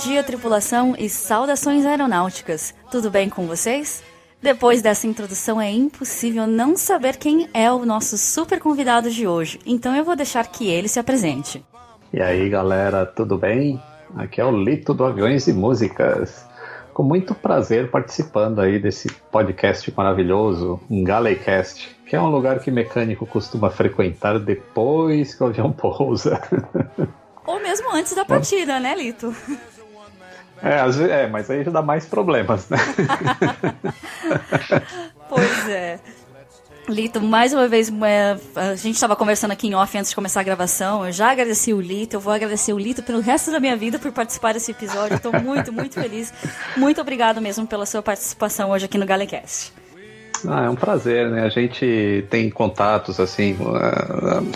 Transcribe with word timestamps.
dia, 0.00 0.24
tripulação, 0.24 0.94
e 0.98 1.10
saudações 1.10 1.84
aeronáuticas. 1.84 2.74
Tudo 2.90 3.10
bem 3.10 3.28
com 3.28 3.46
vocês? 3.46 4.02
Depois 4.40 4.80
dessa 4.80 5.06
introdução, 5.06 5.60
é 5.60 5.70
impossível 5.70 6.46
não 6.46 6.74
saber 6.74 7.18
quem 7.18 7.50
é 7.52 7.70
o 7.70 7.84
nosso 7.84 8.16
super 8.16 8.58
convidado 8.58 9.10
de 9.10 9.26
hoje, 9.26 9.60
então 9.66 9.94
eu 9.94 10.02
vou 10.02 10.16
deixar 10.16 10.46
que 10.46 10.66
ele 10.66 10.88
se 10.88 10.98
apresente. 10.98 11.62
E 12.12 12.20
aí, 12.20 12.48
galera, 12.48 13.04
tudo 13.04 13.36
bem? 13.36 13.80
Aqui 14.16 14.40
é 14.40 14.44
o 14.44 14.50
Lito 14.50 14.94
do 14.94 15.04
Aviões 15.04 15.46
e 15.46 15.52
Músicas. 15.52 16.46
Com 16.94 17.02
muito 17.02 17.34
prazer 17.34 17.90
participando 17.90 18.60
aí 18.60 18.78
desse 18.78 19.12
podcast 19.30 19.92
maravilhoso, 19.94 20.80
um 20.90 21.04
Galecast, 21.04 21.94
que 22.06 22.16
é 22.16 22.20
um 22.20 22.30
lugar 22.30 22.60
que 22.60 22.70
mecânico 22.70 23.26
costuma 23.26 23.68
frequentar 23.68 24.38
depois 24.38 25.34
que 25.34 25.44
o 25.44 25.46
avião 25.46 25.70
pousa. 25.70 26.40
Ou 27.46 27.60
mesmo 27.60 27.94
antes 27.94 28.14
da 28.14 28.24
partida, 28.24 28.80
né, 28.80 28.94
Lito? 28.94 29.34
É, 30.62 31.22
é, 31.22 31.26
mas 31.26 31.50
aí 31.50 31.64
já 31.64 31.70
dá 31.70 31.82
mais 31.82 32.06
problemas, 32.06 32.68
né? 32.68 32.78
pois 35.28 35.68
é. 35.68 35.98
Lito, 36.88 37.20
mais 37.20 37.52
uma 37.52 37.68
vez, 37.68 37.88
é, 37.88 38.36
a 38.56 38.74
gente 38.74 38.94
estava 38.96 39.14
conversando 39.14 39.52
aqui 39.52 39.68
em 39.68 39.74
off 39.74 39.96
antes 39.96 40.10
de 40.10 40.14
começar 40.14 40.40
a 40.40 40.42
gravação. 40.42 41.06
Eu 41.06 41.12
já 41.12 41.30
agradeci 41.30 41.72
o 41.72 41.80
Lito, 41.80 42.16
eu 42.16 42.20
vou 42.20 42.32
agradecer 42.32 42.72
o 42.72 42.78
Lito 42.78 43.02
pelo 43.02 43.20
resto 43.20 43.50
da 43.52 43.60
minha 43.60 43.76
vida 43.76 43.98
por 43.98 44.10
participar 44.12 44.54
desse 44.54 44.72
episódio. 44.72 45.16
Estou 45.16 45.32
muito, 45.40 45.72
muito 45.72 45.94
feliz. 45.94 46.32
Muito 46.76 47.00
obrigado 47.00 47.40
mesmo 47.40 47.66
pela 47.66 47.86
sua 47.86 48.02
participação 48.02 48.70
hoje 48.70 48.86
aqui 48.86 48.98
no 48.98 49.06
Galecast. 49.06 49.72
Ah, 50.48 50.64
é 50.64 50.70
um 50.70 50.74
prazer, 50.74 51.28
né? 51.30 51.42
A 51.42 51.48
gente 51.48 52.26
tem 52.30 52.50
contatos, 52.50 53.18
assim. 53.20 53.56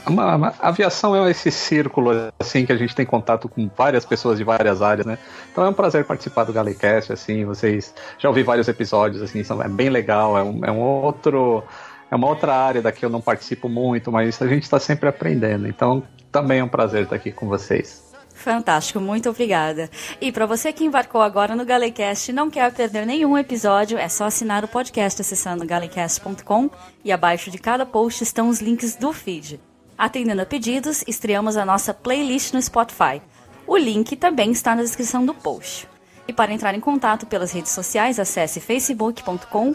A, 0.06 0.20
a, 0.20 0.46
a, 0.46 0.68
aviação 0.68 1.14
é 1.16 1.30
esse 1.30 1.50
círculo, 1.50 2.10
assim, 2.38 2.64
que 2.64 2.72
a 2.72 2.76
gente 2.76 2.94
tem 2.94 3.04
contato 3.04 3.48
com 3.48 3.68
várias 3.76 4.04
pessoas 4.04 4.38
de 4.38 4.44
várias 4.44 4.82
áreas, 4.82 5.06
né? 5.06 5.18
Então 5.50 5.64
é 5.64 5.68
um 5.68 5.72
prazer 5.72 6.04
participar 6.04 6.44
do 6.44 6.52
Galecast, 6.52 7.12
assim. 7.12 7.44
Vocês 7.44 7.94
já 8.18 8.28
ouvi 8.28 8.42
vários 8.42 8.68
episódios, 8.68 9.22
assim, 9.22 9.42
são, 9.42 9.62
é 9.62 9.68
bem 9.68 9.88
legal. 9.88 10.36
É 10.38 10.42
um, 10.42 10.64
é 10.64 10.70
um 10.70 10.80
outro. 10.80 11.64
É 12.10 12.16
uma 12.16 12.28
outra 12.28 12.54
área 12.54 12.82
da 12.82 12.92
que 12.92 13.04
eu 13.04 13.10
não 13.10 13.20
participo 13.20 13.68
muito, 13.68 14.12
mas 14.12 14.40
a 14.40 14.46
gente 14.46 14.62
está 14.62 14.78
sempre 14.78 15.08
aprendendo. 15.08 15.66
Então 15.66 16.02
também 16.30 16.60
é 16.60 16.64
um 16.64 16.68
prazer 16.68 17.04
estar 17.04 17.16
aqui 17.16 17.32
com 17.32 17.48
vocês. 17.48 18.03
Fantástico, 18.44 19.00
muito 19.00 19.30
obrigada. 19.30 19.88
E 20.20 20.30
para 20.30 20.44
você 20.44 20.70
que 20.70 20.84
embarcou 20.84 21.22
agora 21.22 21.56
no 21.56 21.64
Galecast 21.64 22.30
e 22.30 22.34
não 22.34 22.50
quer 22.50 22.70
perder 22.74 23.06
nenhum 23.06 23.38
episódio, 23.38 23.96
é 23.96 24.06
só 24.06 24.26
assinar 24.26 24.62
o 24.62 24.68
podcast 24.68 25.18
acessando 25.22 25.64
galecast.com 25.64 26.68
e 27.02 27.10
abaixo 27.10 27.50
de 27.50 27.56
cada 27.56 27.86
post 27.86 28.22
estão 28.22 28.50
os 28.50 28.60
links 28.60 28.96
do 28.96 29.14
feed. 29.14 29.58
Atendendo 29.96 30.42
a 30.42 30.46
pedidos, 30.46 31.02
estreamos 31.08 31.56
a 31.56 31.64
nossa 31.64 31.94
playlist 31.94 32.52
no 32.52 32.60
Spotify. 32.60 33.22
O 33.66 33.78
link 33.78 34.14
também 34.14 34.50
está 34.50 34.76
na 34.76 34.82
descrição 34.82 35.24
do 35.24 35.32
post. 35.32 35.88
E 36.28 36.32
para 36.32 36.52
entrar 36.52 36.74
em 36.74 36.80
contato 36.80 37.24
pelas 37.24 37.50
redes 37.50 37.72
sociais, 37.72 38.20
acesse 38.20 38.60
facebook.com 38.60 39.74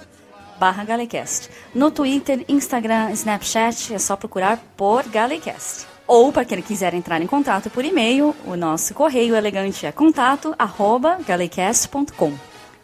Galecast. 0.86 1.50
No 1.74 1.90
Twitter, 1.90 2.46
Instagram, 2.48 3.10
Snapchat, 3.14 3.96
é 3.96 3.98
só 3.98 4.16
procurar 4.16 4.60
por 4.78 5.10
Galecast. 5.10 5.89
Ou, 6.10 6.32
para 6.32 6.44
quem 6.44 6.60
quiser 6.60 6.96
entrar 6.96 7.22
em 7.22 7.28
contato 7.28 7.70
por 7.70 7.86
e-mail, 7.86 8.36
o 8.44 8.56
nosso 8.56 8.96
correio 8.96 9.36
elegante 9.36 9.86
é 9.86 9.92
contato@galecast.com. 9.92 12.34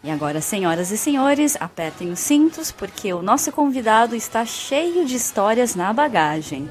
E 0.04 0.10
agora, 0.12 0.40
senhoras 0.40 0.92
e 0.92 0.96
senhores, 0.96 1.56
apertem 1.58 2.12
os 2.12 2.20
cintos 2.20 2.70
porque 2.70 3.12
o 3.12 3.22
nosso 3.22 3.50
convidado 3.50 4.14
está 4.14 4.46
cheio 4.46 5.04
de 5.04 5.16
histórias 5.16 5.74
na 5.74 5.92
bagagem. 5.92 6.70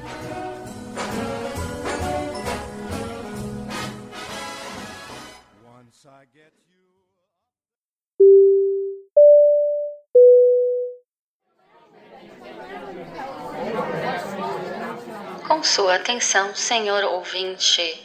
Sua 15.76 15.96
atenção, 15.96 16.54
senhor 16.54 17.04
ouvinte, 17.04 18.02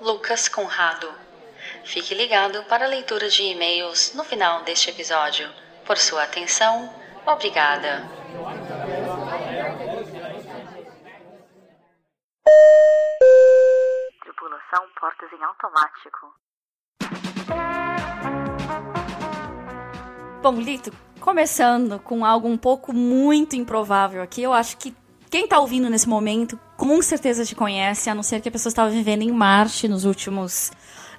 Lucas 0.00 0.48
Conrado. 0.48 1.12
Fique 1.84 2.14
ligado 2.14 2.62
para 2.68 2.84
a 2.84 2.88
leitura 2.88 3.28
de 3.28 3.42
e-mails 3.42 4.14
no 4.14 4.22
final 4.22 4.62
deste 4.62 4.90
episódio. 4.90 5.50
Por 5.84 5.98
sua 5.98 6.22
atenção, 6.22 6.88
obrigada. 7.26 8.08
Tripulação 14.22 14.88
portas 15.00 15.32
em 15.32 15.42
automático. 15.42 16.34
Bom, 20.40 20.54
Lito, 20.60 20.92
começando 21.18 21.98
com 21.98 22.24
algo 22.24 22.46
um 22.46 22.56
pouco 22.56 22.92
muito 22.92 23.56
improvável 23.56 24.22
aqui, 24.22 24.40
eu 24.40 24.52
acho 24.52 24.76
que 24.76 24.94
quem 25.30 25.44
está 25.44 25.58
ouvindo 25.58 25.90
nesse 25.90 26.08
momento 26.08 26.58
com 26.76 27.00
certeza 27.02 27.44
te 27.44 27.54
conhece, 27.54 28.08
a 28.08 28.14
não 28.14 28.22
ser 28.22 28.40
que 28.40 28.48
a 28.48 28.52
pessoa 28.52 28.70
estava 28.70 28.90
vivendo 28.90 29.22
em 29.22 29.30
Marte 29.30 29.88
nos 29.88 30.04
últimos 30.04 30.70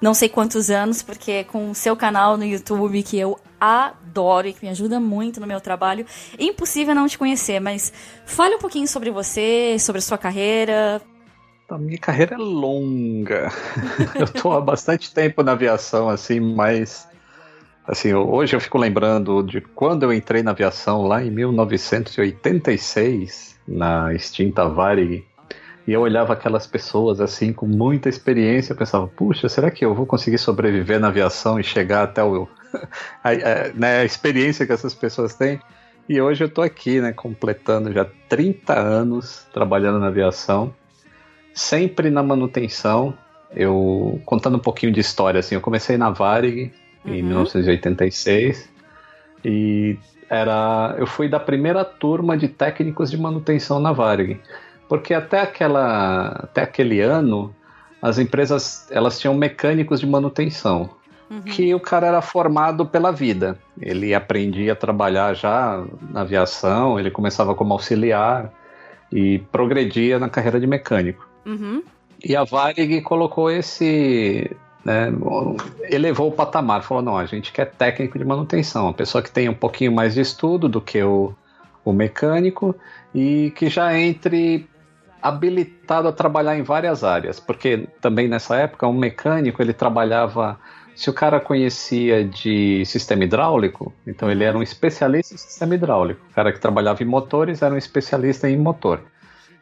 não 0.02 0.14
sei 0.14 0.30
quantos 0.30 0.70
anos, 0.70 1.02
porque 1.02 1.44
com 1.44 1.72
o 1.72 1.76
seu 1.76 1.94
canal 1.96 2.38
no 2.38 2.46
YouTube, 2.46 3.04
que 3.04 3.20
eu 3.20 3.38
adoro 3.60 4.48
e 4.48 4.54
que 4.54 4.64
me 4.64 4.70
ajuda 4.70 4.98
muito 5.00 5.42
no 5.42 5.48
meu 5.48 5.60
trabalho, 5.60 6.06
é 6.38 6.44
impossível 6.44 6.96
não 6.96 7.08
te 7.08 7.18
conhecer, 7.18 7.60
mas 7.60 7.92
fale 8.26 8.56
um 8.56 8.60
pouquinho 8.60 8.88
sobre 8.88 9.12
você, 9.12 9.76
sobre 9.78 10.00
a 10.00 10.02
sua 10.02 10.18
carreira. 10.18 11.02
A 11.70 11.78
minha 11.78 11.98
carreira 11.98 12.36
é 12.36 12.38
longa. 12.38 13.52
eu 14.16 14.24
estou 14.24 14.54
há 14.54 14.62
bastante 14.62 15.14
tempo 15.14 15.44
na 15.44 15.52
aviação, 15.52 16.08
assim, 16.08 16.40
mas 16.40 17.06
assim, 17.86 18.14
hoje 18.14 18.56
eu 18.56 18.62
fico 18.62 18.78
lembrando 18.78 19.44
de 19.44 19.60
quando 19.60 20.04
eu 20.04 20.14
entrei 20.14 20.42
na 20.42 20.52
aviação 20.52 21.02
lá 21.04 21.22
em 21.24 21.30
1986 21.30 23.59
na 23.70 24.14
extinta 24.14 24.68
Varig. 24.68 25.24
E 25.88 25.94
eu 25.94 26.02
olhava 26.02 26.34
aquelas 26.34 26.68
pessoas 26.68 27.22
assim 27.22 27.54
com 27.54 27.66
muita 27.66 28.10
experiência, 28.10 28.76
pensava, 28.76 29.08
puxa, 29.08 29.48
será 29.48 29.72
que 29.72 29.84
eu 29.84 29.96
vou 29.96 30.06
conseguir 30.06 30.38
sobreviver 30.38 31.00
na 31.00 31.08
aviação 31.08 31.60
e 31.60 31.64
chegar 31.64 32.04
até 32.04 32.24
o, 32.24 32.48
a, 33.24 33.30
a, 33.30 33.74
né, 33.74 34.00
a 34.02 34.06
experiência 34.06 34.66
que 34.66 34.74
essas 34.74 34.94
pessoas 34.94 35.36
têm? 35.36 35.60
E 36.08 36.20
hoje 36.20 36.44
eu 36.44 36.48
estou 36.48 36.64
aqui, 36.64 37.00
né, 37.00 37.14
completando 37.14 37.94
já 37.94 38.06
30 38.28 38.78
anos 38.78 39.48
trabalhando 39.54 40.00
na 40.00 40.08
aviação, 40.08 40.74
sempre 41.54 42.10
na 42.10 42.24
manutenção. 42.24 43.14
Eu 43.56 44.22
contando 44.26 44.58
um 44.58 44.62
pouquinho 44.62 44.92
de 44.92 45.00
história 45.00 45.40
assim, 45.40 45.56
eu 45.56 45.62
comecei 45.62 45.98
na 45.98 46.10
Varig 46.10 46.72
uhum. 47.06 47.14
em 47.14 47.24
1986 47.24 48.70
e 49.44 49.98
era 50.30 50.96
eu 50.98 51.08
fui 51.08 51.28
da 51.28 51.40
primeira 51.40 51.84
turma 51.84 52.38
de 52.38 52.48
técnicos 52.48 53.10
de 53.10 53.18
manutenção 53.18 53.80
na 53.80 53.92
Varig, 53.92 54.40
porque 54.88 55.14
até 55.14 55.42
aquela 55.42 56.28
até 56.44 56.62
aquele 56.62 57.02
ano 57.02 57.54
as 58.02 58.18
empresas 58.18 58.88
elas 58.92 59.20
tinham 59.20 59.34
mecânicos 59.34 60.00
de 60.00 60.08
manutenção, 60.08 60.90
uhum. 61.30 61.42
que 61.42 61.74
o 61.74 61.80
cara 61.80 62.08
era 62.08 62.22
formado 62.22 62.86
pela 62.86 63.12
vida. 63.12 63.58
Ele 63.82 64.14
aprendia 64.14 64.74
a 64.74 64.76
trabalhar 64.76 65.34
já 65.34 65.84
na 66.12 66.22
aviação, 66.22 67.00
ele 67.00 67.12
começava 67.12 67.54
como 67.56 67.74
auxiliar 67.74 68.52
e 69.12 69.40
progredia 69.52 70.20
na 70.20 70.30
carreira 70.30 70.60
de 70.60 70.68
mecânico. 70.68 71.28
Uhum. 71.46 71.84
E 72.24 72.36
a 72.36 72.44
Varig 72.44 73.02
colocou 73.02 73.50
esse 73.50 74.56
né, 74.84 75.12
elevou 75.90 76.30
o 76.30 76.32
patamar, 76.32 76.84
falou, 76.84 77.04
não, 77.04 77.18
a 77.18 77.26
gente 77.26 77.52
quer 77.52 77.66
técnico 77.66 78.18
de 78.18 78.26
manutenção, 78.26 78.86
uma 78.86 78.94
pessoa 78.94 79.22
que 79.22 79.32
tenha 79.32 79.52
um 79.52 79.56
pouquinho 79.56 79.92
mais 79.92 80.14
de 80.14 80.22
estudo 80.22 80.70
do 80.70 80.80
que 80.80 81.02
o, 81.04 81.34
o 81.84 81.92
mecânico 81.92 82.76
e 83.14 83.52
que 83.56 83.70
já 83.70 83.98
entre 83.98 84.68
habilitado 85.22 86.08
a 86.08 86.14
trabalhar 86.14 86.58
em 86.58 86.64
várias 86.64 87.04
áreas, 87.04 87.40
porque 87.40 87.88
também 88.00 88.30
nessa 88.30 88.56
época 88.56 88.88
um 88.88 88.94
mecânico 88.94 89.62
ele 89.62 89.74
trabalhava, 89.74 90.58
se 90.96 91.10
o 91.10 91.14
cara 91.14 91.42
conhecia 91.42 92.24
de 92.24 92.86
sistema 92.86 93.26
hidráulico, 93.26 93.94
então 94.08 94.32
ele 94.32 94.46
era 94.46 94.58
um 94.58 94.64
especialista 94.64 95.34
em 95.34 95.38
sistema 95.38 95.76
hidráulico, 95.76 96.22
o 96.32 96.34
cara 96.34 96.54
que 96.54 96.60
trabalhava 96.60 97.04
em 97.04 97.06
motores 97.06 97.62
era 97.62 97.74
um 97.74 97.78
especialista 97.78 98.50
em 98.50 98.58
motor. 98.58 99.02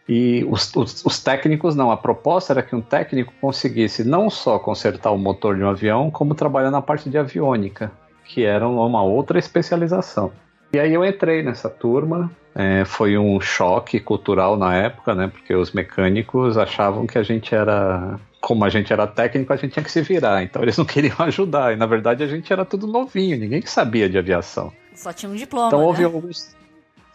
E 0.08 0.46
os, 0.50 0.74
os, 0.76 1.06
os, 1.06 1.20
técnicos 1.20 1.76
não. 1.76 1.92
A 1.92 1.98
proposta 1.98 2.54
era 2.54 2.64
que 2.64 2.76
um 2.76 2.82
técnico 2.82 3.34
conseguisse 3.42 4.04
não 4.06 4.30
só 4.30 4.58
consertar 4.58 5.12
o 5.12 5.18
motor 5.18 5.56
de 5.56 5.64
um 5.64 5.70
avião, 5.70 6.10
como 6.10 6.34
trabalhar 6.34 6.72
na 6.72 6.82
parte 6.82 7.10
de 7.10 7.18
aviônica, 7.18 7.92
que 8.24 8.44
era 8.44 8.68
uma 8.68 9.04
outra 9.04 9.38
especialização. 9.38 10.32
E 10.74 10.80
aí 10.80 10.94
eu 10.94 11.04
entrei 11.04 11.44
nessa 11.44 11.70
turma. 11.70 12.32
É, 12.56 12.84
foi 12.86 13.18
um 13.18 13.40
choque 13.40 14.00
cultural 14.00 14.58
na 14.58 14.76
época, 14.76 15.14
né? 15.14 15.28
Porque 15.28 15.54
os 15.54 15.72
mecânicos 15.72 16.58
achavam 16.58 17.06
que 17.06 17.18
a 17.18 17.24
gente 17.24 17.54
era. 17.54 18.20
Como 18.40 18.64
a 18.64 18.70
gente 18.70 18.94
era 18.94 19.06
técnico, 19.06 19.52
a 19.52 19.56
gente 19.56 19.74
tinha 19.74 19.84
que 19.84 19.92
se 19.92 20.02
virar. 20.02 20.42
Então 20.44 20.62
eles 20.62 20.76
não 20.78 20.86
queriam 20.86 21.16
ajudar. 21.20 21.74
E 21.74 21.76
na 21.76 21.86
verdade 21.86 22.24
a 22.24 22.28
gente 22.28 22.52
era 22.52 22.64
tudo 22.64 22.88
novinho, 22.88 23.38
ninguém 23.38 23.62
sabia 23.66 24.10
de 24.10 24.18
aviação. 24.18 24.72
Só 24.94 25.12
tinha 25.12 25.32
um 25.32 25.36
diploma. 25.36 25.68
Então 25.68 25.84
houve 25.84 26.00
né? 26.00 26.06
alguns 26.06 26.56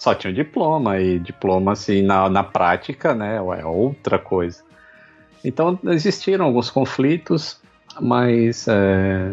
só 0.02 0.16
tinha 0.16 0.32
um 0.32 0.34
diploma, 0.34 0.99
e 0.99 1.16
diploma, 1.20 1.70
assim, 1.70 2.02
na, 2.02 2.28
na 2.28 2.43
prática, 2.43 3.14
né, 3.14 3.37
é 3.37 3.64
outra 3.64 4.19
coisa. 4.19 4.64
Então 5.44 5.78
existiram 5.84 6.44
alguns 6.44 6.69
conflitos, 6.69 7.60
mas 8.00 8.66
é, 8.66 9.32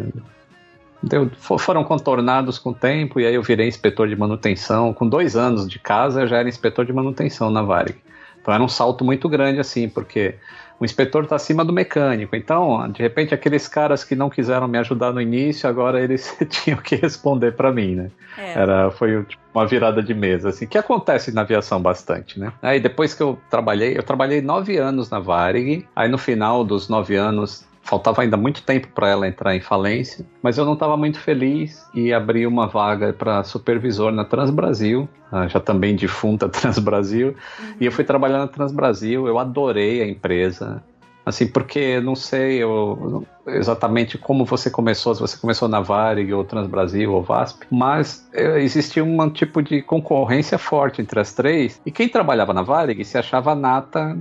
deu, 1.01 1.27
foram 1.39 1.83
contornados 1.83 2.59
com 2.59 2.69
o 2.69 2.73
tempo 2.75 3.19
e 3.19 3.25
aí 3.25 3.33
eu 3.33 3.41
virei 3.41 3.67
inspetor 3.67 4.07
de 4.07 4.15
manutenção. 4.15 4.93
Com 4.93 5.09
dois 5.09 5.35
anos 5.35 5.67
de 5.67 5.79
casa 5.79 6.21
eu 6.21 6.27
já 6.27 6.37
era 6.37 6.47
inspetor 6.47 6.85
de 6.85 6.93
manutenção 6.93 7.49
na 7.49 7.63
Varig. 7.63 7.97
Então 8.39 8.53
era 8.53 8.61
um 8.61 8.67
salto 8.67 9.03
muito 9.03 9.27
grande 9.27 9.59
assim, 9.59 9.89
porque 9.89 10.35
o 10.79 10.85
inspetor 10.85 11.23
está 11.23 11.35
acima 11.35 11.65
do 11.65 11.73
mecânico. 11.73 12.35
Então, 12.35 12.89
de 12.89 13.01
repente, 13.01 13.33
aqueles 13.33 13.67
caras 13.67 14.03
que 14.03 14.15
não 14.15 14.29
quiseram 14.29 14.67
me 14.67 14.77
ajudar 14.77 15.11
no 15.11 15.21
início, 15.21 15.67
agora 15.67 16.01
eles 16.01 16.37
tinham 16.49 16.79
que 16.79 16.95
responder 16.95 17.53
para 17.53 17.71
mim, 17.71 17.95
né? 17.95 18.11
É. 18.37 18.53
Era, 18.53 18.89
foi 18.89 19.23
tipo, 19.25 19.41
uma 19.53 19.67
virada 19.67 20.01
de 20.01 20.13
mesa, 20.13 20.49
assim, 20.49 20.65
que 20.65 20.77
acontece 20.77 21.33
na 21.33 21.41
aviação 21.41 21.81
bastante, 21.81 22.39
né? 22.39 22.53
Aí 22.61 22.79
depois 22.79 23.13
que 23.13 23.21
eu 23.21 23.37
trabalhei, 23.49 23.97
eu 23.97 24.03
trabalhei 24.03 24.41
nove 24.41 24.77
anos 24.77 25.09
na 25.09 25.19
Varig. 25.19 25.85
Aí 25.95 26.07
no 26.07 26.17
final 26.17 26.63
dos 26.63 26.87
nove 26.87 27.15
anos 27.15 27.67
faltava 27.89 28.21
ainda 28.21 28.37
muito 28.37 28.61
tempo 28.61 28.87
para 28.93 29.09
ela 29.09 29.27
entrar 29.27 29.55
em 29.55 29.59
falência, 29.59 30.23
mas 30.43 30.57
eu 30.57 30.65
não 30.65 30.73
estava 30.73 30.95
muito 30.95 31.19
feliz 31.19 31.83
e 31.93 32.13
abri 32.13 32.45
uma 32.45 32.67
vaga 32.67 33.11
para 33.11 33.43
supervisor 33.43 34.11
na 34.11 34.23
Transbrasil, 34.23 35.09
já 35.47 35.59
também 35.59 35.95
defunta 35.95 36.47
Transbrasil, 36.49 37.29
uhum. 37.29 37.73
e 37.79 37.85
eu 37.85 37.91
fui 37.91 38.03
trabalhar 38.03 38.37
na 38.37 38.47
Transbrasil, 38.47 39.27
eu 39.27 39.39
adorei 39.39 40.03
a 40.03 40.07
empresa, 40.07 40.83
assim, 41.25 41.47
porque 41.47 41.99
não 41.99 42.15
sei 42.15 42.61
eu, 42.61 43.25
exatamente 43.47 44.19
como 44.19 44.45
você 44.45 44.69
começou, 44.69 45.15
se 45.15 45.21
você 45.21 45.35
começou 45.35 45.67
na 45.67 45.81
Varig 45.81 46.31
ou 46.31 46.43
Transbrasil 46.43 47.11
ou 47.11 47.23
VASP, 47.23 47.65
mas 47.71 48.29
é, 48.33 48.61
existia 48.61 49.03
um 49.03 49.29
tipo 49.31 49.63
de 49.63 49.81
concorrência 49.81 50.59
forte 50.59 51.01
entre 51.01 51.19
as 51.19 51.33
três, 51.33 51.81
e 51.83 51.89
quem 51.89 52.07
trabalhava 52.07 52.53
na 52.53 52.61
Varig 52.61 53.03
se 53.03 53.17
achava 53.17 53.55
nata 53.55 54.15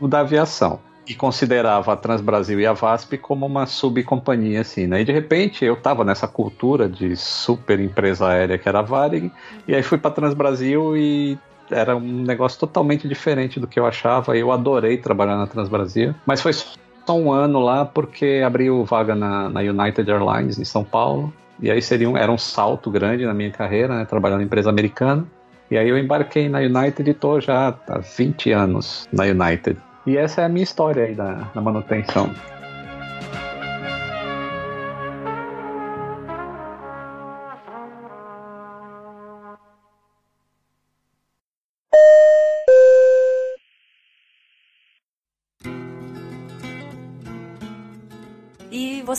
da 0.00 0.20
aviação 0.20 0.80
e 1.06 1.14
considerava 1.14 1.92
a 1.92 1.96
Transbrasil 1.96 2.60
e 2.60 2.66
a 2.66 2.72
VASP 2.72 3.18
como 3.18 3.44
uma 3.44 3.66
subcompanhia, 3.66 4.60
assim, 4.60 4.86
né? 4.86 5.00
E 5.00 5.04
de 5.04 5.12
repente 5.12 5.64
eu 5.64 5.76
tava 5.76 6.04
nessa 6.04 6.28
cultura 6.28 6.88
de 6.88 7.16
super 7.16 7.80
empresa 7.80 8.28
aérea 8.28 8.58
que 8.58 8.68
era 8.68 8.78
a 8.78 8.82
Varig, 8.82 9.30
e 9.66 9.74
aí 9.74 9.82
fui 9.82 9.98
para 9.98 10.10
Transbrasil 10.10 10.96
e 10.96 11.38
era 11.70 11.96
um 11.96 12.22
negócio 12.22 12.58
totalmente 12.58 13.08
diferente 13.08 13.58
do 13.58 13.66
que 13.66 13.80
eu 13.80 13.86
achava. 13.86 14.36
Eu 14.36 14.52
adorei 14.52 14.96
trabalhar 14.98 15.36
na 15.36 15.46
Transbrasil, 15.46 16.14
mas 16.26 16.40
foi 16.40 16.52
só 16.52 17.16
um 17.16 17.32
ano 17.32 17.60
lá 17.60 17.84
porque 17.84 18.42
abriu 18.44 18.84
vaga 18.84 19.14
na, 19.14 19.48
na 19.48 19.60
United 19.60 20.08
Airlines 20.08 20.58
em 20.58 20.64
São 20.64 20.84
Paulo. 20.84 21.32
E 21.60 21.70
aí 21.70 21.80
seria 21.80 22.08
um, 22.08 22.16
era 22.16 22.30
um 22.30 22.38
salto 22.38 22.90
grande 22.90 23.24
na 23.24 23.34
minha 23.34 23.50
carreira, 23.50 23.98
né, 23.98 24.04
trabalhando 24.04 24.42
em 24.42 24.44
empresa 24.44 24.68
americana. 24.68 25.26
E 25.70 25.78
aí 25.78 25.88
eu 25.88 25.96
embarquei 25.96 26.48
na 26.48 26.58
United 26.58 27.08
e 27.08 27.14
tô 27.14 27.40
já 27.40 27.68
há 27.88 27.98
20 27.98 28.52
anos 28.52 29.08
na 29.12 29.24
United. 29.24 29.78
E 30.06 30.16
essa 30.16 30.42
é 30.42 30.44
a 30.44 30.48
minha 30.48 30.64
história 30.64 31.04
aí 31.04 31.14
da, 31.14 31.34
da 31.54 31.60
manutenção. 31.60 32.30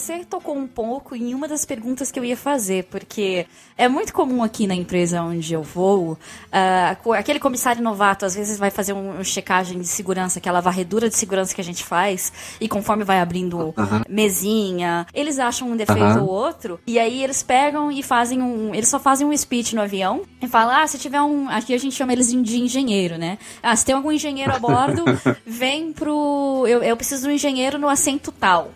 Você 0.04 0.26
tocou 0.26 0.56
um 0.56 0.68
pouco 0.68 1.16
em 1.16 1.34
uma 1.34 1.48
das 1.48 1.64
perguntas 1.64 2.12
que 2.12 2.20
eu 2.20 2.26
ia 2.26 2.36
fazer, 2.36 2.84
porque 2.86 3.46
é 3.78 3.88
muito 3.88 4.14
comum 4.14 4.44
aqui 4.44 4.68
na 4.68 4.76
empresa 4.76 5.22
onde 5.22 5.54
eu 5.54 5.64
vou, 5.64 6.14
uh, 6.14 7.14
aquele 7.14 7.40
comissário 7.40 7.82
novato 7.82 8.26
às 8.26 8.36
vezes 8.36 8.60
vai 8.60 8.70
fazer 8.70 8.92
uma 8.92 9.24
checagem 9.24 9.80
de 9.80 9.88
segurança, 9.88 10.40
aquela 10.40 10.60
varredura 10.60 11.08
de 11.08 11.16
segurança 11.16 11.56
que 11.56 11.62
a 11.62 11.64
gente 11.64 11.86
faz, 11.86 12.34
e 12.60 12.68
conforme 12.68 13.06
vai 13.06 13.22
abrindo 13.22 13.74
mesinha, 14.10 15.08
eles 15.14 15.40
acham 15.40 15.72
um 15.72 15.78
defeito 15.78 16.20
ou 16.20 16.28
outro, 16.28 16.80
e 16.86 17.00
aí 17.00 17.24
eles 17.24 17.42
pegam 17.42 17.90
e 17.90 18.04
fazem 18.04 18.42
um. 18.42 18.76
Eles 18.76 18.90
só 18.90 19.00
fazem 19.00 19.26
um 19.26 19.36
speech 19.36 19.74
no 19.74 19.82
avião 19.82 20.24
e 20.42 20.48
falam: 20.48 20.76
ah, 20.76 20.88
se 20.88 20.98
tiver 20.98 21.22
um. 21.22 21.48
Aqui 21.50 21.74
a 21.74 21.78
gente 21.78 21.96
chama 21.96 22.12
eles 22.12 22.30
de 22.30 22.60
engenheiro, 22.60 23.18
né? 23.18 23.38
Ah, 23.62 23.76
se 23.76 23.86
tem 23.86 23.96
algum 23.96 24.12
engenheiro 24.12 24.54
a 24.54 24.60
bordo, 24.60 25.04
vem 25.46 25.94
pro. 25.94 26.66
Eu, 26.68 26.84
eu 26.84 26.98
preciso 26.98 27.24
de 27.24 27.30
um 27.30 27.32
engenheiro 27.32 27.78
no 27.78 27.88
assento 27.88 28.32
tal. 28.32 28.72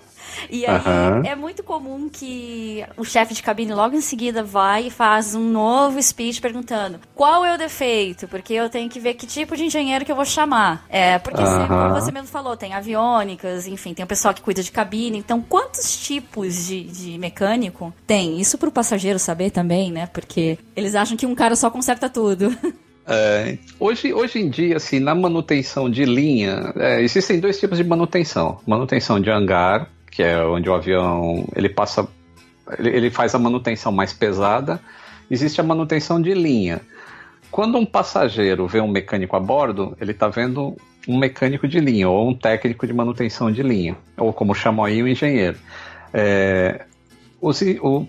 E 0.49 0.65
aí 0.65 0.77
uhum. 0.77 1.25
é 1.25 1.35
muito 1.35 1.63
comum 1.63 2.09
que 2.09 2.85
o 2.95 3.03
chefe 3.03 3.33
de 3.33 3.43
cabine 3.43 3.73
logo 3.73 3.95
em 3.95 4.01
seguida 4.01 4.43
vai 4.43 4.87
e 4.87 4.91
faz 4.91 5.35
um 5.35 5.49
novo 5.49 6.01
speech 6.01 6.41
perguntando 6.41 6.99
qual 7.15 7.43
é 7.43 7.53
o 7.53 7.57
defeito, 7.57 8.27
porque 8.27 8.53
eu 8.53 8.69
tenho 8.69 8.89
que 8.89 8.99
ver 8.99 9.13
que 9.15 9.25
tipo 9.25 9.55
de 9.55 9.65
engenheiro 9.65 10.05
que 10.05 10.11
eu 10.11 10.15
vou 10.15 10.25
chamar. 10.25 10.85
É, 10.89 11.19
porque 11.19 11.41
uhum. 11.41 11.67
como 11.67 11.89
você 11.93 12.11
mesmo 12.11 12.27
falou, 12.27 12.55
tem 12.55 12.73
aviônicas, 12.73 13.67
enfim, 13.67 13.93
tem 13.93 14.05
o 14.05 14.07
pessoal 14.07 14.33
que 14.33 14.41
cuida 14.41 14.63
de 14.63 14.71
cabine. 14.71 15.17
Então, 15.17 15.41
quantos 15.41 15.97
tipos 16.05 16.67
de, 16.67 16.83
de 16.83 17.17
mecânico 17.17 17.93
tem? 18.05 18.39
Isso 18.39 18.57
para 18.57 18.69
o 18.69 18.71
passageiro 18.71 19.19
saber 19.19 19.51
também, 19.51 19.91
né? 19.91 20.07
Porque 20.07 20.57
eles 20.75 20.95
acham 20.95 21.17
que 21.17 21.25
um 21.25 21.35
cara 21.35 21.55
só 21.55 21.69
conserta 21.69 22.09
tudo. 22.09 22.55
É, 23.09 23.57
hoje, 23.79 24.13
hoje 24.13 24.39
em 24.39 24.49
dia, 24.49 24.75
assim, 24.75 24.99
na 24.99 25.15
manutenção 25.15 25.89
de 25.89 26.03
linha, 26.03 26.73
é, 26.75 27.01
existem 27.01 27.39
dois 27.39 27.57
tipos 27.57 27.77
de 27.77 27.83
manutenção: 27.85 28.59
manutenção 28.67 29.17
de 29.17 29.29
hangar, 29.29 29.89
que 30.17 30.23
é 30.23 30.43
onde 30.43 30.67
o 30.67 30.73
avião 30.73 31.45
ele 31.55 31.69
passa, 31.69 32.07
ele, 32.79 32.89
ele 32.89 33.11
faz 33.11 33.35
a 33.35 33.39
manutenção 33.39 33.91
mais 33.91 34.13
pesada. 34.13 34.81
Existe 35.29 35.61
a 35.61 35.63
manutenção 35.63 36.19
de 36.19 36.33
linha. 36.33 36.81
Quando 37.51 37.77
um 37.77 37.85
passageiro 37.85 38.67
vê 38.67 38.81
um 38.81 38.87
mecânico 38.87 39.35
a 39.35 39.39
bordo, 39.39 39.95
ele 40.01 40.13
está 40.13 40.27
vendo 40.27 40.75
um 41.07 41.19
mecânico 41.19 41.67
de 41.67 41.79
linha 41.79 42.09
ou 42.09 42.29
um 42.29 42.33
técnico 42.33 42.87
de 42.87 42.93
manutenção 42.93 43.51
de 43.51 43.61
linha, 43.61 43.95
ou 44.17 44.33
como 44.33 44.55
chamam 44.55 44.83
aí, 44.83 45.03
um 45.03 45.07
engenheiro. 45.07 45.59
É, 46.11 46.85
o, 47.39 47.51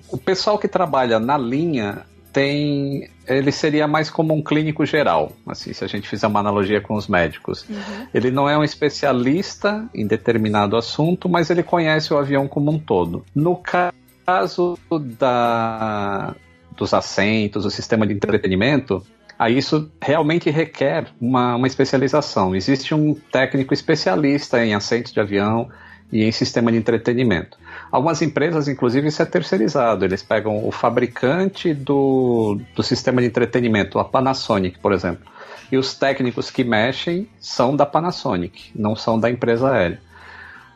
o 0.09 0.17
pessoal 0.17 0.59
que 0.59 0.67
trabalha 0.67 1.19
na 1.19 1.37
linha 1.37 2.07
tem. 2.33 3.09
Ele 3.27 3.53
seria 3.53 3.87
mais 3.87 4.09
como 4.11 4.35
um 4.35 4.43
clínico 4.43 4.87
geral, 4.87 5.33
assim, 5.47 5.73
se 5.73 5.85
a 5.85 5.87
gente 5.87 6.09
fizer 6.09 6.27
uma 6.27 6.41
analogia 6.41 6.81
com 6.81 6.95
os 6.95 7.07
médicos. 7.07 7.67
Uhum. 7.69 8.07
Ele 8.15 8.31
não 8.31 8.49
é 8.49 8.57
um 8.57 8.65
especialista 8.65 9.87
em 9.95 10.07
determinado 10.07 10.77
assunto, 10.77 11.29
mas 11.29 11.51
ele 11.51 11.63
conhece 11.63 12.13
o 12.13 12.17
avião 12.17 12.49
como 12.49 12.71
um 12.71 12.79
todo. 12.79 13.25
No 13.35 13.57
caso 13.57 14.79
da, 15.19 16.35
dos 16.77 16.95
assentos, 16.95 17.67
o 17.67 17.71
sistema 17.71 18.07
de 18.07 18.15
entretenimento, 18.15 19.05
aí 19.39 19.59
isso 19.59 19.91
realmente 20.01 20.49
requer 20.49 21.07
uma, 21.21 21.57
uma 21.57 21.67
especialização. 21.67 22.57
Existe 22.57 22.95
um 22.95 23.15
técnico 23.15 23.75
especialista 23.75 24.65
em 24.65 24.75
assentos 24.75 25.13
de 25.13 25.21
avião 25.21 25.69
e 26.11 26.25
em 26.25 26.33
sistema 26.33 26.73
de 26.73 26.79
entretenimento. 26.79 27.59
Algumas 27.91 28.21
empresas, 28.21 28.69
inclusive, 28.69 29.09
isso 29.09 29.23
é 29.23 29.25
terceirizado. 29.25 30.05
Eles 30.05 30.23
pegam 30.23 30.67
o 30.67 30.71
fabricante 30.71 31.73
do, 31.73 32.61
do 32.75 32.83
sistema 32.83 33.21
de 33.21 33.27
entretenimento, 33.27 33.99
a 33.99 34.05
Panasonic, 34.05 34.79
por 34.79 34.93
exemplo. 34.93 35.25
E 35.71 35.77
os 35.77 35.95
técnicos 35.95 36.51
que 36.51 36.65
mexem 36.65 37.29
são 37.41 37.75
da 37.75 37.87
Panasonic, 37.87 38.71
não 38.75 38.95
são 38.95 39.19
da 39.19 39.31
empresa 39.31 39.71
aérea. 39.71 40.01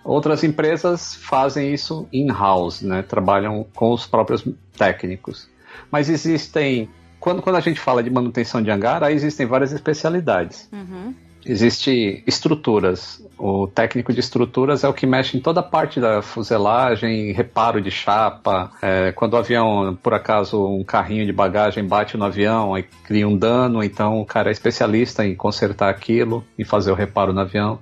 Outras 0.04 0.42
empresas 0.42 1.14
fazem 1.14 1.72
isso 1.72 2.08
in-house, 2.12 2.82
né? 2.82 3.02
trabalham 3.02 3.66
com 3.74 3.92
os 3.92 4.06
próprios 4.06 4.44
técnicos. 4.76 5.48
Mas 5.90 6.08
existem. 6.08 6.90
Quando, 7.20 7.40
quando 7.40 7.56
a 7.56 7.60
gente 7.60 7.78
fala 7.78 8.02
de 8.02 8.10
manutenção 8.10 8.60
de 8.60 8.70
hangar, 8.70 9.04
aí 9.04 9.14
existem 9.14 9.46
várias 9.46 9.70
especialidades. 9.70 10.68
Uhum. 10.72 11.14
Existem 11.44 12.22
estruturas. 12.26 13.22
O 13.38 13.66
técnico 13.66 14.12
de 14.12 14.20
estruturas 14.20 14.84
é 14.84 14.88
o 14.88 14.92
que 14.92 15.06
mexe 15.06 15.36
em 15.36 15.40
toda 15.40 15.60
a 15.60 15.62
parte 15.62 16.00
da 16.00 16.22
fuselagem, 16.22 17.32
reparo 17.32 17.80
de 17.80 17.90
chapa. 17.90 18.70
É, 18.80 19.12
quando 19.12 19.34
o 19.34 19.36
avião, 19.36 19.98
por 20.00 20.14
acaso, 20.14 20.64
um 20.64 20.84
carrinho 20.84 21.26
de 21.26 21.32
bagagem 21.32 21.84
bate 21.84 22.16
no 22.16 22.24
avião 22.24 22.78
e 22.78 22.82
cria 22.82 23.26
um 23.26 23.36
dano, 23.36 23.82
então 23.82 24.20
o 24.20 24.24
cara 24.24 24.50
é 24.50 24.52
especialista 24.52 25.26
em 25.26 25.34
consertar 25.34 25.88
aquilo 25.88 26.44
e 26.56 26.64
fazer 26.64 26.92
o 26.92 26.94
reparo 26.94 27.32
no 27.32 27.40
avião. 27.40 27.80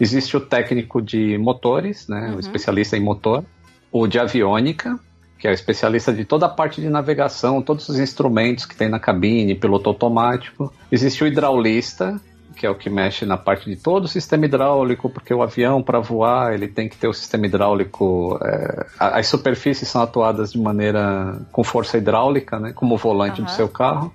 Existe 0.00 0.36
o 0.36 0.40
técnico 0.40 1.00
de 1.00 1.38
motores, 1.38 2.06
né, 2.06 2.28
uhum. 2.28 2.36
o 2.36 2.40
especialista 2.40 2.96
em 2.96 3.00
motor. 3.00 3.44
O 3.90 4.06
de 4.06 4.18
aviônica, 4.18 4.98
que 5.38 5.48
é 5.48 5.50
o 5.50 5.54
especialista 5.54 6.12
de 6.12 6.24
toda 6.24 6.46
a 6.46 6.48
parte 6.48 6.80
de 6.80 6.90
navegação, 6.90 7.62
todos 7.62 7.88
os 7.88 7.98
instrumentos 7.98 8.66
que 8.66 8.76
tem 8.76 8.88
na 8.88 9.00
cabine, 9.00 9.54
piloto 9.54 9.88
automático. 9.88 10.72
Existe 10.92 11.24
o 11.24 11.26
hidraulista, 11.26 12.20
que 12.58 12.66
é 12.66 12.70
o 12.70 12.74
que 12.74 12.90
mexe 12.90 13.24
na 13.24 13.36
parte 13.36 13.70
de 13.70 13.76
todo 13.76 14.04
o 14.04 14.08
sistema 14.08 14.44
hidráulico, 14.44 15.08
porque 15.08 15.32
o 15.32 15.42
avião, 15.42 15.80
para 15.80 16.00
voar, 16.00 16.52
ele 16.52 16.66
tem 16.66 16.88
que 16.88 16.96
ter 16.96 17.06
o 17.06 17.12
sistema 17.12 17.46
hidráulico. 17.46 18.36
É, 18.42 18.86
as 18.98 19.28
superfícies 19.28 19.88
são 19.88 20.02
atuadas 20.02 20.52
de 20.52 20.58
maneira 20.58 21.40
com 21.52 21.62
força 21.62 21.96
hidráulica, 21.96 22.58
né, 22.58 22.72
como 22.74 22.96
o 22.96 22.98
volante 22.98 23.40
uhum. 23.40 23.46
do 23.46 23.52
seu 23.52 23.68
carro. 23.68 24.12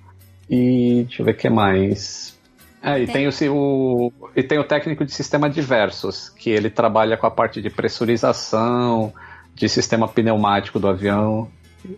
E 0.50 1.06
deixa 1.08 1.22
eu 1.22 1.26
ver 1.26 1.32
o 1.32 1.38
que 1.38 1.50
mais. 1.50 2.38
É, 2.82 3.00
e 3.00 3.06
tem, 3.06 3.30
tem 3.30 3.48
o, 3.48 3.56
o, 3.56 4.14
e 4.36 4.44
tem 4.44 4.60
o 4.60 4.64
técnico 4.66 5.06
de 5.06 5.14
sistema 5.14 5.50
diversos, 5.50 6.28
que 6.28 6.50
ele 6.50 6.70
trabalha 6.70 7.16
com 7.16 7.26
a 7.26 7.32
parte 7.32 7.62
de 7.62 7.70
pressurização, 7.70 9.14
de 9.56 9.70
sistema 9.70 10.06
pneumático 10.06 10.80
do 10.80 10.90
avião 10.90 11.48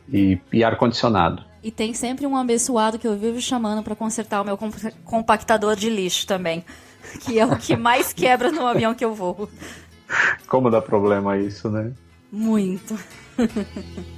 e, 0.07 0.39
e 0.53 0.63
ar-condicionado. 0.63 1.43
E 1.65 1.71
tem 1.71 1.95
sempre 1.95 2.27
um 2.27 2.37
abençoado 2.37 2.99
que 2.99 3.07
eu 3.07 3.17
vivo 3.17 3.41
chamando 3.41 3.81
para 3.81 3.95
consertar 3.95 4.39
o 4.39 4.45
meu 4.45 4.55
compactador 5.03 5.75
de 5.75 5.89
lixo 5.89 6.27
também. 6.27 6.63
Que 7.21 7.39
é 7.39 7.45
o 7.45 7.55
que 7.55 7.75
mais 7.75 8.11
quebra 8.13 8.51
no 8.51 8.67
avião 8.67 8.93
que 8.93 9.05
eu 9.05 9.15
vou. 9.15 9.49
Como 10.47 10.69
dá 10.69 10.81
problema 10.81 11.37
isso, 11.37 11.69
né? 11.69 11.91
Muito. 12.31 12.95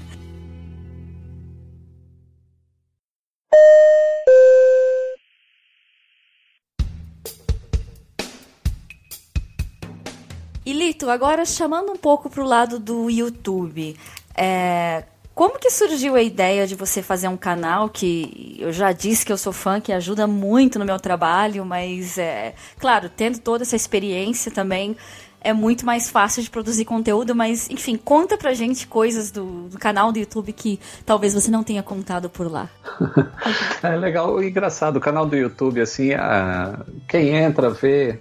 E 10.65 10.73
Lito, 10.73 11.09
agora 11.09 11.45
chamando 11.45 11.93
um 11.93 11.95
pouco 11.95 12.29
para 12.29 12.43
o 12.43 12.45
lado 12.45 12.77
do 12.77 13.09
YouTube, 13.09 13.95
é, 14.35 15.05
como 15.37 15.59
que 15.59 15.69
surgiu 15.69 16.15
a 16.15 16.21
ideia 16.23 16.65
de 16.65 16.73
você 16.73 16.99
fazer 17.03 17.27
um 17.27 17.37
canal 17.37 17.89
que 17.89 18.57
eu 18.57 18.71
já 18.71 18.91
disse 18.91 19.23
que 19.23 19.31
eu 19.31 19.37
sou 19.37 19.53
fã, 19.53 19.79
que 19.79 19.93
ajuda 19.93 20.25
muito 20.25 20.79
no 20.79 20.83
meu 20.83 20.99
trabalho, 20.99 21.63
mas 21.63 22.17
é 22.17 22.55
claro, 22.79 23.07
tendo 23.07 23.37
toda 23.37 23.61
essa 23.63 23.75
experiência 23.75 24.51
também 24.51 24.97
é 25.39 25.53
muito 25.53 25.85
mais 25.85 26.09
fácil 26.09 26.41
de 26.41 26.49
produzir 26.49 26.85
conteúdo, 26.85 27.35
mas 27.35 27.69
enfim, 27.69 27.97
conta 28.03 28.35
pra 28.35 28.55
gente 28.55 28.87
coisas 28.87 29.29
do, 29.29 29.69
do 29.69 29.77
canal 29.77 30.11
do 30.11 30.17
YouTube 30.17 30.51
que 30.53 30.79
talvez 31.05 31.35
você 31.35 31.51
não 31.51 31.63
tenha 31.63 31.83
contado 31.83 32.31
por 32.31 32.51
lá. 32.51 32.67
é 33.83 33.95
legal, 33.95 34.41
engraçado, 34.41 34.95
o 34.95 34.99
canal 34.99 35.27
do 35.27 35.35
YouTube, 35.35 35.79
assim, 35.79 36.13
a... 36.13 36.83
quem 37.07 37.35
entra 37.35 37.69
vê 37.69 38.19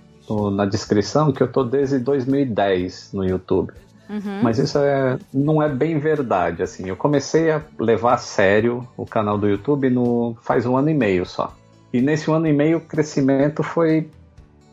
na 0.53 0.67
descrição 0.67 1.33
que 1.33 1.43
eu 1.43 1.51
tô 1.51 1.65
desde 1.65 1.99
2010 1.99 3.15
no 3.15 3.25
YouTube. 3.25 3.73
Uhum. 4.09 4.41
Mas 4.43 4.59
isso 4.59 4.79
é, 4.79 5.19
não 5.33 5.63
é 5.63 5.69
bem 5.69 5.99
verdade, 5.99 6.63
assim. 6.63 6.89
Eu 6.89 6.97
comecei 6.97 7.51
a 7.51 7.61
levar 7.79 8.15
a 8.15 8.19
sério 8.19 8.87
o 8.97 9.05
canal 9.05 9.37
do 9.37 9.49
YouTube 9.49 9.91
no, 9.91 10.37
faz 10.43 10.65
um 10.65 10.77
ano 10.77 10.91
e 10.91 10.95
meio 10.95 11.27
só. 11.27 11.53
E 11.93 12.01
nesse 12.01 12.31
ano 12.31 12.47
e 12.47 12.53
meio 12.53 12.79
o 12.79 12.81
crescimento 12.81 13.63
foi 13.63 14.09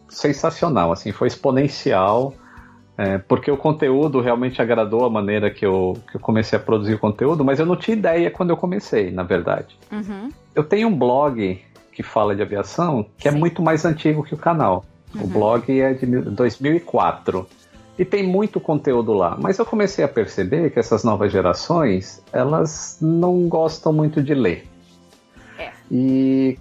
sensacional, 0.10 0.92
assim, 0.92 1.12
foi 1.12 1.28
exponencial. 1.28 2.34
É, 2.96 3.18
porque 3.18 3.50
o 3.50 3.58
conteúdo 3.58 4.22
realmente 4.22 4.62
agradou 4.62 5.04
a 5.04 5.10
maneira 5.10 5.50
que 5.50 5.66
eu, 5.66 5.98
que 6.12 6.18
eu 6.18 6.22
comecei 6.22 6.60
a 6.60 6.62
produzir 6.62 6.94
o 6.94 7.00
conteúdo, 7.00 7.44
mas 7.44 7.60
eu 7.60 7.66
não 7.66 7.75
tinha 7.75 7.98
ideia 7.98 8.30
quando 8.30 8.52
eu 8.52 8.58
comecei, 8.58 9.10
na 9.10 9.24
verdade. 9.24 9.75
Uhum. 9.92 10.30
Eu 10.54 10.63
tenho 10.63 10.90
um 10.90 10.96
blog 10.96 11.60
que 11.92 12.04
fala 12.04 12.36
de 12.36 12.44
aviação 12.44 13.04
que 13.18 13.28
é 13.28 13.32
Sim. 13.32 13.38
é 13.38 13.40
muito 13.40 13.63
mais 13.63 13.84
antigo 13.84 14.24
que 14.24 14.36
o 14.36 14.38
canal. 14.38 14.86
Uhum. 15.16 15.24
O 15.24 15.28
blog 15.28 15.82
é 15.82 15.94
de 15.94 16.06
2004 16.06 17.48
e 17.98 18.04
tem 18.04 18.24
muito 18.24 18.60
conteúdo 18.60 19.14
lá. 19.14 19.38
Mas 19.40 19.60
eu 19.60 19.66
comecei 19.66 20.04
a 20.04 20.08
perceber 20.08 20.72
que 20.72 20.80
essas 20.80 21.04
novas 21.04 21.32
gerações 21.32 22.22
elas 22.32 22.98
não 23.02 23.48
gostam 23.48 23.94
muito 23.94 24.22
de 24.22 24.34
ler. 24.34 24.68
É. 25.58 25.72
E 25.92 26.58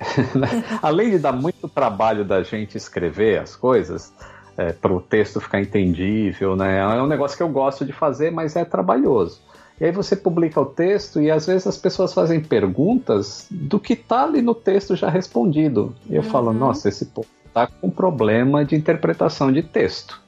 além 0.80 1.10
de 1.10 1.18
dar 1.18 1.32
muito 1.32 1.68
trabalho 1.68 2.24
da 2.24 2.42
gente 2.42 2.76
escrever 2.76 3.38
as 3.40 3.54
coisas 3.54 4.12
é, 4.56 4.72
para 4.72 4.92
o 4.92 5.00
texto 5.00 5.40
ficar 5.40 5.60
entendível, 5.60 6.56
né? 6.56 6.78
É 6.78 7.02
um 7.02 7.06
negócio 7.06 7.36
que 7.36 7.42
eu 7.42 7.48
gosto 7.48 7.84
de 7.84 7.92
fazer, 7.92 8.30
mas 8.30 8.56
é 8.56 8.64
trabalhoso. 8.64 9.40
E 9.80 9.84
aí 9.84 9.92
você 9.92 10.14
publica 10.14 10.60
o 10.60 10.66
texto 10.66 11.20
e 11.22 11.30
às 11.30 11.46
vezes 11.46 11.66
as 11.66 11.78
pessoas 11.78 12.12
fazem 12.12 12.40
perguntas 12.40 13.46
do 13.50 13.80
que 13.80 13.94
está 13.94 14.24
ali 14.24 14.42
no 14.42 14.54
texto 14.54 14.94
já 14.94 15.08
respondido. 15.08 15.94
E 16.08 16.16
eu 16.16 16.22
uhum. 16.22 16.28
falo, 16.28 16.52
nossa, 16.52 16.88
esse 16.88 17.06
povo 17.06 17.28
tá 17.52 17.66
com 17.66 17.90
problema 17.90 18.64
de 18.64 18.76
interpretação 18.76 19.52
de 19.52 19.62
texto. 19.62 20.20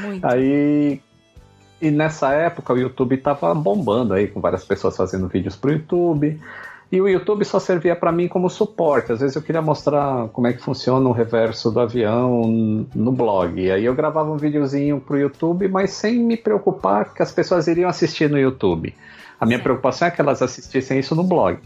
Muito. 0.00 0.24
Aí 0.26 1.00
e 1.80 1.90
nessa 1.90 2.32
época 2.32 2.72
o 2.72 2.78
YouTube 2.78 3.14
estava 3.14 3.54
bombando 3.54 4.12
aí 4.12 4.26
com 4.26 4.40
várias 4.40 4.64
pessoas 4.64 4.96
fazendo 4.96 5.28
vídeos 5.28 5.54
para 5.54 5.70
o 5.70 5.72
YouTube. 5.74 6.40
E 6.90 7.00
o 7.00 7.06
YouTube 7.06 7.44
só 7.44 7.60
servia 7.60 7.94
para 7.94 8.10
mim 8.10 8.26
como 8.26 8.48
suporte. 8.48 9.12
Às 9.12 9.20
vezes 9.20 9.36
eu 9.36 9.42
queria 9.42 9.60
mostrar 9.60 10.28
como 10.28 10.46
é 10.46 10.52
que 10.54 10.62
funciona 10.62 11.06
o 11.08 11.12
reverso 11.12 11.70
do 11.70 11.80
avião 11.80 12.86
no 12.94 13.12
blog. 13.12 13.60
E 13.60 13.70
aí 13.70 13.84
eu 13.84 13.94
gravava 13.94 14.30
um 14.30 14.38
videozinho 14.38 14.98
pro 14.98 15.18
YouTube, 15.18 15.68
mas 15.68 15.90
sem 15.90 16.18
me 16.18 16.36
preocupar 16.36 17.12
que 17.12 17.22
as 17.22 17.30
pessoas 17.30 17.68
iriam 17.68 17.90
assistir 17.90 18.28
no 18.28 18.38
YouTube. 18.38 18.94
A 19.38 19.46
minha 19.46 19.58
preocupação 19.58 20.08
é 20.08 20.10
que 20.10 20.20
elas 20.20 20.42
assistissem 20.42 20.98
isso 20.98 21.14
no 21.14 21.22
blog. 21.22 21.58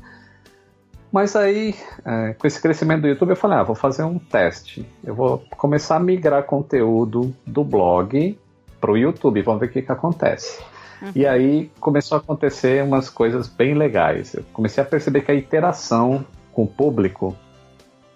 Mas 1.12 1.36
aí, 1.36 1.74
é, 2.06 2.32
com 2.32 2.46
esse 2.46 2.60
crescimento 2.60 3.02
do 3.02 3.08
YouTube, 3.08 3.30
eu 3.30 3.36
falei, 3.36 3.58
ah, 3.58 3.62
vou 3.62 3.76
fazer 3.76 4.02
um 4.02 4.18
teste. 4.18 4.88
Eu 5.04 5.14
vou 5.14 5.44
começar 5.58 5.96
a 5.96 6.00
migrar 6.00 6.44
conteúdo 6.44 7.34
do 7.46 7.62
blog 7.62 8.38
para 8.80 8.90
o 8.90 8.96
YouTube, 8.96 9.42
vamos 9.42 9.60
ver 9.60 9.66
o 9.66 9.68
que, 9.68 9.82
que 9.82 9.92
acontece. 9.92 10.62
Uhum. 11.02 11.12
E 11.14 11.26
aí 11.26 11.70
começou 11.78 12.16
a 12.16 12.20
acontecer 12.20 12.82
umas 12.82 13.10
coisas 13.10 13.46
bem 13.46 13.74
legais. 13.74 14.32
Eu 14.32 14.42
comecei 14.54 14.82
a 14.82 14.86
perceber 14.86 15.20
que 15.20 15.30
a 15.30 15.34
interação 15.34 16.24
com 16.50 16.62
o 16.62 16.66
público 16.66 17.36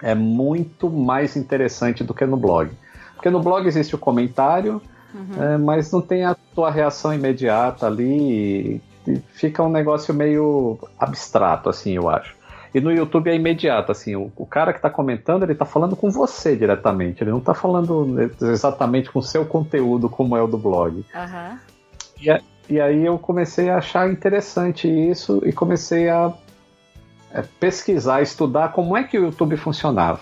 é 0.02 0.14
muito 0.14 0.88
mais 0.88 1.36
interessante 1.36 2.02
do 2.02 2.14
que 2.14 2.24
no 2.24 2.36
blog. 2.38 2.70
Porque 3.14 3.28
no 3.28 3.40
blog 3.40 3.66
existe 3.66 3.94
o 3.94 3.98
comentário, 3.98 4.80
uhum. 5.14 5.42
é, 5.42 5.58
mas 5.58 5.92
não 5.92 6.00
tem 6.00 6.24
a 6.24 6.34
tua 6.54 6.70
reação 6.70 7.12
imediata 7.12 7.86
ali. 7.86 8.80
E 9.06 9.20
fica 9.32 9.62
um 9.62 9.70
negócio 9.70 10.14
meio 10.14 10.78
abstrato, 10.98 11.68
assim, 11.68 11.92
eu 11.92 12.08
acho. 12.08 12.34
E 12.74 12.80
no 12.80 12.92
YouTube 12.92 13.30
é 13.30 13.34
imediato, 13.34 13.92
assim, 13.92 14.14
o, 14.16 14.30
o 14.36 14.46
cara 14.46 14.72
que 14.72 14.78
está 14.78 14.90
comentando, 14.90 15.42
ele 15.42 15.52
está 15.52 15.64
falando 15.64 15.96
com 15.96 16.10
você 16.10 16.56
diretamente, 16.56 17.22
ele 17.22 17.30
não 17.30 17.38
está 17.38 17.54
falando 17.54 18.30
exatamente 18.42 19.10
com 19.10 19.18
o 19.18 19.22
seu 19.22 19.44
conteúdo 19.44 20.08
como 20.08 20.36
é 20.36 20.42
o 20.42 20.46
do 20.46 20.58
blog. 20.58 20.96
Uhum. 20.96 21.58
E, 22.20 22.30
a, 22.30 22.40
e 22.68 22.80
aí 22.80 23.04
eu 23.04 23.18
comecei 23.18 23.70
a 23.70 23.78
achar 23.78 24.10
interessante 24.10 24.88
isso 24.88 25.42
e 25.44 25.52
comecei 25.52 26.08
a 26.08 26.32
é, 27.32 27.42
pesquisar, 27.60 28.22
estudar 28.22 28.72
como 28.72 28.96
é 28.96 29.04
que 29.04 29.18
o 29.18 29.24
YouTube 29.24 29.56
funcionava. 29.56 30.20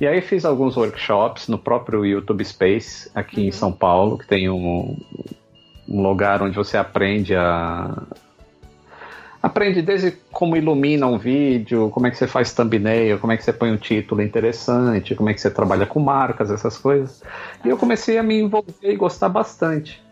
E 0.00 0.06
aí 0.06 0.20
fiz 0.22 0.44
alguns 0.44 0.76
workshops 0.76 1.46
no 1.48 1.58
próprio 1.58 2.06
YouTube 2.06 2.44
Space, 2.44 3.10
aqui 3.14 3.40
uhum. 3.42 3.46
em 3.48 3.52
São 3.52 3.72
Paulo, 3.72 4.16
que 4.16 4.26
tem 4.26 4.48
um, 4.48 4.96
um 5.88 6.02
lugar 6.02 6.42
onde 6.42 6.56
você 6.56 6.78
aprende 6.78 7.34
a, 7.34 8.02
Aprende 9.42 9.80
desde 9.80 10.12
como 10.30 10.56
ilumina 10.56 11.06
um 11.06 11.16
vídeo, 11.16 11.88
como 11.90 12.06
é 12.06 12.10
que 12.10 12.16
você 12.18 12.26
faz 12.26 12.52
thumbnail, 12.52 13.18
como 13.18 13.32
é 13.32 13.36
que 13.36 13.42
você 13.42 13.52
põe 13.52 13.72
um 13.72 13.76
título 13.76 14.20
interessante, 14.20 15.14
como 15.14 15.30
é 15.30 15.34
que 15.34 15.40
você 15.40 15.50
trabalha 15.50 15.86
com 15.86 15.98
marcas, 15.98 16.50
essas 16.50 16.76
coisas. 16.76 17.22
E 17.64 17.68
eu 17.68 17.78
comecei 17.78 18.18
a 18.18 18.22
me 18.22 18.38
envolver 18.38 18.74
e 18.82 18.96
gostar 18.96 19.30
bastante 19.30 20.02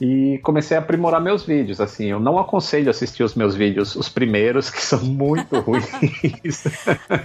e 0.00 0.38
comecei 0.42 0.76
a 0.76 0.80
aprimorar 0.80 1.20
meus 1.20 1.44
vídeos. 1.44 1.80
Assim, 1.80 2.06
eu 2.06 2.18
não 2.18 2.38
aconselho 2.38 2.90
assistir 2.90 3.22
os 3.22 3.34
meus 3.34 3.54
vídeos, 3.54 3.94
os 3.94 4.08
primeiros, 4.08 4.70
que 4.70 4.82
são 4.82 5.00
muito 5.00 5.58
ruins. 5.60 6.64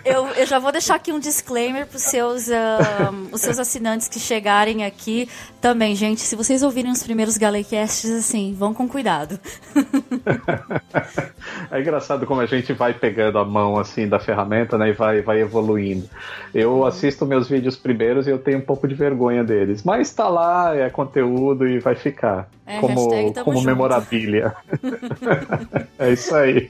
eu, 0.05 0.27
eu, 0.27 0.45
já 0.45 0.59
vou 0.59 0.71
deixar 0.71 0.95
aqui 0.95 1.11
um 1.11 1.19
disclaimer 1.19 1.87
para 1.87 1.99
seus, 1.99 2.47
os 3.31 3.41
seus 3.41 3.59
assinantes 3.59 4.07
que 4.07 4.19
chegarem 4.19 4.85
aqui 4.85 5.27
também, 5.59 5.95
gente. 5.95 6.21
Se 6.21 6.35
vocês 6.35 6.61
ouvirem 6.61 6.91
os 6.91 7.01
primeiros 7.01 7.37
Galecasts, 7.37 8.11
assim, 8.11 8.53
vão 8.57 8.73
com 8.73 8.87
cuidado. 8.87 9.39
é 11.71 11.79
engraçado 11.79 12.25
como 12.25 12.41
a 12.41 12.45
gente 12.45 12.73
vai 12.73 12.93
pegando 12.93 13.37
a 13.37 13.45
mão 13.45 13.77
assim 13.77 14.07
da 14.07 14.19
ferramenta 14.19 14.77
né, 14.77 14.89
e 14.89 14.93
vai, 14.93 15.21
vai 15.21 15.41
evoluindo. 15.41 16.09
Eu 16.53 16.77
uhum. 16.77 16.85
assisto 16.85 17.25
meus 17.25 17.47
vídeos 17.47 17.75
primeiros 17.75 18.27
e 18.27 18.29
eu 18.29 18.39
tenho 18.39 18.59
um 18.59 18.61
pouco 18.61 18.87
de 18.87 18.95
vergonha 18.95 19.43
deles. 19.43 19.83
Mas 19.83 20.13
tá 20.13 20.27
lá, 20.27 20.75
é 20.75 20.89
conteúdo 20.89 21.67
e 21.67 21.79
vai 21.79 21.95
ficar. 21.95 22.49
É, 22.65 22.79
como, 22.79 23.33
como 23.43 23.61
memorabilia. 23.61 24.53
é 25.97 26.11
isso 26.11 26.35
aí. 26.35 26.69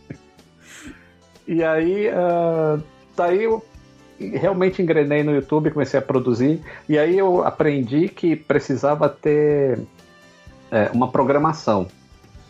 E 1.48 1.63
aí, 1.63 2.10
uh, 2.10 2.81
daí 3.17 3.43
eu 3.43 3.63
realmente 4.19 4.81
engrenei 4.81 5.24
no 5.24 5.34
YouTube, 5.34 5.72
comecei 5.72 5.98
a 5.98 6.01
produzir, 6.01 6.62
e 6.88 6.98
aí 6.98 7.17
eu 7.17 7.43
aprendi 7.43 8.10
que 8.10 8.36
precisava 8.36 9.08
ter 9.10 9.79
é, 10.72 10.89
uma 10.93 11.10
programação. 11.10 11.88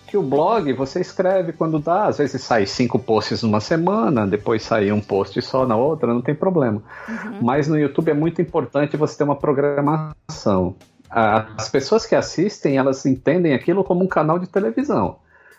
Que 0.10 0.18
o 0.18 0.24
blog 0.24 0.74
você 0.74 1.00
escreve 1.00 1.54
quando 1.54 1.80
dá, 1.80 2.06
às 2.06 2.18
vezes 2.18 2.42
sai 2.42 2.66
cinco 2.66 2.98
posts 2.98 3.44
numa 3.44 3.60
semana, 3.60 4.26
depois 4.26 4.64
sai 4.64 4.92
um 4.92 5.00
post 5.00 5.42
só 5.42 5.68
na 5.68 5.76
outra, 5.76 6.14
não 6.14 6.22
tem 6.22 6.34
problema. 6.34 6.82
Uhum. 7.08 7.40
Mas 7.42 7.68
no 7.68 7.78
YouTube 7.78 8.10
é 8.10 8.14
muito 8.14 8.42
importante 8.42 8.98
você 8.98 9.18
ter 9.18 9.24
uma 9.24 9.36
programação 9.36 10.76
as 11.10 11.70
pessoas 11.70 12.06
que 12.06 12.16
assistem, 12.16 12.78
elas 12.78 13.06
entendem 13.06 13.54
aquilo 13.54 13.84
como 13.84 14.04
um 14.04 14.08
canal 14.08 14.38
de 14.38 14.48
televisão. 14.48 15.18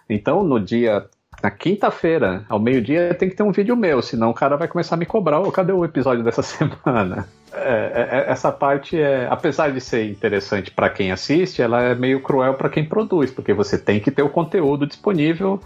Então, 0.09 0.45
no 0.45 0.61
dia, 0.61 1.09
na 1.43 1.51
quinta-feira, 1.51 2.45
ao 2.49 2.59
meio-dia, 2.59 3.15
tem 3.15 3.29
que 3.29 3.35
ter 3.35 3.43
um 3.43 3.53
vídeo 3.53 3.77
meu, 3.77 4.03
senão 4.03 4.31
o 4.31 4.35
cara 4.35 4.57
vai 4.57 4.69
começar 4.69 4.95
a 4.95 4.99
me 4.99 5.07
cobrar, 5.07 5.41
oh, 5.41 5.51
cadê 5.51 5.73
o 5.73 5.85
episódio 5.85 6.23
dessa 6.23 6.43
semana? 6.43 7.27
É, 7.53 7.59
é, 7.59 8.19
é, 8.19 8.31
essa 8.31 8.53
parte 8.53 9.01
é, 9.01 9.27
apesar 9.31 9.73
de 9.73 9.81
ser 9.81 10.09
interessante 10.09 10.71
para 10.71 10.91
quem 10.91 11.11
assiste, 11.11 11.63
ela 11.63 11.83
é 11.83 11.95
meio 11.95 12.21
cruel 12.21 12.55
para 12.55 12.69
quem 12.69 12.85
produz, 12.85 13.31
porque 13.31 13.55
você 13.55 13.79
tem 13.79 14.01
que 14.01 14.11
ter 14.11 14.23
o 14.23 14.29
conteúdo 14.29 14.87
disponível 14.87 15.61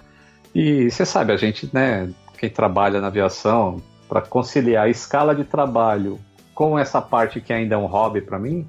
e 0.54 0.90
você 0.90 1.04
sabe, 1.04 1.32
a 1.32 1.36
gente, 1.36 1.68
né, 1.72 2.08
quem 2.38 2.48
trabalha 2.48 3.00
na 3.00 3.08
aviação, 3.08 3.82
para 4.08 4.20
conciliar 4.20 4.84
a 4.84 4.88
escala 4.88 5.34
de 5.34 5.44
trabalho 5.44 6.20
com 6.54 6.78
essa 6.78 7.02
parte 7.02 7.40
que 7.40 7.52
ainda 7.52 7.74
é 7.74 7.78
um 7.78 7.86
hobby 7.86 8.20
para 8.20 8.38
mim, 8.38 8.66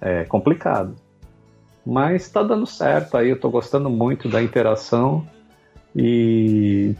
é 0.00 0.24
complicado. 0.24 0.94
Mas 1.84 2.22
está 2.22 2.42
dando 2.42 2.66
certo 2.66 3.16
aí, 3.16 3.28
eu 3.28 3.34
estou 3.34 3.50
gostando 3.50 3.90
muito 3.90 4.28
da 4.28 4.40
interação 4.40 5.26
e 5.94 6.94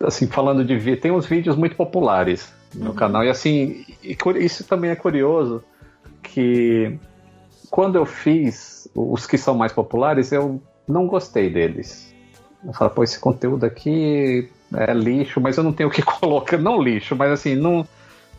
assim, 0.00 0.26
falando 0.26 0.64
de 0.64 0.76
vídeo, 0.76 1.00
tem 1.00 1.10
uns 1.10 1.26
vídeos 1.26 1.56
muito 1.56 1.76
populares 1.76 2.52
no 2.74 2.90
uhum. 2.90 2.94
canal 2.94 3.24
e 3.24 3.28
assim, 3.28 3.84
isso 4.02 4.64
também 4.64 4.90
é 4.90 4.96
curioso 4.96 5.62
que 6.22 6.98
quando 7.70 7.96
eu 7.96 8.06
fiz 8.06 8.88
os 8.94 9.26
que 9.26 9.36
são 9.36 9.54
mais 9.54 9.72
populares, 9.72 10.32
eu 10.32 10.60
não 10.86 11.06
gostei 11.06 11.50
deles. 11.50 12.14
Eu 12.64 12.72
falo, 12.72 12.90
pô, 12.90 13.02
esse 13.04 13.18
conteúdo 13.18 13.64
aqui 13.64 14.48
é 14.74 14.94
lixo, 14.94 15.40
mas 15.40 15.56
eu 15.56 15.64
não 15.64 15.72
tenho 15.72 15.88
o 15.88 15.92
que 15.92 16.02
colocar. 16.02 16.56
Não 16.56 16.80
lixo, 16.80 17.16
mas 17.16 17.32
assim, 17.32 17.54
não, 17.54 17.86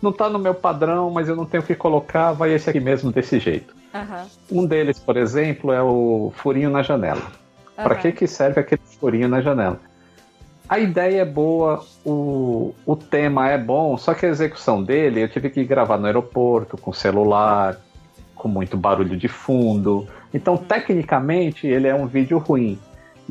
não 0.02 0.12
tá 0.12 0.30
no 0.30 0.40
meu 0.40 0.54
padrão, 0.54 1.10
mas 1.12 1.28
eu 1.28 1.36
não 1.36 1.46
tenho 1.46 1.62
o 1.62 1.66
que 1.66 1.76
colocar, 1.76 2.32
vai 2.32 2.54
esse 2.54 2.70
aqui 2.70 2.80
mesmo 2.80 3.12
desse 3.12 3.40
jeito. 3.40 3.76
Uhum. 3.94 4.62
Um 4.64 4.66
deles, 4.66 5.00
por 5.00 5.18
exemplo, 5.18 5.72
é 5.72 5.82
o 5.82 6.32
furinho 6.36 6.70
na 6.70 6.82
janela. 6.82 7.22
Uhum. 7.78 7.84
Para 7.84 7.96
que, 7.96 8.12
que 8.12 8.28
serve 8.28 8.62
aquele 8.62 8.82
furinho 9.00 9.28
na 9.28 9.42
janela? 9.42 9.80
A 10.68 10.80
ideia 10.80 11.22
é 11.22 11.26
boa, 11.26 11.86
o, 12.04 12.74
o 12.86 12.96
tema 12.96 13.50
é 13.50 13.58
bom, 13.58 13.98
só 13.98 14.16
que 14.16 14.26
a 14.26 14.30
execução 14.30 14.82
dele 14.82 15.22
eu 15.22 15.30
tive 15.30 15.50
que 15.52 15.64
gravar 15.64 15.98
no 15.98 16.08
aeroporto, 16.08 16.76
com 16.76 16.92
celular, 16.92 17.78
com 18.36 18.48
muito 18.48 18.76
barulho 18.76 19.16
de 19.16 19.28
fundo. 19.28 20.08
Então, 20.34 20.58
tecnicamente, 20.58 21.68
ele 21.68 21.88
é 21.88 21.94
um 21.94 22.08
vídeo 22.08 22.40
ruim. 22.40 22.80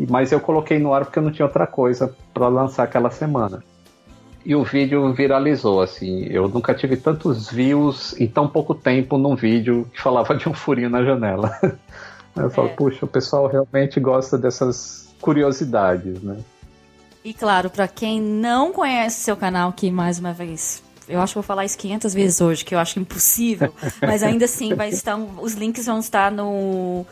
Mas 0.09 0.33
eu 0.33 0.41
coloquei 0.41 0.79
no 0.79 0.93
ar 0.93 1.05
porque 1.05 1.19
eu 1.19 1.23
não 1.23 1.31
tinha 1.31 1.47
outra 1.47 1.67
coisa 1.67 2.15
para 2.33 2.49
lançar 2.49 2.85
aquela 2.85 3.11
semana. 3.11 3.63
E 4.45 4.55
o 4.55 4.63
vídeo 4.63 5.13
viralizou, 5.13 5.81
assim. 5.81 6.27
Eu 6.27 6.49
nunca 6.49 6.75
tive 6.75 6.97
tantos 6.97 7.51
views 7.51 8.19
em 8.21 8.27
tão 8.27 8.47
pouco 8.47 8.75
tempo 8.75 9.17
num 9.17 9.35
vídeo 9.35 9.89
que 9.93 10.01
falava 10.01 10.35
de 10.35 10.49
um 10.49 10.55
furinho 10.55 10.91
na 10.91 11.03
janela. 11.03 11.51
Eu 12.37 12.51
falo, 12.51 12.69
é. 12.69 12.75
puxa, 12.75 13.05
o 13.05 13.09
pessoal 13.09 13.47
realmente 13.47 14.01
gosta 14.01 14.37
dessas 14.37 15.09
curiosidades, 15.21 16.23
né? 16.23 16.39
E 17.25 17.33
claro, 17.33 17.71
para 17.71 17.89
quem 17.89 18.21
não 18.21 18.73
conhece 18.73 19.21
seu 19.23 19.37
canal, 19.37 19.73
que 19.73 19.91
mais 19.91 20.19
uma 20.19 20.33
vez 20.33 20.83
eu 21.09 21.21
acho 21.21 21.33
que 21.33 21.35
vou 21.35 21.43
falar 21.43 21.65
isso 21.65 21.77
500 21.79 22.15
vezes 22.15 22.41
hoje, 22.41 22.65
que 22.65 22.75
eu 22.75 22.79
acho 22.79 22.99
impossível, 22.99 23.73
mas 24.01 24.23
ainda 24.23 24.47
assim 24.47 24.75
vai 24.75 24.89
estar, 24.89 25.17
os 25.17 25.53
links 25.53 25.87
vão 25.87 25.99
estar 25.99 26.31
no 26.31 27.05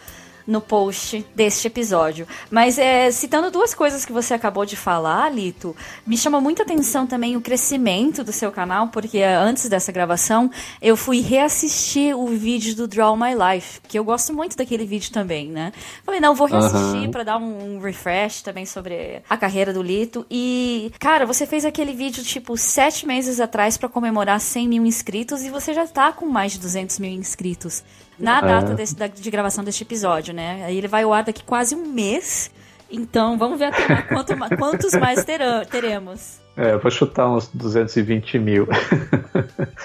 no 0.46 0.60
post 0.60 1.24
deste 1.34 1.66
episódio. 1.66 2.26
Mas 2.50 2.78
é, 2.78 3.10
citando 3.10 3.50
duas 3.50 3.74
coisas 3.74 4.04
que 4.04 4.12
você 4.12 4.34
acabou 4.34 4.64
de 4.64 4.76
falar, 4.76 5.32
Lito, 5.32 5.74
me 6.06 6.16
chama 6.16 6.40
muita 6.40 6.62
atenção 6.62 7.06
também 7.06 7.36
o 7.36 7.40
crescimento 7.40 8.24
do 8.24 8.32
seu 8.32 8.50
canal, 8.50 8.88
porque 8.88 9.22
antes 9.22 9.68
dessa 9.68 9.92
gravação 9.92 10.50
eu 10.80 10.96
fui 10.96 11.20
reassistir 11.20 12.16
o 12.16 12.26
vídeo 12.26 12.74
do 12.74 12.88
Draw 12.88 13.16
My 13.16 13.32
Life, 13.34 13.80
que 13.88 13.98
eu 13.98 14.04
gosto 14.04 14.34
muito 14.34 14.56
daquele 14.56 14.84
vídeo 14.84 15.12
também, 15.12 15.48
né? 15.48 15.72
Falei, 16.04 16.20
não, 16.20 16.34
vou 16.34 16.46
reassistir 16.46 17.04
uhum. 17.04 17.10
para 17.10 17.24
dar 17.24 17.38
um 17.38 17.80
refresh 17.80 18.42
também 18.42 18.66
sobre 18.66 19.22
a 19.28 19.36
carreira 19.36 19.72
do 19.72 19.82
Lito. 19.82 20.26
E, 20.30 20.92
cara, 20.98 21.26
você 21.26 21.46
fez 21.46 21.64
aquele 21.64 21.92
vídeo 21.92 22.22
tipo 22.22 22.56
sete 22.56 23.06
meses 23.06 23.40
atrás 23.40 23.76
para 23.76 23.88
comemorar 23.88 24.40
100 24.40 24.68
mil 24.68 24.86
inscritos 24.86 25.42
e 25.42 25.50
você 25.50 25.72
já 25.72 25.86
tá 25.86 26.12
com 26.12 26.26
mais 26.26 26.52
de 26.52 26.58
200 26.58 26.98
mil 26.98 27.12
inscritos 27.12 27.82
na 28.22 28.38
é. 28.38 28.42
data 28.42 28.74
desse, 28.74 28.94
da, 28.96 29.08
de 29.08 29.30
gravação 29.30 29.64
deste 29.64 29.82
episódio, 29.82 30.32
né? 30.32 30.64
Aí 30.64 30.78
ele 30.78 30.88
vai 30.88 31.02
ao 31.02 31.12
ar 31.12 31.24
daqui 31.24 31.42
quase 31.42 31.74
um 31.74 31.86
mês. 31.86 32.50
Então, 32.90 33.36
vamos 33.36 33.58
ver 33.58 33.66
até 33.66 34.02
quanto, 34.02 34.36
quantos 34.56 34.92
mais 34.94 35.24
terão, 35.24 35.64
teremos. 35.64 36.40
É, 36.56 36.72
eu 36.72 36.78
vou 36.78 36.90
chutar 36.90 37.28
uns 37.28 37.48
220 37.48 38.38
mil. 38.38 38.68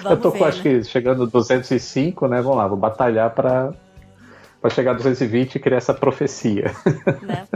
eu 0.05 0.17
tô 0.17 0.29
ver, 0.31 0.39
com, 0.39 0.45
acho 0.45 0.57
né? 0.57 0.63
que 0.63 0.83
chegando 0.83 1.25
205, 1.25 2.27
né? 2.27 2.41
Vamos 2.41 2.57
lá, 2.57 2.67
vou 2.67 2.77
batalhar 2.77 3.33
para 3.33 3.73
para 4.59 4.71
chegar 4.71 4.91
a 4.91 4.93
220 4.95 5.55
e 5.55 5.59
criar 5.59 5.77
essa 5.77 5.93
profecia. 5.93 6.71
Né? 7.21 7.47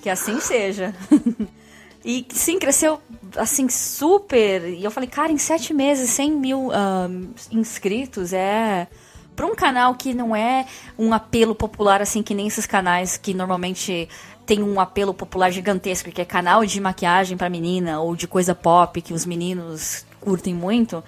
Que 0.00 0.10
assim 0.10 0.40
seja. 0.40 0.92
E 2.04 2.26
sim, 2.28 2.58
cresceu 2.58 3.00
assim 3.34 3.66
super. 3.70 4.62
E 4.68 4.84
eu 4.84 4.90
falei, 4.90 5.08
cara, 5.08 5.32
em 5.32 5.38
sete 5.38 5.72
meses, 5.72 6.10
100 6.10 6.30
mil 6.32 6.68
um, 6.68 7.30
inscritos 7.50 8.34
é 8.34 8.86
para 9.34 9.46
um 9.46 9.54
canal 9.54 9.94
que 9.94 10.14
não 10.14 10.34
é 10.34 10.66
um 10.98 11.12
apelo 11.12 11.54
popular 11.54 12.00
assim 12.00 12.22
que 12.22 12.34
nem 12.34 12.46
esses 12.46 12.66
canais 12.66 13.16
que 13.16 13.34
normalmente 13.34 14.08
tem 14.46 14.62
um 14.62 14.78
apelo 14.78 15.14
popular 15.14 15.50
gigantesco, 15.50 16.10
que 16.10 16.20
é 16.20 16.24
canal 16.24 16.64
de 16.64 16.80
maquiagem 16.80 17.36
para 17.36 17.48
menina 17.48 18.00
ou 18.00 18.14
de 18.14 18.28
coisa 18.28 18.54
pop 18.54 19.00
que 19.00 19.14
os 19.14 19.24
meninos 19.24 20.04
curtem 20.20 20.54
muito. 20.54 21.02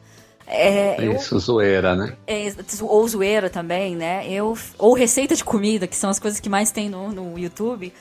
É, 0.46 1.04
Isso, 1.04 1.34
eu, 1.34 1.40
zoeira, 1.40 1.96
né? 1.96 2.16
É, 2.26 2.52
ou 2.80 3.06
zoeira 3.08 3.50
também, 3.50 3.96
né? 3.96 4.24
Eu, 4.30 4.56
ou 4.78 4.94
receita 4.94 5.34
de 5.34 5.44
comida, 5.44 5.86
que 5.86 5.96
são 5.96 6.08
as 6.08 6.20
coisas 6.20 6.38
que 6.38 6.48
mais 6.48 6.70
tem 6.70 6.88
no, 6.88 7.10
no 7.10 7.38
YouTube. 7.38 7.92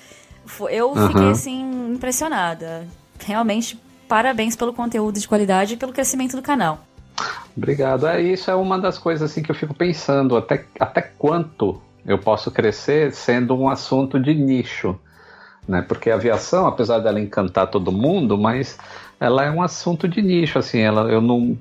Eu 0.70 0.92
uhum. 0.92 1.08
fiquei 1.08 1.30
assim 1.30 1.92
impressionada. 1.92 2.88
Realmente, 3.20 3.80
parabéns 4.08 4.56
pelo 4.56 4.74
conteúdo 4.74 5.20
de 5.20 5.28
qualidade 5.28 5.74
e 5.74 5.78
pelo 5.78 5.92
crescimento 5.92 6.36
do 6.36 6.42
canal. 6.42 6.86
Obrigado. 7.56 8.08
É, 8.08 8.22
isso 8.22 8.52
é 8.52 8.56
uma 8.56 8.78
das 8.78 8.98
coisas 8.98 9.30
assim 9.30 9.42
que 9.42 9.50
eu 9.50 9.56
fico 9.56 9.74
pensando, 9.74 10.36
até, 10.36 10.66
até 10.80 11.02
quanto 11.02 11.82
eu 12.06 12.18
posso 12.18 12.52
crescer 12.52 13.14
sendo 13.14 13.56
um 13.58 13.70
assunto 13.70 14.20
de 14.20 14.34
nicho. 14.34 15.00
Né? 15.68 15.82
Porque 15.82 16.12
a 16.12 16.16
aviação, 16.16 16.68
apesar 16.68 17.00
dela 17.00 17.20
encantar 17.20 17.68
todo 17.68 17.92
mundo, 17.92 18.38
mas 18.38 18.78
ela 19.20 19.44
é 19.44 19.50
um 19.50 19.62
assunto 19.62 20.08
de 20.08 20.22
nicho, 20.22 20.60
assim, 20.60 20.80
ela, 20.80 21.10
eu 21.10 21.22
não 21.22 21.58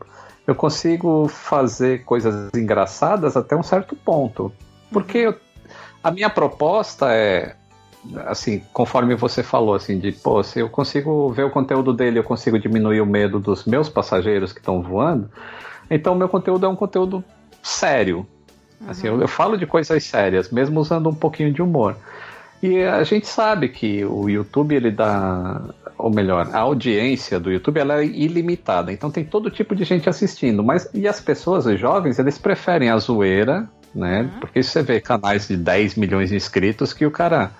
eu 0.46 0.54
consigo 0.54 1.26
fazer 1.26 2.04
coisas 2.04 2.50
engraçadas 2.54 3.34
até 3.34 3.56
um 3.56 3.62
certo 3.62 3.96
ponto. 3.96 4.52
Porque 4.92 5.18
eu, 5.18 5.34
a 6.02 6.10
minha 6.10 6.28
proposta 6.28 7.12
é 7.12 7.56
assim, 8.26 8.60
conforme 8.72 9.14
você 9.14 9.42
falou, 9.42 9.74
assim, 9.74 9.98
de, 9.98 10.12
pô, 10.12 10.42
se 10.42 10.60
eu 10.60 10.68
consigo 10.68 11.30
ver 11.30 11.44
o 11.44 11.50
conteúdo 11.50 11.92
dele, 11.92 12.18
eu 12.18 12.24
consigo 12.24 12.58
diminuir 12.58 13.00
o 13.00 13.06
medo 13.06 13.40
dos 13.40 13.64
meus 13.64 13.88
passageiros 13.88 14.52
que 14.52 14.58
estão 14.58 14.82
voando, 14.82 15.30
então 15.90 16.14
meu 16.14 16.28
conteúdo 16.28 16.66
é 16.66 16.68
um 16.68 16.76
conteúdo 16.76 17.24
sério. 17.62 18.26
Uhum. 18.80 18.90
Assim, 18.90 19.06
eu, 19.06 19.20
eu, 19.20 19.28
falo 19.28 19.56
de 19.56 19.66
coisas 19.66 20.02
sérias, 20.04 20.50
mesmo 20.50 20.80
usando 20.80 21.08
um 21.08 21.14
pouquinho 21.14 21.52
de 21.52 21.62
humor. 21.62 21.96
E 22.62 22.82
a 22.82 23.04
gente 23.04 23.26
sabe 23.26 23.68
que 23.68 24.04
o 24.04 24.28
YouTube, 24.28 24.74
ele 24.74 24.90
dá, 24.90 25.60
ou 25.98 26.10
melhor, 26.10 26.48
a 26.52 26.60
audiência 26.60 27.38
do 27.38 27.50
YouTube, 27.52 27.78
ela 27.78 28.00
é 28.00 28.06
ilimitada, 28.06 28.90
então 28.90 29.10
tem 29.10 29.22
todo 29.22 29.50
tipo 29.50 29.74
de 29.74 29.84
gente 29.84 30.08
assistindo, 30.08 30.64
mas, 30.64 30.88
e 30.94 31.06
as 31.06 31.20
pessoas, 31.20 31.66
os 31.66 31.78
jovens, 31.78 32.18
eles 32.18 32.38
preferem 32.38 32.88
a 32.88 32.96
zoeira, 32.96 33.68
né, 33.94 34.22
uhum. 34.22 34.40
porque 34.40 34.62
você 34.62 34.82
vê 34.82 34.98
canais 34.98 35.46
de 35.46 35.58
10 35.58 35.96
milhões 35.96 36.30
de 36.30 36.36
inscritos 36.36 36.94
que 36.94 37.04
o 37.04 37.10
cara 37.10 37.50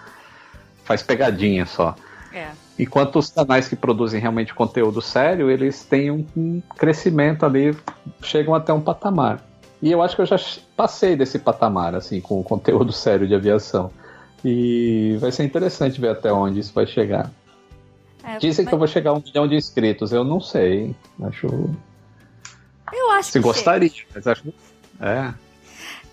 faz 0.84 1.02
pegadinha 1.02 1.66
só. 1.66 1.94
É. 2.32 2.48
Enquanto 2.78 3.18
os 3.18 3.30
canais 3.30 3.68
que 3.68 3.76
produzem 3.76 4.20
realmente 4.20 4.52
conteúdo 4.52 5.00
sério, 5.00 5.48
eles 5.50 5.84
têm 5.84 6.10
um, 6.10 6.26
um 6.36 6.62
crescimento 6.76 7.46
ali, 7.46 7.76
chegam 8.22 8.54
até 8.54 8.72
um 8.72 8.80
patamar. 8.80 9.40
E 9.80 9.92
eu 9.92 10.02
acho 10.02 10.16
que 10.16 10.22
eu 10.22 10.26
já 10.26 10.36
passei 10.76 11.14
desse 11.14 11.38
patamar, 11.38 11.94
assim, 11.94 12.20
com 12.20 12.40
o 12.40 12.42
conteúdo 12.42 12.90
sério 12.92 13.28
de 13.28 13.34
aviação. 13.34 13.92
E 14.44 15.16
vai 15.20 15.30
ser 15.30 15.44
interessante 15.44 16.00
ver 16.00 16.10
até 16.10 16.32
onde 16.32 16.60
isso 16.60 16.72
vai 16.74 16.86
chegar. 16.86 17.30
É, 18.24 18.38
Dizem 18.38 18.64
mas... 18.64 18.70
que 18.70 18.74
eu 18.74 18.78
vou 18.78 18.88
chegar 18.88 19.10
a 19.10 19.14
um 19.14 19.22
milhão 19.22 19.46
de 19.46 19.54
inscritos, 19.54 20.12
eu 20.12 20.24
não 20.24 20.40
sei. 20.40 20.94
Acho. 21.22 21.46
Eu 22.92 23.10
acho 23.12 23.30
Se 23.30 23.38
que 23.38 23.44
gostaria, 23.44 23.88
chega. 23.88 24.08
mas 24.14 24.26
acho. 24.26 24.54
É. 25.00 25.34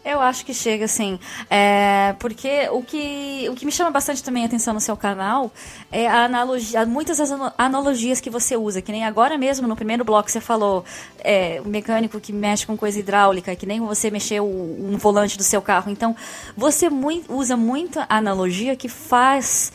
Eu 0.03 0.19
acho 0.19 0.43
que 0.43 0.53
chega, 0.53 0.85
assim. 0.85 1.19
É, 1.49 2.15
porque 2.19 2.67
o 2.71 2.81
que, 2.81 3.47
o 3.49 3.53
que 3.53 3.65
me 3.65 3.71
chama 3.71 3.91
bastante 3.91 4.23
também 4.23 4.43
a 4.43 4.47
atenção 4.47 4.73
no 4.73 4.79
seu 4.79 4.97
canal 4.97 5.51
é 5.91 6.07
a 6.07 6.25
analogia, 6.25 6.85
muitas 6.87 7.19
das 7.19 7.29
analogias 7.57 8.19
que 8.19 8.29
você 8.29 8.57
usa, 8.57 8.81
que 8.81 8.91
nem 8.91 9.05
agora 9.05 9.37
mesmo 9.37 9.67
no 9.67 9.75
primeiro 9.75 10.03
bloco 10.03 10.29
você 10.31 10.41
falou 10.41 10.83
é, 11.19 11.61
o 11.63 11.67
mecânico 11.67 12.19
que 12.19 12.33
mexe 12.33 12.65
com 12.65 12.75
coisa 12.75 12.99
hidráulica, 12.99 13.55
que 13.55 13.67
nem 13.67 13.79
você 13.79 14.09
mexeu 14.09 14.43
um 14.43 14.97
volante 14.97 15.37
do 15.37 15.43
seu 15.43 15.61
carro. 15.61 15.91
Então, 15.91 16.15
você 16.57 16.89
muito, 16.89 17.31
usa 17.31 17.55
muita 17.55 18.07
analogia 18.09 18.75
que 18.75 18.89
faz 18.89 19.71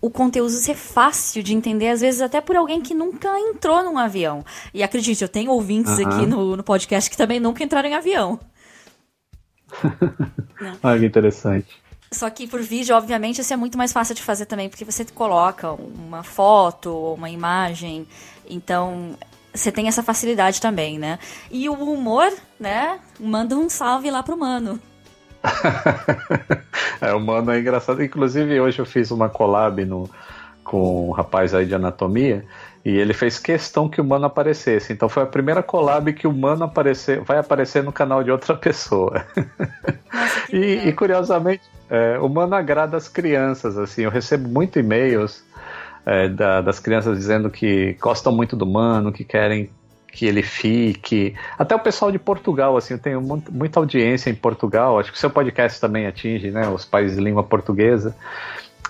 o 0.00 0.08
conteúdo 0.08 0.50
ser 0.50 0.76
fácil 0.76 1.42
de 1.42 1.54
entender, 1.54 1.88
às 1.88 2.00
vezes 2.00 2.22
até 2.22 2.40
por 2.40 2.56
alguém 2.56 2.80
que 2.80 2.94
nunca 2.94 3.28
entrou 3.38 3.82
num 3.82 3.98
avião. 3.98 4.44
E 4.72 4.82
acredite, 4.82 5.22
eu 5.22 5.28
tenho 5.28 5.50
ouvintes 5.50 5.98
aqui 5.98 6.24
no, 6.24 6.56
no 6.56 6.62
podcast 6.62 7.10
que 7.10 7.16
também 7.16 7.40
nunca 7.40 7.62
entraram 7.62 7.88
em 7.88 7.94
avião. 7.94 8.38
Olha 10.82 10.98
que 10.98 11.06
interessante. 11.06 11.88
Só 12.10 12.30
que 12.30 12.46
por 12.46 12.60
vídeo, 12.60 12.96
obviamente, 12.96 13.40
isso 13.40 13.52
é 13.52 13.56
muito 13.56 13.76
mais 13.76 13.92
fácil 13.92 14.14
de 14.14 14.22
fazer 14.22 14.46
também, 14.46 14.68
porque 14.68 14.84
você 14.84 15.04
coloca 15.04 15.72
uma 15.72 16.22
foto 16.22 16.90
ou 16.90 17.14
uma 17.14 17.28
imagem. 17.28 18.06
Então, 18.48 19.14
você 19.54 19.70
tem 19.70 19.88
essa 19.88 20.02
facilidade 20.02 20.60
também, 20.60 20.98
né? 20.98 21.18
E 21.50 21.68
o 21.68 21.74
humor, 21.74 22.32
né? 22.58 22.98
Manda 23.20 23.56
um 23.56 23.68
salve 23.68 24.10
lá 24.10 24.22
pro 24.22 24.38
mano. 24.38 24.80
é, 27.00 27.12
o 27.12 27.20
mano 27.20 27.50
é 27.50 27.60
engraçado. 27.60 28.02
Inclusive, 28.02 28.58
hoje 28.58 28.78
eu 28.78 28.86
fiz 28.86 29.10
uma 29.10 29.28
collab 29.28 29.84
no, 29.84 30.08
com 30.68 31.08
um 31.08 31.12
rapaz 31.12 31.54
aí 31.54 31.64
de 31.64 31.74
anatomia. 31.74 32.44
E 32.84 32.96
ele 32.96 33.14
fez 33.14 33.38
questão 33.38 33.88
que 33.88 34.00
o 34.00 34.04
Mano 34.04 34.26
aparecesse. 34.26 34.92
Então 34.92 35.08
foi 35.08 35.22
a 35.22 35.26
primeira 35.26 35.62
collab 35.62 36.12
que 36.12 36.26
o 36.26 36.32
Mano 36.32 36.64
aparecer, 36.64 37.20
vai 37.22 37.38
aparecer 37.38 37.82
no 37.82 37.90
canal 37.90 38.22
de 38.22 38.30
outra 38.30 38.54
pessoa. 38.56 39.24
Nossa, 40.12 40.56
e, 40.56 40.88
e, 40.88 40.92
curiosamente, 40.92 41.62
é, 41.90 42.18
o 42.18 42.28
Mano 42.28 42.54
agrada 42.54 42.96
as 42.96 43.08
crianças. 43.08 43.78
Assim, 43.78 44.02
eu 44.02 44.10
recebo 44.10 44.48
muito 44.48 44.78
e-mails 44.78 45.42
é, 46.04 46.28
da, 46.28 46.60
das 46.60 46.78
crianças 46.78 47.18
dizendo 47.18 47.50
que 47.50 47.96
gostam 48.00 48.30
muito 48.30 48.54
do 48.54 48.66
Mano, 48.66 49.10
que 49.10 49.24
querem 49.24 49.70
que 50.12 50.26
ele 50.26 50.42
fique. 50.42 51.34
Até 51.58 51.74
o 51.74 51.78
pessoal 51.78 52.10
de 52.10 52.18
Portugal, 52.18 52.76
assim, 52.76 52.94
eu 52.94 52.98
tenho 52.98 53.20
muita 53.50 53.80
audiência 53.80 54.30
em 54.30 54.34
Portugal. 54.34 54.98
Acho 54.98 55.10
que 55.10 55.16
o 55.16 55.20
seu 55.20 55.30
podcast 55.30 55.80
também 55.80 56.06
atinge, 56.06 56.50
né, 56.50 56.68
os 56.68 56.84
países 56.84 57.16
de 57.16 57.22
língua 57.22 57.42
portuguesa. 57.42 58.14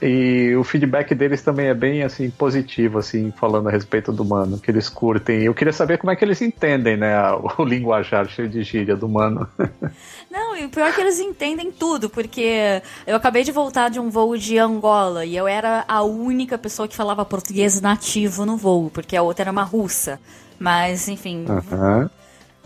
E 0.01 0.55
o 0.57 0.63
feedback 0.63 1.15
deles 1.15 1.43
também 1.43 1.67
é 1.67 1.75
bem 1.75 2.03
assim 2.03 2.31
positivo, 2.31 2.99
assim, 2.99 3.33
falando 3.33 3.69
a 3.69 3.73
respeito 3.73 4.13
do 4.13 4.25
mano, 4.25 4.59
que 4.59 4.71
eles 4.71 4.89
curtem. 4.89 5.43
Eu 5.43 5.55
queria 5.55 5.73
saber 5.73 5.99
como 5.99 6.11
é 6.11 6.17
que 6.17 6.25
eles 6.25 6.41
entendem, 6.41 6.97
né, 6.97 7.15
o 7.59 7.65
linguajar 7.65 8.29
cheio 8.29 8.49
de 8.49 8.63
gíria 8.63 8.97
do 8.97 9.09
mano. 9.09 9.49
Não, 10.31 10.57
e 10.57 10.65
o 10.67 10.69
pior 10.69 10.89
é 10.89 10.93
que 10.93 11.01
eles 11.01 11.19
entendem 11.19 11.73
tudo, 11.73 12.09
porque 12.09 12.83
eu 13.07 13.17
acabei 13.17 13.43
de 13.43 13.51
voltar 13.51 13.89
de 13.89 13.99
um 13.99 14.11
voo 14.11 14.37
de 14.37 14.59
Angola 14.59 15.25
e 15.25 15.37
eu 15.37 15.49
era 15.49 15.85
a 15.89 16.03
única 16.03 16.57
pessoa 16.59 16.87
que 16.87 16.95
falava 16.95 17.25
português 17.25 17.81
nativo 17.81 18.45
no 18.45 18.57
voo, 18.57 18.91
porque 18.91 19.17
a 19.17 19.23
outra 19.23 19.45
era 19.45 19.51
uma 19.51 19.65
russa. 19.65 20.21
Mas, 20.59 21.09
enfim. 21.09 21.47
Uhum 21.49 22.09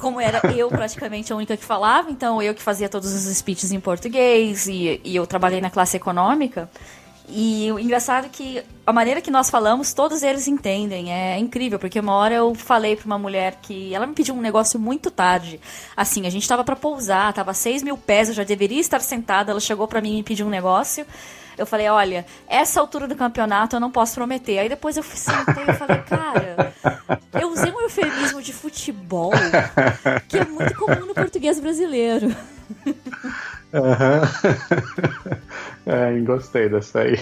como 0.03 0.21
era 0.21 0.41
eu 0.53 0.69
praticamente 0.69 1.33
a 1.33 1.37
única 1.37 1.57
que 1.57 1.65
falava, 1.65 2.11
então 2.11 2.43
eu 2.43 2.53
que 2.53 2.61
fazia 2.61 2.89
todos 2.89 3.15
os 3.15 3.37
speeches 3.37 3.71
em 3.71 3.79
português 3.79 4.67
e, 4.67 5.01
e 5.05 5.15
eu 5.15 5.25
trabalhei 5.29 5.61
na 5.61 5.71
classe 5.71 5.97
econômica. 5.97 6.69
E 7.29 7.71
o 7.73 7.79
engraçado 7.79 8.27
é 8.27 8.29
que 8.29 8.63
a 8.85 8.93
maneira 8.93 9.21
que 9.21 9.31
nós 9.31 9.49
falamos, 9.49 9.95
todos 9.95 10.23
eles 10.23 10.49
entendem. 10.49 11.13
É 11.13 11.39
incrível, 11.39 11.79
porque 11.79 12.01
uma 12.01 12.15
hora 12.15 12.35
eu 12.35 12.55
falei 12.55 12.97
pra 12.97 13.07
uma 13.07 13.19
mulher 13.19 13.59
que 13.63 13.95
ela 13.95 14.07
me 14.07 14.15
pediu 14.15 14.35
um 14.35 14.41
negócio 14.41 14.79
muito 14.79 15.11
tarde. 15.11 15.61
Assim, 15.97 16.27
a 16.27 16.31
gente 16.31 16.47
tava 16.49 16.65
para 16.65 16.77
pousar, 16.77 17.33
tava 17.33 17.55
seis 17.55 17.83
mil 17.83 17.97
pés, 17.97 18.29
eu 18.29 18.35
já 18.35 18.45
deveria 18.45 18.81
estar 18.81 19.01
sentada. 19.01 19.51
Ela 19.53 19.61
chegou 19.61 19.87
para 19.89 20.01
mim 20.01 20.13
e 20.13 20.17
me 20.17 20.23
pediu 20.23 20.47
um 20.47 20.51
negócio. 20.51 21.07
Eu 21.57 21.67
falei, 21.67 21.89
olha, 21.89 22.25
essa 22.49 22.81
altura 22.81 23.07
do 23.07 23.15
campeonato 23.15 23.77
eu 23.77 23.81
não 23.81 23.91
posso 23.91 24.15
prometer. 24.15 24.59
Aí 24.59 24.69
depois 24.69 24.97
eu 24.97 25.03
sentei 25.03 25.65
e 25.69 25.73
falei, 25.75 25.99
cara, 25.99 26.73
eu 27.39 27.51
usei 27.51 27.71
um 27.71 27.81
eufemismo 27.81 28.43
de 28.43 28.53
futebol 28.53 29.33
que 30.29 30.39
é 30.39 30.45
muito 30.45 30.75
comum 30.75 31.07
no 31.07 31.15
português 31.15 31.61
brasileiro. 31.61 32.35
Uhum. 33.73 34.21
É, 35.87 36.21
gostei 36.21 36.69
dessa 36.69 37.01
aí. 37.01 37.17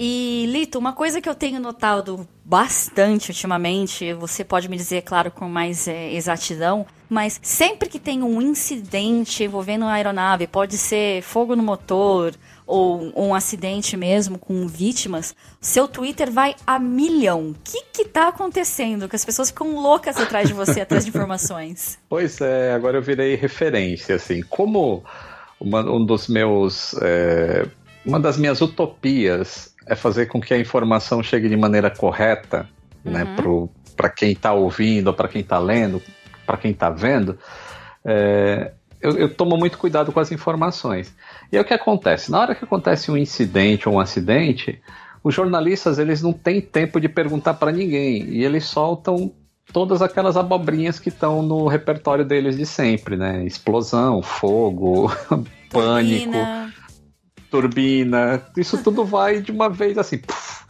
E, 0.00 0.46
Lito, 0.46 0.78
uma 0.78 0.92
coisa 0.92 1.20
que 1.20 1.28
eu 1.28 1.34
tenho 1.34 1.58
notado 1.58 2.28
bastante 2.48 3.30
ultimamente, 3.30 4.14
você 4.14 4.42
pode 4.42 4.70
me 4.70 4.76
dizer, 4.76 5.02
claro, 5.02 5.30
com 5.30 5.46
mais 5.46 5.86
é, 5.86 6.14
exatidão, 6.14 6.86
mas 7.06 7.38
sempre 7.42 7.90
que 7.90 7.98
tem 7.98 8.22
um 8.22 8.40
incidente 8.40 9.44
envolvendo 9.44 9.84
a 9.84 9.92
aeronave, 9.92 10.46
pode 10.46 10.78
ser 10.78 11.20
fogo 11.20 11.54
no 11.54 11.62
motor 11.62 12.34
ou 12.66 13.12
um 13.14 13.34
acidente 13.34 13.98
mesmo 13.98 14.38
com 14.38 14.66
vítimas, 14.66 15.36
seu 15.60 15.86
Twitter 15.86 16.30
vai 16.30 16.56
a 16.66 16.78
milhão. 16.78 17.50
O 17.50 17.56
que 17.62 17.82
que 17.92 18.06
tá 18.06 18.28
acontecendo? 18.28 19.10
Que 19.10 19.16
as 19.16 19.26
pessoas 19.26 19.50
ficam 19.50 19.74
loucas 19.74 20.16
atrás 20.16 20.48
de 20.48 20.54
você, 20.54 20.80
atrás 20.80 21.04
de 21.04 21.10
informações. 21.10 21.98
Pois 22.08 22.40
é, 22.40 22.72
agora 22.72 22.96
eu 22.96 23.02
virei 23.02 23.34
referência, 23.34 24.14
assim, 24.14 24.40
como 24.40 25.04
uma, 25.60 25.80
um 25.82 26.02
dos 26.02 26.28
meus... 26.28 26.94
É, 27.02 27.66
uma 28.08 28.18
das 28.18 28.38
minhas 28.38 28.62
utopias 28.62 29.74
é 29.86 29.94
fazer 29.94 30.26
com 30.26 30.40
que 30.40 30.54
a 30.54 30.58
informação 30.58 31.22
chegue 31.22 31.46
de 31.46 31.56
maneira 31.56 31.90
correta, 31.90 32.66
né, 33.04 33.22
uhum. 33.38 33.64
né, 33.64 33.68
para 33.94 34.08
quem 34.08 34.32
está 34.32 34.54
ouvindo, 34.54 35.12
para 35.12 35.28
quem 35.28 35.42
está 35.42 35.58
lendo, 35.58 36.00
para 36.46 36.56
quem 36.56 36.70
está 36.70 36.88
vendo. 36.88 37.38
É, 38.02 38.72
eu, 38.98 39.12
eu, 39.12 39.34
tomo 39.34 39.58
muito 39.58 39.76
cuidado 39.76 40.10
com 40.10 40.20
as 40.20 40.32
informações. 40.32 41.14
E 41.52 41.56
é 41.58 41.60
o 41.60 41.64
que 41.64 41.74
acontece. 41.74 42.30
Na 42.30 42.40
hora 42.40 42.54
que 42.54 42.64
acontece 42.64 43.10
um 43.10 43.16
incidente 43.16 43.86
ou 43.86 43.96
um 43.96 44.00
acidente, 44.00 44.80
os 45.22 45.34
jornalistas 45.34 45.98
eles 45.98 46.22
não 46.22 46.32
têm 46.32 46.62
tempo 46.62 46.98
de 46.98 47.10
perguntar 47.10 47.54
para 47.54 47.70
ninguém 47.70 48.24
e 48.30 48.42
eles 48.42 48.64
soltam 48.64 49.30
todas 49.70 50.00
aquelas 50.00 50.34
abobrinhas 50.34 50.98
que 50.98 51.10
estão 51.10 51.42
no 51.42 51.66
repertório 51.66 52.24
deles 52.24 52.56
de 52.56 52.64
sempre, 52.64 53.16
né? 53.16 53.44
Explosão, 53.44 54.22
fogo, 54.22 55.12
pânico 55.70 56.38
turbina, 57.50 58.42
isso 58.56 58.78
tudo 58.82 59.04
vai 59.04 59.40
de 59.40 59.50
uma 59.50 59.68
vez 59.68 59.98
assim. 59.98 60.18
Puff. 60.18 60.64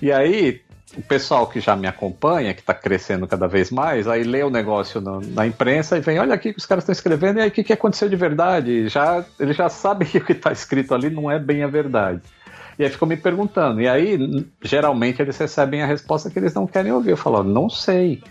E 0.00 0.12
aí, 0.12 0.60
o 0.96 1.02
pessoal 1.02 1.46
que 1.46 1.60
já 1.60 1.74
me 1.74 1.86
acompanha, 1.86 2.54
que 2.54 2.60
está 2.60 2.74
crescendo 2.74 3.26
cada 3.26 3.46
vez 3.46 3.70
mais, 3.70 4.06
aí 4.06 4.22
lê 4.22 4.42
o 4.42 4.50
negócio 4.50 5.00
no, 5.00 5.20
na 5.20 5.46
imprensa 5.46 5.96
e 5.96 6.00
vem, 6.00 6.18
olha 6.18 6.34
aqui 6.34 6.52
que 6.52 6.58
os 6.58 6.66
caras 6.66 6.82
estão 6.82 6.92
escrevendo, 6.92 7.38
e 7.38 7.42
aí 7.42 7.48
o 7.48 7.50
que, 7.50 7.64
que 7.64 7.72
aconteceu 7.72 8.08
de 8.08 8.16
verdade? 8.16 8.88
Já, 8.88 9.24
ele 9.38 9.52
já 9.52 9.68
sabe 9.68 10.04
que 10.06 10.18
o 10.18 10.24
que 10.24 10.32
está 10.32 10.52
escrito 10.52 10.94
ali 10.94 11.10
não 11.10 11.30
é 11.30 11.38
bem 11.38 11.62
a 11.62 11.66
verdade. 11.66 12.22
E 12.78 12.84
aí 12.84 12.90
ficam 12.90 13.08
me 13.08 13.16
perguntando. 13.16 13.80
E 13.80 13.88
aí, 13.88 14.18
geralmente, 14.62 15.22
eles 15.22 15.38
recebem 15.38 15.82
a 15.82 15.86
resposta 15.86 16.28
que 16.28 16.38
eles 16.38 16.52
não 16.52 16.66
querem 16.66 16.92
ouvir. 16.92 17.12
Eu 17.12 17.16
falo, 17.16 17.42
não 17.42 17.70
sei. 17.70 18.22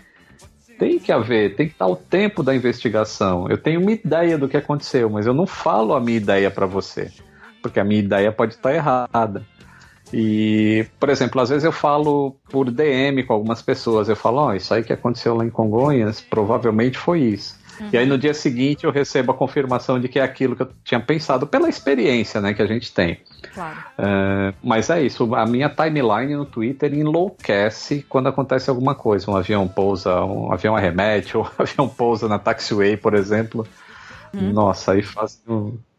Tem 0.78 1.00
que 1.00 1.10
haver, 1.10 1.56
tem 1.56 1.66
que 1.66 1.72
estar 1.72 1.88
o 1.88 1.96
tempo 1.96 2.44
da 2.44 2.54
investigação. 2.54 3.48
Eu 3.48 3.58
tenho 3.58 3.80
uma 3.80 3.90
ideia 3.90 4.38
do 4.38 4.48
que 4.48 4.56
aconteceu, 4.56 5.10
mas 5.10 5.26
eu 5.26 5.34
não 5.34 5.48
falo 5.48 5.94
a 5.94 6.00
minha 6.00 6.16
ideia 6.16 6.48
para 6.48 6.64
você 6.64 7.10
porque 7.68 7.80
a 7.80 7.84
minha 7.84 8.00
ideia 8.00 8.32
pode 8.32 8.54
estar 8.54 8.72
errada. 8.72 9.42
E, 10.12 10.86
por 11.00 11.08
exemplo, 11.08 11.40
às 11.40 11.48
vezes 11.48 11.64
eu 11.64 11.72
falo 11.72 12.36
por 12.48 12.70
DM 12.70 13.24
com 13.24 13.32
algumas 13.32 13.60
pessoas, 13.60 14.08
eu 14.08 14.16
falo, 14.16 14.38
ó, 14.38 14.48
oh, 14.48 14.54
isso 14.54 14.72
aí 14.72 14.82
que 14.82 14.92
aconteceu 14.92 15.34
lá 15.34 15.44
em 15.44 15.50
Congonhas, 15.50 16.20
provavelmente 16.20 16.96
foi 16.96 17.20
isso. 17.20 17.58
Uhum. 17.80 17.88
E 17.92 17.98
aí 17.98 18.06
no 18.06 18.16
dia 18.16 18.32
seguinte 18.32 18.84
eu 18.84 18.90
recebo 18.90 19.32
a 19.32 19.34
confirmação 19.34 20.00
de 20.00 20.08
que 20.08 20.18
é 20.18 20.22
aquilo 20.22 20.56
que 20.56 20.62
eu 20.62 20.70
tinha 20.84 21.00
pensado 21.00 21.46
pela 21.46 21.68
experiência, 21.68 22.40
né, 22.40 22.54
que 22.54 22.62
a 22.62 22.66
gente 22.66 22.92
tem. 22.92 23.20
Claro. 23.52 23.76
Uh, 23.98 24.54
mas 24.62 24.88
é 24.90 25.02
isso, 25.02 25.34
a 25.34 25.44
minha 25.44 25.68
timeline 25.68 26.34
no 26.34 26.46
Twitter 26.46 26.94
enlouquece 26.94 28.04
quando 28.08 28.28
acontece 28.28 28.70
alguma 28.70 28.94
coisa. 28.94 29.30
Um 29.30 29.36
avião 29.36 29.66
pousa, 29.66 30.24
um 30.24 30.52
avião 30.52 30.76
arremete, 30.76 31.36
ou 31.36 31.44
um 31.58 31.62
avião 31.62 31.88
pousa 31.88 32.28
na 32.28 32.38
taxiway, 32.38 32.96
por 32.96 33.14
exemplo. 33.14 33.66
Uhum. 34.32 34.52
Nossa, 34.52 34.92
aí 34.92 35.02
faz. 35.02 35.42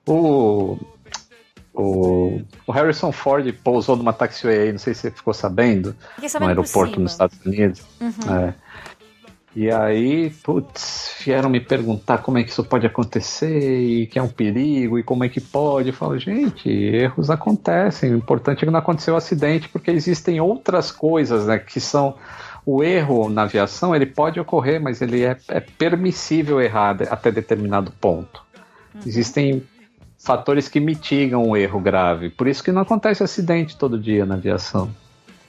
O, 0.08 0.77
o, 1.78 2.42
o, 2.66 2.72
Harrison 2.72 3.12
Ford 3.12 3.52
pousou 3.63 3.96
numa 3.96 4.12
taxiway 4.12 4.60
aí, 4.60 4.72
não 4.72 4.80
sei 4.80 4.94
se 4.96 5.02
você 5.02 5.12
ficou 5.12 5.34
sabendo, 5.34 5.96
no 6.40 6.48
aeroporto 6.48 7.00
nos 7.00 7.12
Estados 7.12 7.38
Unidos. 7.46 7.84
Uhum. 8.02 8.36
É. 8.36 8.54
E 9.56 9.72
aí, 9.72 10.30
putz, 10.44 11.16
vieram 11.24 11.50
me 11.50 11.60
perguntar 11.60 12.20
como 12.20 12.38
é 12.38 12.44
que 12.44 12.50
isso 12.50 12.63
pode 12.63 12.86
acontecer 12.86 13.80
e 13.82 14.08
que 14.08 14.20
é 14.20 14.22
um 14.22 14.28
perigo 14.28 15.00
e 15.00 15.04
como 15.04 15.24
é 15.24 15.30
que 15.30 15.42
pode. 15.42 15.90
Eu 15.90 15.94
falo, 15.94 16.18
gente, 16.18 16.70
erros 16.70 17.30
acontecem. 17.30 18.13
O 18.13 18.18
importante 18.18 18.58
é 18.58 18.66
que 18.66 18.72
não 18.72 18.80
aconteceu 18.80 19.13
um 19.13 19.18
acidente, 19.18 19.70
porque 19.70 19.90
existem 19.90 20.40
outras 20.40 20.92
coisas, 20.92 21.48
né, 21.48 21.58
que 21.58 21.80
são 21.80 22.16
o 22.66 22.84
erro 22.84 23.30
na 23.30 23.44
aviação 23.44 23.96
ele 23.96 24.06
pode 24.06 24.40
ocorrer, 24.40 24.82
mas 24.82 25.02
ele 25.02 25.24
é, 25.24 25.38
é 25.48 25.60
permissível 25.60 26.60
errar 26.60 26.98
até 27.10 27.32
determinado 27.32 27.92
ponto. 27.92 28.44
Uhum. 28.94 29.02
Existem 29.06 29.63
fatores 30.28 30.68
que 30.68 30.82
mitigam 30.82 31.42
o 31.48 31.56
erro 31.56 31.80
grave. 31.80 32.30
Por 32.30 32.48
isso 32.48 32.62
que 32.62 32.72
não 32.72 32.82
acontece 32.82 33.24
acidente 33.24 33.78
todo 33.78 33.98
dia 33.98 34.26
na 34.26 34.36
aviação. 34.36 34.94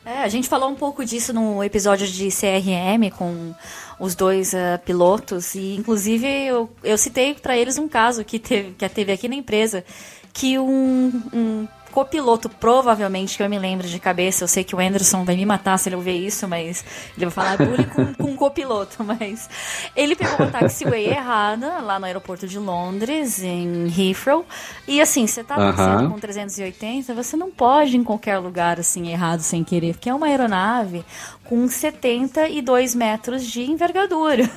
É, 0.06 0.22
a 0.22 0.28
gente 0.28 0.48
falou 0.48 0.70
um 0.70 0.74
pouco 0.74 1.04
disso 1.04 1.34
no 1.34 1.62
episódio 1.62 2.06
de 2.06 2.28
CRM 2.28 3.10
com 3.14 3.52
os 3.98 4.14
dois 4.14 4.54
uh, 4.54 4.78
pilotos 4.86 5.54
e 5.54 5.74
inclusive 5.74 6.26
eu, 6.26 6.70
eu 6.82 6.96
citei 6.96 7.34
para 7.34 7.58
eles 7.58 7.76
um 7.76 7.88
caso 7.88 8.24
que 8.24 8.38
teve, 8.38 8.70
que 8.70 8.88
teve 8.88 9.12
aqui 9.12 9.28
na 9.28 9.34
empresa 9.34 9.84
que 10.32 10.58
um, 10.58 11.22
um 11.32 11.66
copiloto, 11.88 12.48
provavelmente, 12.48 13.36
que 13.36 13.42
eu 13.42 13.48
me 13.48 13.58
lembro 13.58 13.86
de 13.86 13.98
cabeça, 13.98 14.44
eu 14.44 14.48
sei 14.48 14.64
que 14.64 14.74
o 14.74 14.80
Anderson 14.80 15.24
vai 15.24 15.36
me 15.36 15.46
matar 15.46 15.78
se 15.78 15.88
ele 15.88 15.96
ouvir 15.96 16.26
isso, 16.26 16.46
mas 16.46 16.84
ele 17.16 17.26
vai 17.26 17.30
falar 17.30 17.56
bullying 17.56 17.88
com, 17.88 18.14
com 18.14 18.30
um 18.30 18.36
copiloto, 18.36 19.02
mas 19.04 19.48
ele 19.96 20.14
pegou 20.14 20.36
uma 20.36 20.50
taxiway 20.50 21.06
errada 21.08 21.78
lá 21.80 21.98
no 21.98 22.06
aeroporto 22.06 22.46
de 22.46 22.58
Londres, 22.58 23.42
em 23.42 23.86
Heathrow, 23.86 24.44
e 24.86 25.00
assim, 25.00 25.26
você 25.26 25.42
tá 25.42 25.56
uh 25.56 26.08
com 26.08 26.18
380, 26.18 27.14
você 27.14 27.36
não 27.36 27.50
pode 27.50 27.96
ir 27.96 27.98
em 27.98 28.04
qualquer 28.04 28.38
lugar 28.38 28.78
assim 28.78 29.10
errado 29.10 29.40
sem 29.40 29.64
querer, 29.64 29.94
porque 29.94 30.08
é 30.08 30.14
uma 30.14 30.26
aeronave 30.26 31.04
com 31.44 31.68
72 31.68 32.94
metros 32.94 33.46
de 33.46 33.62
envergadura. 33.62 34.48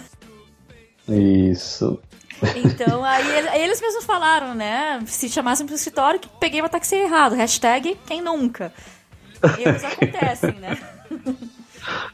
Isso. 1.08 2.00
Então, 2.56 3.04
aí, 3.04 3.62
eles 3.62 3.80
mesmos 3.80 4.04
falaram, 4.04 4.54
né? 4.56 5.02
Se 5.06 5.30
chamassem 5.30 5.66
pro 5.66 5.76
escritório, 5.76 6.20
que 6.20 6.30
peguei 6.40 6.62
uma 6.62 6.70
táxi 6.70 6.96
errado. 6.96 7.36
Hashtag 7.36 7.98
quem 8.06 8.22
nunca. 8.22 8.74
Erros 9.60 9.84
acontecem, 9.84 10.54
né? 10.54 10.78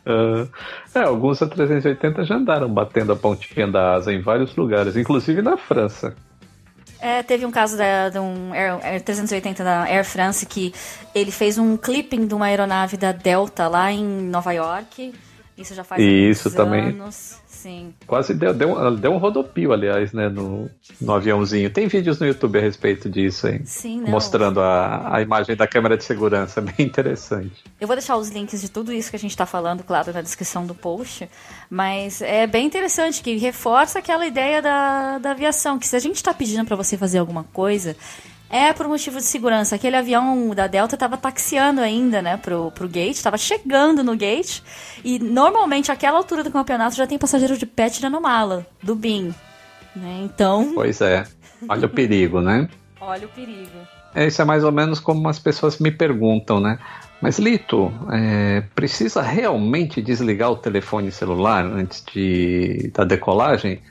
Uh, 0.05 0.49
é, 0.95 0.99
alguns 0.99 1.39
A380 1.39 2.23
já 2.23 2.35
andaram 2.35 2.69
batendo 2.69 3.11
a 3.11 3.15
pontinha 3.15 3.67
da 3.67 3.95
asa 3.95 4.13
em 4.13 4.21
vários 4.21 4.55
lugares, 4.55 4.95
inclusive 4.95 5.41
na 5.41 5.57
França. 5.57 6.15
É, 6.99 7.21
teve 7.21 7.45
um 7.45 7.51
caso 7.51 7.77
da, 7.77 8.09
de 8.09 8.17
um 8.17 8.53
Air, 8.53 8.79
Air 8.83 9.01
380 9.03 9.63
da 9.63 9.83
Air 9.83 10.03
France 10.03 10.45
que 10.45 10.73
ele 11.13 11.31
fez 11.31 11.57
um 11.57 11.77
clipping 11.77 12.25
de 12.25 12.33
uma 12.33 12.47
aeronave 12.47 12.97
da 12.97 13.11
Delta 13.11 13.67
lá 13.67 13.91
em 13.91 14.03
Nova 14.03 14.51
York 14.51 15.13
Isso 15.55 15.75
já 15.75 15.83
faz 15.83 16.01
Isso 16.01 16.47
anos. 16.47 16.55
também. 16.55 16.99
Sim. 17.67 17.93
Quase 18.08 18.34
deu, 18.34 18.53
deu, 18.53 18.95
deu 18.95 19.12
um 19.12 19.17
rodopio, 19.17 19.73
aliás, 19.73 20.13
né, 20.13 20.30
no, 20.30 20.71
no 21.01 21.13
aviãozinho. 21.13 21.69
Tem 21.69 21.86
vídeos 21.86 22.17
no 22.17 22.25
YouTube 22.25 22.58
a 22.58 22.62
respeito 22.62 23.10
disso, 23.10 23.45
hein? 23.45 23.62
Sim, 23.65 23.99
não. 23.99 24.10
Mostrando 24.10 24.62
a, 24.62 25.17
a 25.17 25.21
imagem 25.21 25.53
da 25.53 25.67
câmera 25.67 25.97
de 25.97 26.06
segurança, 26.06 26.62
bem 26.63 26.86
interessante. 26.86 27.65
Eu 27.82 27.86
vou 27.86 27.97
deixar 27.97 28.15
os 28.15 28.30
links 28.30 28.62
de 28.62 28.71
tudo 28.71 28.93
isso 28.93 29.10
que 29.10 29.17
a 29.17 29.19
gente 29.19 29.32
está 29.32 29.45
falando, 29.45 29.84
claro, 29.84 30.13
na 30.13 30.21
descrição 30.21 30.65
do 30.65 30.73
post, 30.73 31.30
mas 31.69 32.21
é 32.21 32.47
bem 32.47 32.65
interessante 32.65 33.21
que 33.21 33.36
reforça 33.36 33.99
aquela 33.99 34.25
ideia 34.25 34.62
da, 34.62 35.17
da 35.17 35.32
aviação, 35.32 35.77
que 35.77 35.88
se 35.89 35.95
a 35.97 35.99
gente 35.99 36.15
está 36.15 36.34
pedindo 36.34 36.63
para 36.63 36.77
você 36.77 36.95
fazer 36.95 37.17
alguma 37.17 37.43
coisa, 37.43 37.97
é 38.49 38.73
por 38.73 38.88
motivo 38.88 39.17
de 39.17 39.23
segurança. 39.23 39.75
Aquele 39.75 39.95
avião 39.95 40.49
da 40.49 40.67
Delta 40.67 40.95
estava 40.95 41.17
taxiando 41.17 41.81
ainda, 41.81 42.21
né, 42.21 42.38
pro, 42.38 42.71
pro 42.71 42.88
gate, 42.88 43.15
estava 43.15 43.38
chegando 43.38 44.03
no 44.03 44.15
gate. 44.15 44.62
E 45.03 45.19
normalmente, 45.19 45.91
àquela 45.91 46.17
altura 46.17 46.43
do 46.43 46.51
campeonato, 46.51 46.95
já 46.95 47.07
tem 47.07 47.17
passageiro 47.17 47.57
de 47.57 47.65
pé 47.65 47.89
tirando 47.89 48.19
mala, 48.21 48.65
do 48.81 48.95
BIM. 48.95 49.33
Né? 49.95 50.21
Então. 50.23 50.71
Pois 50.73 51.01
é. 51.01 51.25
Olha 51.67 51.88
o 51.88 51.89
perigo, 51.89 52.41
né? 52.41 52.69
Olha 53.01 53.25
o 53.25 53.29
perigo. 53.29 53.88
É, 54.13 54.27
isso 54.27 54.41
é 54.41 54.45
mais 54.45 54.63
ou 54.63 54.71
menos 54.71 54.99
como 54.99 55.27
as 55.29 55.38
pessoas 55.38 55.79
me 55.79 55.91
perguntam, 55.91 56.60
né? 56.60 56.79
Mas 57.21 57.39
Lito, 57.39 57.91
é, 58.12 58.63
precisa 58.75 59.21
realmente 59.21 60.01
desligar 60.01 60.51
o 60.51 60.55
telefone 60.55 61.12
celular 61.12 61.65
antes 61.65 62.03
de, 62.13 62.91
da 62.93 63.03
decolagem? 63.03 63.81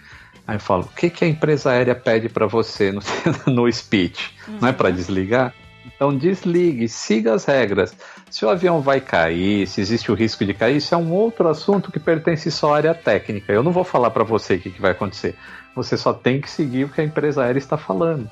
Aí 0.47 0.57
eu 0.57 0.61
falo, 0.61 0.85
o 0.85 0.89
que, 0.89 1.11
que 1.11 1.25
a 1.25 1.29
empresa 1.29 1.71
aérea 1.71 1.95
pede 1.95 2.29
para 2.29 2.47
você 2.47 2.93
no, 2.93 3.01
no 3.53 3.73
speech? 3.73 4.35
Uhum. 4.47 4.59
Não 4.61 4.69
é 4.69 4.73
para 4.73 4.91
desligar? 4.91 5.53
Então 5.85 6.17
desligue, 6.17 6.89
siga 6.89 7.35
as 7.35 7.45
regras. 7.45 7.97
Se 8.31 8.45
o 8.45 8.49
avião 8.49 8.81
vai 8.81 9.01
cair, 9.01 9.67
se 9.67 9.81
existe 9.81 10.11
o 10.11 10.15
risco 10.15 10.45
de 10.45 10.53
cair, 10.53 10.77
isso 10.77 10.95
é 10.95 10.99
um 10.99 11.13
outro 11.13 11.49
assunto 11.49 11.91
que 11.91 11.99
pertence 11.99 12.51
só 12.51 12.75
à 12.75 12.77
área 12.77 12.95
técnica. 12.95 13.53
Eu 13.53 13.63
não 13.63 13.73
vou 13.73 13.85
falar 13.85 14.11
para 14.11 14.25
você 14.25 14.55
o 14.55 14.61
que, 14.61 14.71
que 14.71 14.81
vai 14.81 14.93
acontecer. 14.93 15.35
Você 15.75 15.97
só 15.97 16.13
tem 16.13 16.41
que 16.41 16.51
seguir 16.51 16.85
o 16.85 16.89
que 16.89 17.01
a 17.01 17.05
empresa 17.05 17.43
aérea 17.43 17.59
está 17.59 17.77
falando. 17.77 18.31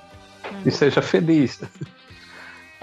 Uhum. 0.51 0.63
E 0.67 0.71
seja 0.71 1.01
feliz. 1.01 1.61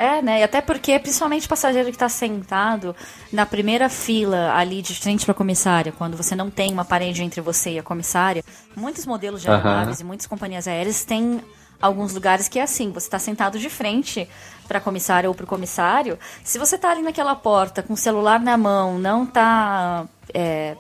É, 0.02 0.20
né? 0.20 0.40
E 0.40 0.44
até 0.44 0.62
porque, 0.62 0.98
principalmente 0.98 1.46
o 1.46 1.50
passageiro 1.50 1.90
que 1.90 1.96
está 1.96 2.10
sentado 2.10 2.96
na 3.32 3.46
primeira 3.46 3.88
fila 3.88 4.52
ali 4.56 4.82
de 4.82 4.96
frente 4.96 5.26
para 5.26 5.32
a 5.32 5.36
comissária, 5.36 5.92
quando 5.92 6.18
você 6.18 6.36
não 6.36 6.50
tem 6.50 6.74
uma 6.74 6.84
parede 6.84 7.22
entre 7.22 7.40
você 7.40 7.74
e 7.74 7.80
a 7.80 7.84
comissária, 7.84 8.44
muitos 8.76 9.06
modelos 9.06 9.44
de 9.44 9.48
aeronaves 9.48 10.00
uhum. 10.00 10.06
e 10.06 10.08
muitas 10.08 10.26
companhias 10.26 10.68
aéreas 10.68 11.06
têm 11.06 11.40
alguns 11.80 12.16
lugares 12.16 12.48
que 12.48 12.58
é 12.58 12.64
assim, 12.64 12.92
você 12.92 13.06
está 13.06 13.20
sentado 13.20 13.60
de 13.60 13.70
frente 13.70 14.28
para 14.68 14.80
a 14.80 14.82
comissária 14.82 15.30
ou 15.30 15.36
para 15.36 15.44
o 15.44 15.48
comissário, 15.48 16.18
se 16.44 16.58
você 16.58 16.78
está 16.78 16.90
ali 16.90 17.04
naquela 17.04 17.36
porta 17.36 17.84
com 17.84 17.94
o 17.94 17.98
celular 17.98 18.40
na 18.40 18.58
mão, 18.58 18.98
não 18.98 19.26
está 19.26 20.06
é, 20.34 20.76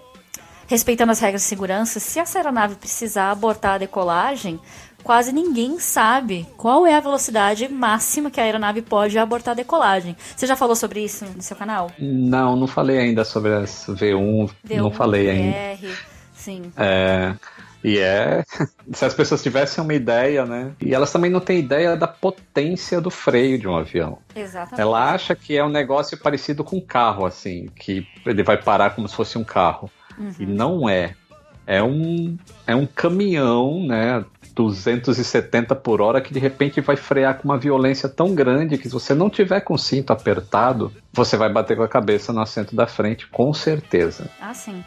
respeitando 0.68 1.12
as 1.12 1.20
regras 1.20 1.42
de 1.42 1.48
segurança, 1.48 2.00
se 2.00 2.18
essa 2.20 2.40
aeronave 2.40 2.76
precisar 2.76 3.30
abortar 3.30 3.76
a 3.76 3.78
decolagem, 3.78 4.60
quase 5.04 5.32
ninguém 5.32 5.80
sabe 5.80 6.48
qual 6.58 6.86
é 6.86 6.96
a 6.96 7.00
velocidade 7.00 7.68
máxima 7.68 8.32
que 8.32 8.40
a 8.40 8.44
aeronave 8.44 8.82
pode 8.82 9.18
abortar 9.18 9.54
a 9.54 9.56
decolagem. 9.56 10.16
Você 10.36 10.48
já 10.48 10.56
falou 10.56 10.76
sobre 10.76 11.04
isso 11.04 11.26
no 11.26 11.42
seu 11.42 11.56
canal? 11.58 11.92
Não, 12.00 12.56
não 12.56 12.68
falei 12.68 13.00
ainda 13.00 13.24
sobre 13.24 13.54
as 13.54 13.86
V1, 13.88 14.50
V1 14.66 14.78
não 14.78 14.92
falei 14.92 15.26
VR, 15.26 15.32
ainda. 15.32 15.96
Sim. 16.34 16.72
É, 16.76 17.36
e 17.84 17.98
é. 17.98 18.44
Se 18.94 19.06
as 19.06 19.14
pessoas 19.14 19.42
tivessem 19.42 19.84
uma 19.84 19.94
ideia, 19.94 20.46
né? 20.46 20.74
E 20.82 20.94
elas 20.94 21.12
também 21.12 21.32
não 21.32 21.40
têm 21.40 21.60
ideia 21.60 21.96
da 21.96 22.08
potência 22.08 23.02
do 23.02 23.10
freio 23.10 23.58
de 23.58 23.68
um 23.68 23.76
avião. 23.76 24.20
Exatamente. 24.36 24.82
Ela 24.82 25.12
acha 25.12 25.36
que 25.36 25.58
é 25.58 25.64
um 25.64 25.70
negócio 25.70 26.18
parecido 26.18 26.64
com 26.64 26.78
um 26.78 26.82
carro, 26.82 27.26
assim, 27.26 27.68
que 27.76 28.08
ele 28.26 28.44
vai 28.44 28.58
parar 28.58 28.92
como 28.92 29.08
se 29.08 29.16
fosse 29.16 29.38
um 29.38 29.44
carro. 29.44 29.90
Uhum. 30.18 30.34
E 30.40 30.46
não 30.46 30.90
é. 30.90 31.16
É 31.66 31.82
um, 31.82 32.38
é 32.66 32.76
um 32.76 32.86
caminhão, 32.86 33.86
né? 33.86 34.26
270 34.54 35.76
por 35.76 36.02
hora 36.02 36.22
que 36.22 36.34
de 36.34 36.40
repente 36.40 36.82
vai 36.82 36.96
frear 36.96 37.38
com 37.38 37.46
uma 37.46 37.58
violência 37.58 38.08
tão 38.08 38.34
grande 38.34 38.78
que 38.78 38.88
se 38.88 38.94
você 38.94 39.14
não 39.14 39.30
tiver 39.30 39.62
com 39.62 39.74
o 39.74 39.80
cinto 39.80 40.12
apertado, 40.12 40.92
você 41.14 41.38
vai 41.38 41.52
bater 41.52 41.78
com 41.78 41.84
a 41.84 41.88
cabeça 41.88 42.32
no 42.34 42.42
assento 42.42 42.76
da 42.76 42.88
frente, 42.88 43.28
com 43.28 43.54
certeza. 43.54 44.30
Ah, 44.40 44.54
sim. 44.54 44.84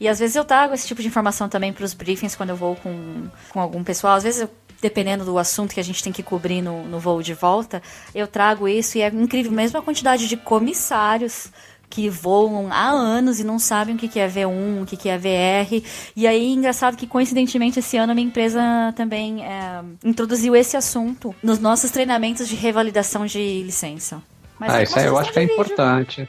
E 0.00 0.06
às 0.06 0.18
vezes 0.18 0.36
eu 0.36 0.44
trago 0.44 0.74
esse 0.74 0.86
tipo 0.86 1.02
de 1.02 1.08
informação 1.08 1.48
também 1.48 1.72
para 1.72 1.84
os 1.84 1.92
briefings 1.92 2.36
quando 2.36 2.50
eu 2.50 2.56
vou 2.56 2.76
com, 2.76 3.24
com 3.50 3.60
algum 3.60 3.82
pessoal. 3.82 4.14
Às 4.14 4.22
vezes 4.22 4.42
eu 4.42 4.50
dependendo 4.80 5.24
do 5.24 5.38
assunto 5.38 5.74
que 5.74 5.80
a 5.80 5.84
gente 5.84 6.02
tem 6.02 6.12
que 6.12 6.22
cobrir 6.22 6.62
no, 6.62 6.84
no 6.84 6.98
voo 7.00 7.22
de 7.22 7.34
volta, 7.34 7.82
eu 8.14 8.26
trago 8.26 8.68
isso 8.68 8.98
e 8.98 9.02
é 9.02 9.08
incrível 9.08 9.52
mesmo 9.52 9.78
a 9.78 9.82
quantidade 9.82 10.28
de 10.28 10.36
comissários 10.36 11.50
que 11.90 12.08
voam 12.08 12.68
há 12.70 12.88
anos 12.90 13.40
e 13.40 13.44
não 13.44 13.58
sabem 13.58 13.94
o 13.94 13.98
que 13.98 14.18
é 14.18 14.28
V1, 14.28 14.82
o 14.82 14.86
que 14.86 15.08
é 15.08 15.18
VR. 15.18 15.82
E 16.14 16.26
aí, 16.26 16.52
engraçado 16.52 16.96
que, 16.96 17.06
coincidentemente, 17.06 17.78
esse 17.78 17.96
ano 17.96 18.12
a 18.12 18.14
minha 18.14 18.26
empresa 18.26 18.60
também 18.96 19.44
é, 19.44 19.82
introduziu 20.04 20.54
esse 20.54 20.76
assunto 20.76 21.34
nos 21.42 21.58
nossos 21.58 21.90
treinamentos 21.90 22.48
de 22.48 22.54
revalidação 22.54 23.26
de 23.26 23.62
licença. 23.62 24.22
Mas 24.58 24.70
ah, 24.70 24.82
isso 24.82 24.98
aí 24.98 25.06
eu 25.06 25.18
acho 25.18 25.32
que 25.32 25.38
é 25.38 25.42
importante. 25.44 26.28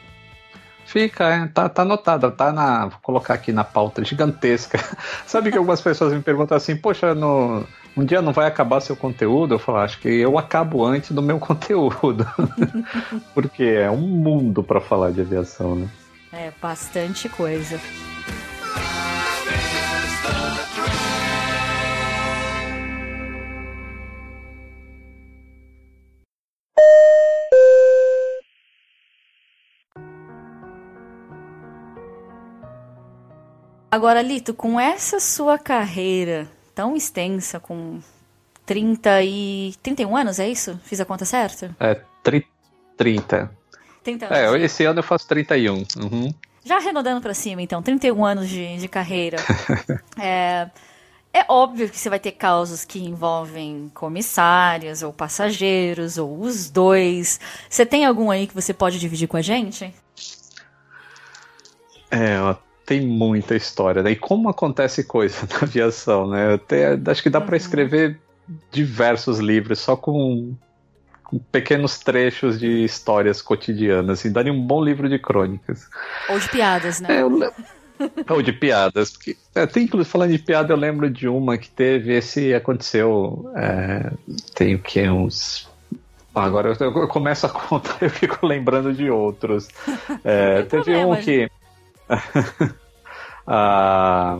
Fica, 0.90 1.24
é, 1.32 1.46
tá, 1.46 1.68
tá 1.68 1.82
anotado, 1.82 2.32
tá 2.32 2.52
na. 2.52 2.86
Vou 2.86 2.98
colocar 3.00 3.34
aqui 3.34 3.52
na 3.52 3.62
pauta 3.62 4.04
gigantesca. 4.04 4.76
Sabe 5.24 5.52
que 5.52 5.56
algumas 5.56 5.80
pessoas 5.80 6.12
me 6.12 6.20
perguntam 6.20 6.56
assim, 6.56 6.74
poxa, 6.74 7.14
no, 7.14 7.64
um 7.96 8.04
dia 8.04 8.20
não 8.20 8.32
vai 8.32 8.48
acabar 8.48 8.80
seu 8.80 8.96
conteúdo? 8.96 9.54
Eu 9.54 9.60
falo, 9.60 9.78
acho 9.78 10.00
que 10.00 10.08
eu 10.08 10.36
acabo 10.36 10.84
antes 10.84 11.12
do 11.12 11.22
meu 11.22 11.38
conteúdo. 11.40 12.26
Porque 13.32 13.62
é 13.62 13.88
um 13.88 14.00
mundo 14.00 14.64
para 14.64 14.80
falar 14.80 15.12
de 15.12 15.20
aviação, 15.20 15.76
né? 15.76 15.88
É, 16.32 16.52
bastante 16.60 17.28
coisa. 17.28 17.78
Agora, 33.90 34.22
Lito, 34.22 34.54
com 34.54 34.78
essa 34.78 35.18
sua 35.18 35.58
carreira 35.58 36.48
tão 36.74 36.94
extensa, 36.94 37.58
com 37.58 38.00
30 38.64 39.22
e. 39.24 39.74
31 39.82 40.16
anos, 40.16 40.38
é 40.38 40.48
isso? 40.48 40.78
Fiz 40.84 41.00
a 41.00 41.04
conta 41.04 41.24
certa? 41.24 41.74
É, 41.80 42.00
tri... 42.22 42.46
30. 42.96 43.50
30 44.04 44.26
anos. 44.26 44.38
É, 44.38 44.64
esse 44.64 44.84
ano 44.84 45.00
eu 45.00 45.02
faço 45.02 45.26
31. 45.26 45.74
Uhum. 45.74 46.32
Já 46.64 46.76
arredondando 46.76 47.20
para 47.20 47.34
cima, 47.34 47.62
então, 47.62 47.82
31 47.82 48.24
anos 48.24 48.48
de, 48.48 48.76
de 48.76 48.86
carreira. 48.86 49.38
é, 50.20 50.70
é 51.32 51.44
óbvio 51.48 51.88
que 51.88 51.98
você 51.98 52.08
vai 52.08 52.20
ter 52.20 52.32
causas 52.32 52.84
que 52.84 53.02
envolvem 53.02 53.90
comissários, 53.92 55.02
ou 55.02 55.12
passageiros, 55.12 56.16
ou 56.16 56.40
os 56.40 56.70
dois. 56.70 57.40
Você 57.68 57.84
tem 57.84 58.04
algum 58.04 58.30
aí 58.30 58.46
que 58.46 58.54
você 58.54 58.72
pode 58.72 59.00
dividir 59.00 59.26
com 59.26 59.36
a 59.36 59.42
gente? 59.42 59.92
É, 62.10 62.40
ó, 62.40 62.56
tem 62.90 63.06
muita 63.06 63.54
história. 63.54 64.02
Né? 64.02 64.10
E 64.10 64.16
como 64.16 64.48
acontece 64.48 65.04
coisa 65.04 65.46
na 65.48 65.58
aviação, 65.62 66.28
né? 66.28 66.54
Até, 66.54 66.98
acho 67.06 67.22
que 67.22 67.30
dá 67.30 67.38
uhum. 67.38 67.46
para 67.46 67.56
escrever 67.56 68.18
diversos 68.72 69.38
livros 69.38 69.78
só 69.78 69.94
com, 69.94 70.56
com, 71.22 71.38
pequenos 71.38 72.00
trechos 72.00 72.58
de 72.58 72.82
histórias 72.82 73.40
cotidianas. 73.40 74.24
E 74.24 74.30
daria 74.30 74.52
um 74.52 74.60
bom 74.60 74.82
livro 74.82 75.08
de 75.08 75.20
crônicas. 75.20 75.88
Ou 76.28 76.40
de 76.40 76.48
piadas, 76.48 77.00
né? 77.00 77.18
É, 77.18 77.22
eu... 77.22 77.30
Ou 78.28 78.42
de 78.42 78.52
piadas. 78.52 79.12
Porque, 79.12 79.36
é, 79.54 79.66
tem, 79.66 79.84
inclusive, 79.84 80.10
falando 80.10 80.32
de 80.32 80.38
piada, 80.38 80.72
eu 80.72 80.76
lembro 80.76 81.08
de 81.08 81.28
uma 81.28 81.56
que 81.56 81.70
teve. 81.70 82.12
Esse 82.12 82.52
aconteceu. 82.52 83.52
É, 83.54 84.10
tem 84.56 84.74
o 84.74 84.80
que? 84.80 85.08
Uns 85.08 85.70
Agora 86.34 86.74
eu, 86.80 86.92
eu, 86.92 87.08
começo 87.08 87.46
a 87.46 87.50
contar 87.50 87.98
eu 88.00 88.10
fico 88.10 88.44
lembrando 88.44 88.92
de 88.92 89.10
outros. 89.10 89.68
É, 90.24 90.62
teve 90.62 90.84
problema, 90.84 91.14
um 91.14 91.16
que. 91.20 91.48
Ah, 93.52 94.38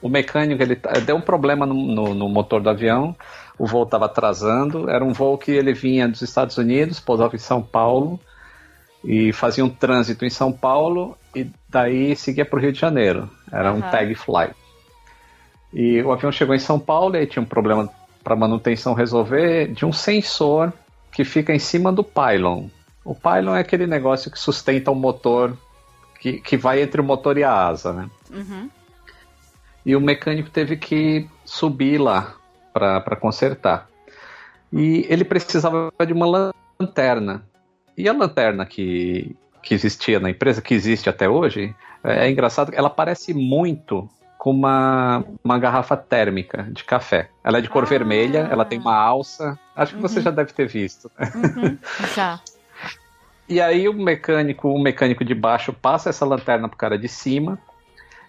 o 0.00 0.08
mecânico 0.08 0.62
ele 0.62 0.80
deu 1.04 1.16
um 1.16 1.20
problema 1.20 1.66
no, 1.66 1.74
no, 1.74 2.14
no 2.14 2.26
motor 2.26 2.62
do 2.62 2.70
avião, 2.70 3.14
o 3.58 3.66
voo 3.66 3.82
estava 3.82 4.06
atrasando. 4.06 4.88
Era 4.88 5.04
um 5.04 5.12
voo 5.12 5.36
que 5.36 5.50
ele 5.50 5.74
vinha 5.74 6.08
dos 6.08 6.22
Estados 6.22 6.56
Unidos, 6.56 6.98
pousava 6.98 7.36
em 7.36 7.38
São 7.38 7.60
Paulo 7.60 8.18
e 9.04 9.30
fazia 9.30 9.62
um 9.62 9.68
trânsito 9.68 10.24
em 10.24 10.30
São 10.30 10.50
Paulo 10.50 11.18
e 11.34 11.50
daí 11.68 12.16
seguia 12.16 12.46
para 12.46 12.58
o 12.58 12.62
Rio 12.62 12.72
de 12.72 12.80
Janeiro. 12.80 13.28
Era 13.52 13.72
uhum. 13.72 13.78
um 13.78 13.82
tag 13.82 14.14
flight. 14.14 14.56
E 15.70 16.00
o 16.00 16.10
avião 16.10 16.32
chegou 16.32 16.54
em 16.54 16.58
São 16.58 16.78
Paulo 16.78 17.14
e 17.14 17.18
aí 17.18 17.26
tinha 17.26 17.42
um 17.42 17.46
problema 17.46 17.90
para 18.24 18.34
manutenção 18.34 18.94
resolver 18.94 19.68
de 19.68 19.84
um 19.84 19.92
sensor 19.92 20.72
que 21.12 21.24
fica 21.24 21.52
em 21.52 21.58
cima 21.58 21.92
do 21.92 22.02
pylon. 22.02 22.68
O 23.04 23.14
pylon 23.14 23.54
é 23.54 23.60
aquele 23.60 23.86
negócio 23.86 24.30
que 24.30 24.38
sustenta 24.38 24.90
o 24.90 24.94
motor 24.94 25.56
que, 26.18 26.40
que 26.40 26.56
vai 26.56 26.82
entre 26.82 27.00
o 27.00 27.04
motor 27.04 27.36
e 27.38 27.44
a 27.44 27.52
asa, 27.52 27.92
né? 27.92 28.10
Uhum. 28.30 28.70
E 29.84 29.94
o 29.94 30.00
mecânico 30.00 30.50
teve 30.50 30.76
que 30.76 31.28
subir 31.44 31.98
lá 31.98 32.34
para 32.72 33.16
consertar. 33.16 33.88
E 34.72 35.06
ele 35.08 35.24
precisava 35.24 35.92
de 36.06 36.12
uma 36.12 36.52
lanterna. 36.78 37.44
E 37.96 38.08
a 38.08 38.12
lanterna 38.12 38.66
que, 38.66 39.34
que 39.62 39.74
existia 39.74 40.20
na 40.20 40.30
empresa, 40.30 40.60
que 40.60 40.74
existe 40.74 41.08
até 41.08 41.28
hoje, 41.28 41.74
é, 42.04 42.26
é 42.26 42.30
engraçado, 42.30 42.72
ela 42.74 42.90
parece 42.90 43.32
muito 43.32 44.08
com 44.38 44.50
uma, 44.50 45.24
uma 45.42 45.58
garrafa 45.58 45.96
térmica 45.96 46.68
de 46.70 46.84
café. 46.84 47.30
Ela 47.42 47.58
é 47.58 47.60
de 47.60 47.68
cor 47.68 47.84
ah. 47.84 47.86
vermelha, 47.86 48.48
ela 48.50 48.64
tem 48.64 48.78
uma 48.78 48.94
alça. 48.94 49.58
Acho 49.74 49.92
que 49.92 50.02
uhum. 50.02 50.08
você 50.08 50.20
já 50.20 50.30
deve 50.30 50.52
ter 50.52 50.68
visto. 50.68 51.10
Uhum. 51.18 51.78
Já. 52.14 52.40
E 53.48 53.60
aí 53.60 53.88
o 53.88 53.92
mecânico, 53.92 54.68
o 54.68 54.78
mecânico 54.78 55.24
de 55.24 55.34
baixo 55.34 55.72
passa 55.72 56.10
essa 56.10 56.24
lanterna 56.24 56.68
pro 56.68 56.76
cara 56.76 56.98
de 56.98 57.08
cima 57.08 57.58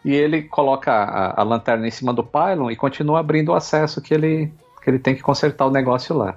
e 0.05 0.13
ele 0.13 0.43
coloca 0.43 0.91
a, 0.91 1.41
a 1.41 1.43
lanterna 1.43 1.87
em 1.87 1.91
cima 1.91 2.13
do 2.13 2.23
pylon 2.23 2.69
e 2.69 2.75
continua 2.75 3.19
abrindo 3.19 3.49
o 3.49 3.55
acesso 3.55 4.01
que 4.01 4.13
ele, 4.13 4.53
que 4.83 4.89
ele 4.89 4.99
tem 4.99 5.15
que 5.15 5.21
consertar 5.21 5.65
o 5.65 5.71
negócio 5.71 6.15
lá. 6.15 6.35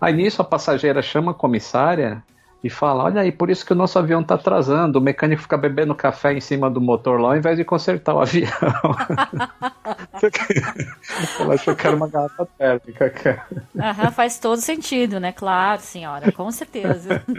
Aí 0.00 0.12
nisso 0.12 0.42
a 0.42 0.44
passageira 0.44 1.00
chama 1.00 1.32
a 1.32 1.34
comissária 1.34 2.22
e 2.62 2.68
fala: 2.68 3.04
Olha 3.04 3.22
aí, 3.22 3.32
por 3.32 3.50
isso 3.50 3.64
que 3.64 3.72
o 3.72 3.76
nosso 3.76 3.98
avião 3.98 4.20
está 4.20 4.34
atrasando. 4.34 4.98
O 4.98 5.02
mecânico 5.02 5.42
fica 5.42 5.56
bebendo 5.56 5.94
café 5.94 6.32
em 6.32 6.40
cima 6.40 6.70
do 6.70 6.80
motor 6.80 7.20
lá 7.20 7.30
ao 7.30 7.36
invés 7.36 7.56
de 7.56 7.64
consertar 7.64 8.14
o 8.14 8.20
avião. 8.20 8.50
Ela 11.40 11.54
achou 11.54 11.74
que 11.74 11.86
era 11.86 11.96
uma 11.96 12.08
garrafa 12.08 12.46
térmica, 12.58 13.10
cara. 13.10 13.46
Aham, 13.78 14.10
faz 14.10 14.38
todo 14.38 14.58
sentido, 14.58 15.18
né? 15.18 15.32
Claro, 15.32 15.80
senhora, 15.80 16.30
com 16.32 16.50
certeza. 16.50 17.22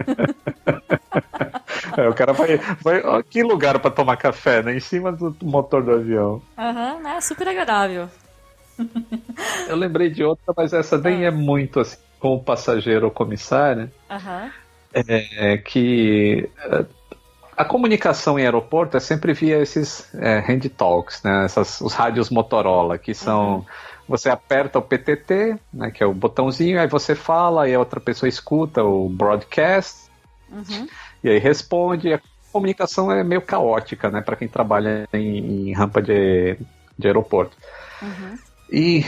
É, 1.98 2.08
o 2.08 2.14
cara 2.14 2.32
vai. 2.32 2.58
vai 2.82 3.02
ó, 3.04 3.22
que 3.22 3.44
lugar 3.44 3.78
para 3.80 3.92
tomar 3.92 4.16
café, 4.16 4.64
né? 4.64 4.76
Em 4.76 4.80
cima 4.80 5.12
do 5.12 5.36
motor 5.44 5.84
do 5.84 5.92
avião. 5.92 6.42
Aham, 6.58 7.02
né? 7.02 7.20
Super 7.20 7.50
agradável. 7.50 8.08
Eu 9.68 9.76
lembrei 9.76 10.10
de 10.10 10.24
outra, 10.24 10.54
mas 10.56 10.72
essa 10.72 10.98
nem 10.98 11.26
ah. 11.26 11.28
é 11.28 11.32
muito 11.32 11.82
assim, 11.82 11.98
com 12.20 12.36
o 12.36 12.42
passageiro 12.42 13.06
ou 13.06 13.12
comissário. 13.12 13.92
Aham 14.10 14.52
é, 14.94 15.58
que 15.58 16.50
é, 16.58 16.86
a 17.56 17.66
comunicação 17.66 18.40
em 18.40 18.44
aeroporto 18.44 18.98
é 18.98 19.00
sempre 19.00 19.34
via 19.34 19.60
esses 19.60 20.10
é, 20.16 20.40
hand 20.40 20.62
talks, 20.76 21.22
né? 21.24 21.46
Essas, 21.46 21.80
os 21.82 21.94
rádios 21.94 22.30
Motorola, 22.30 22.98
que 22.98 23.14
são. 23.14 23.58
Uhum. 23.58 23.66
Você 24.08 24.30
aperta 24.30 24.80
o 24.80 24.82
PTT, 24.82 25.58
né, 25.72 25.90
que 25.90 26.04
é 26.04 26.06
o 26.06 26.14
botãozinho, 26.14 26.82
aí 26.82 26.88
você 26.88 27.16
fala 27.16 27.70
e 27.70 27.74
a 27.74 27.80
outra 27.80 28.00
pessoa 28.00 28.28
escuta 28.28 28.84
o 28.84 29.08
broadcast, 29.08 30.10
uhum. 30.52 30.88
e 31.24 31.30
aí 31.30 31.38
responde. 31.38 32.14
A 32.14 32.20
comunicação 32.52 33.10
é 33.10 33.24
meio 33.24 33.42
caótica, 33.42 34.10
né, 34.10 34.20
para 34.20 34.36
quem 34.36 34.48
trabalha 34.48 35.08
em, 35.14 35.70
em 35.70 35.74
rampa 35.74 36.02
de, 36.02 36.58
de 36.98 37.08
aeroporto. 37.08 37.56
Uhum. 38.02 38.38
E 38.72 39.04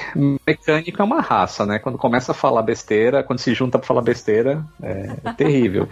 mecânico 0.46 1.02
é 1.02 1.06
uma 1.06 1.22
raça, 1.22 1.66
né? 1.66 1.80
Quando 1.80 1.98
começa 1.98 2.34
a 2.34 2.36
falar 2.36 2.62
besteira, 2.62 3.24
quando 3.24 3.40
se 3.40 3.54
junta 3.54 3.80
para 3.80 3.88
falar 3.88 4.02
besteira, 4.02 4.62
é, 4.82 5.16
é 5.24 5.34
terrível. 5.34 5.88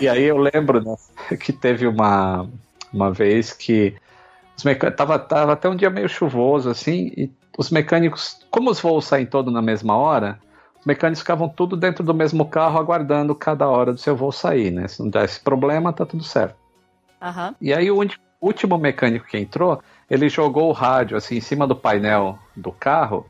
e 0.00 0.08
aí 0.08 0.24
eu 0.24 0.36
lembro 0.36 0.82
né, 0.82 0.96
que 1.36 1.52
teve 1.52 1.86
uma, 1.86 2.48
uma 2.92 3.12
vez 3.12 3.52
que 3.52 3.94
os 4.56 4.64
mecânicos, 4.64 4.96
tava, 4.96 5.18
tava 5.20 5.52
até 5.52 5.68
um 5.68 5.76
dia 5.76 5.88
meio 5.88 6.08
chuvoso 6.08 6.68
assim, 6.68 7.12
e 7.16 7.30
os 7.56 7.70
mecânicos, 7.70 8.44
como 8.50 8.70
os 8.70 8.80
voos 8.80 9.04
saem 9.04 9.24
todos 9.24 9.52
na 9.52 9.62
mesma 9.62 9.96
hora, 9.96 10.40
os 10.80 10.84
mecânicos 10.84 11.20
ficavam 11.20 11.48
tudo 11.48 11.76
dentro 11.76 12.02
do 12.02 12.12
mesmo 12.12 12.44
carro 12.44 12.76
aguardando 12.76 13.36
cada 13.36 13.68
hora 13.68 13.92
do 13.92 14.00
seu 14.00 14.16
voo 14.16 14.32
sair, 14.32 14.72
né? 14.72 14.88
Se 14.88 15.00
não 15.00 15.08
desse 15.08 15.38
problema, 15.38 15.92
tá 15.92 16.04
tudo 16.04 16.24
certo. 16.24 16.56
Uhum. 17.22 17.54
E 17.60 17.72
aí 17.72 17.88
o 17.88 18.04
último 18.40 18.76
mecânico 18.78 19.26
que 19.26 19.38
entrou, 19.38 19.80
ele 20.12 20.28
jogou 20.28 20.68
o 20.68 20.72
rádio 20.72 21.16
assim 21.16 21.36
em 21.36 21.40
cima 21.40 21.66
do 21.66 21.74
painel 21.74 22.38
do 22.54 22.70
carro 22.70 23.24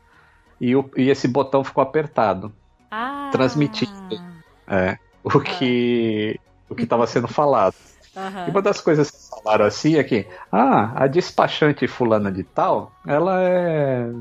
e, 0.59 0.75
o, 0.75 0.89
e 0.97 1.09
esse 1.09 1.29
botão 1.29 1.63
ficou 1.63 1.81
apertado, 1.81 2.51
ah. 2.91 3.29
transmitindo 3.31 4.21
é, 4.67 4.97
o 5.23 5.39
que 5.39 6.37
o 6.69 6.75
que 6.75 6.83
estava 6.83 7.07
sendo 7.07 7.29
falado. 7.29 7.75
Uhum. 8.13 8.47
E 8.47 8.51
uma 8.51 8.61
das 8.61 8.81
coisas 8.81 9.09
que 9.09 9.29
falaram 9.29 9.63
assim 9.63 9.95
é 9.95 10.03
que 10.03 10.27
ah, 10.51 10.91
a 10.93 11.07
despachante 11.07 11.87
fulana 11.87 12.29
de 12.29 12.43
tal, 12.43 12.91
ela 13.07 13.41
é 13.41 14.11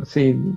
assim, 0.00 0.56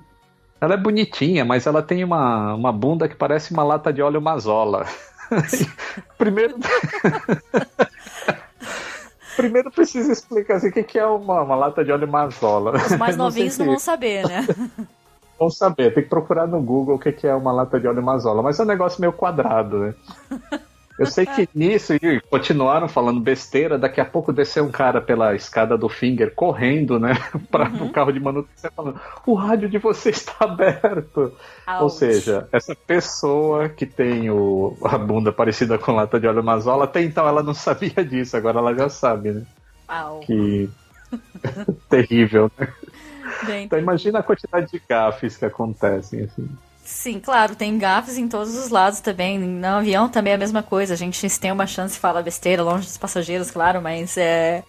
ela 0.62 0.76
é 0.76 0.78
bonitinha, 0.78 1.44
mas 1.44 1.68
ela 1.68 1.84
tem 1.84 2.06
uma, 2.06 2.54
uma 2.54 2.72
bunda 2.72 3.10
que 3.10 3.16
parece 3.16 3.52
uma 3.52 3.64
lata 3.64 3.92
de 3.92 4.02
óleo 4.02 4.22
mazola. 4.22 4.86
Primeiro 6.18 6.56
primeiro 9.40 9.72
precisa 9.72 10.12
explicar 10.12 10.56
assim, 10.56 10.68
o 10.68 10.72
que, 10.72 10.84
que 10.84 11.00
é 11.00 11.06
uma, 11.06 11.42
uma 11.42 11.56
lata 11.56 11.84
de 11.84 11.92
óleo 11.92 12.08
mazola. 12.08 12.74
Os 12.76 12.98
mais 12.98 13.16
novinhos 13.18 13.58
não, 13.58 13.66
não 13.66 13.74
vão 13.74 13.80
saber, 13.80 14.28
né? 14.28 14.46
Vão 15.40 15.50
saber, 15.50 15.94
tem 15.94 16.04
que 16.04 16.10
procurar 16.10 16.46
no 16.46 16.62
Google 16.62 16.96
o 16.96 17.00
que, 17.00 17.14
que 17.14 17.26
é 17.26 17.34
uma 17.34 17.54
lata 17.54 17.80
de 17.80 17.88
óleo 17.88 18.04
mazola, 18.04 18.44
mas 18.44 18.60
é 18.60 18.64
um 18.64 18.66
negócio 18.66 19.00
meio 19.00 19.14
quadrado, 19.14 19.80
né? 19.80 19.94
Eu 21.00 21.06
sei 21.06 21.26
que 21.26 21.48
nisso 21.56 21.94
e 21.94 22.20
continuaram 22.30 22.90
falando 22.90 23.22
besteira. 23.22 23.80
Daqui 23.80 24.02
a 24.02 24.06
pouco 24.06 24.34
desceu 24.34 24.66
um 24.66 24.72
cara 24.72 25.00
pela 25.00 25.34
escada 25.34 25.78
do 25.78 25.88
Finger 25.88 26.36
correndo, 26.36 27.00
né? 27.00 27.14
Para 27.50 27.70
uhum. 27.70 27.86
o 27.86 27.92
carro 27.92 28.12
de 28.12 28.20
manutenção 28.20 28.70
falando: 28.76 29.00
o 29.26 29.34
rádio 29.34 29.70
de 29.70 29.78
você 29.78 30.10
está 30.12 30.36
aberto. 30.42 31.34
Ouch. 31.66 31.82
Ou 31.82 31.90
seja, 31.90 32.50
essa 32.52 32.76
pessoa 32.76 33.70
que 33.70 33.86
tem 33.86 34.30
o, 34.30 34.78
a 34.84 34.98
bunda 34.98 35.32
parecida 35.32 35.78
com 35.78 35.94
lata 35.94 36.20
de 36.20 36.28
óleo 36.28 36.44
mazola, 36.44 36.84
até 36.84 37.02
então 37.02 37.26
ela 37.26 37.42
não 37.42 37.54
sabia 37.56 38.04
disso, 38.04 38.36
agora 38.36 38.60
ela 38.60 38.76
já 38.76 38.90
sabe, 38.90 39.32
né? 39.32 39.46
Au. 39.88 40.20
Que 40.20 40.70
terrível, 41.90 42.52
né? 42.60 42.68
Bem, 43.46 43.66
então 43.66 43.80
imagina 43.80 44.20
a 44.20 44.24
quantidade 44.24 44.70
de 44.70 44.82
gafes 44.88 45.38
que 45.38 45.46
acontecem 45.46 46.24
assim. 46.24 46.50
Sim, 46.90 47.20
claro, 47.20 47.56
tem 47.56 47.78
gafes 47.78 48.18
em 48.18 48.28
todos 48.28 48.58
os 48.58 48.70
lados 48.70 49.00
também. 49.00 49.38
No 49.38 49.68
avião 49.68 50.10
também 50.10 50.32
é 50.32 50.36
a 50.36 50.40
mesma 50.40 50.64
coisa. 50.64 50.96
A 50.96 50.98
gente 50.98 51.40
tem 51.40 51.52
uma 51.52 51.68
chance 51.68 51.94
de 51.94 52.00
falar 52.00 52.24
besteira, 52.24 52.64
longe 52.64 52.88
dos 52.88 52.98
passageiros, 52.98 53.52
claro, 53.52 53.80
mas 53.80 54.18
é. 54.18 54.64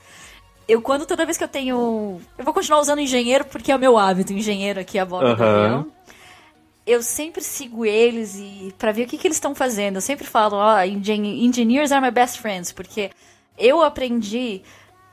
Eu, 0.69 0.83
quando 0.83 1.07
toda 1.07 1.25
vez 1.25 1.39
que 1.39 1.45
eu 1.45 1.49
tenho. 1.49 2.21
Eu 2.37 2.45
vou 2.45 2.53
continuar 2.53 2.79
usando 2.79 3.01
engenheiro 3.01 3.47
porque 3.47 3.73
é 3.73 3.75
o 3.75 3.79
meu 3.79 3.97
hábito, 3.97 4.35
engenheiro 4.35 4.79
aqui 4.79 4.99
a 4.99 5.05
bordo 5.05 5.31
uhum. 5.31 5.35
do 5.35 5.43
avião. 5.43 5.87
Eu 6.87 7.03
sempre 7.03 7.43
sigo 7.43 7.87
eles 7.87 8.37
e 8.37 8.75
para 8.79 8.93
ver 8.93 9.05
o 9.05 9.07
que, 9.07 9.17
que 9.17 9.27
eles 9.27 9.39
estão 9.39 9.55
fazendo. 9.55 9.97
Eu 9.97 10.03
sempre 10.03 10.27
falo, 10.27 10.57
ó, 10.57 10.77
oh, 10.77 10.83
engineers 10.83 11.91
are 11.91 12.05
my 12.05 12.11
best 12.11 12.39
friends, 12.39 12.71
porque 12.71 13.11
eu 13.57 13.83
aprendi 13.83 14.61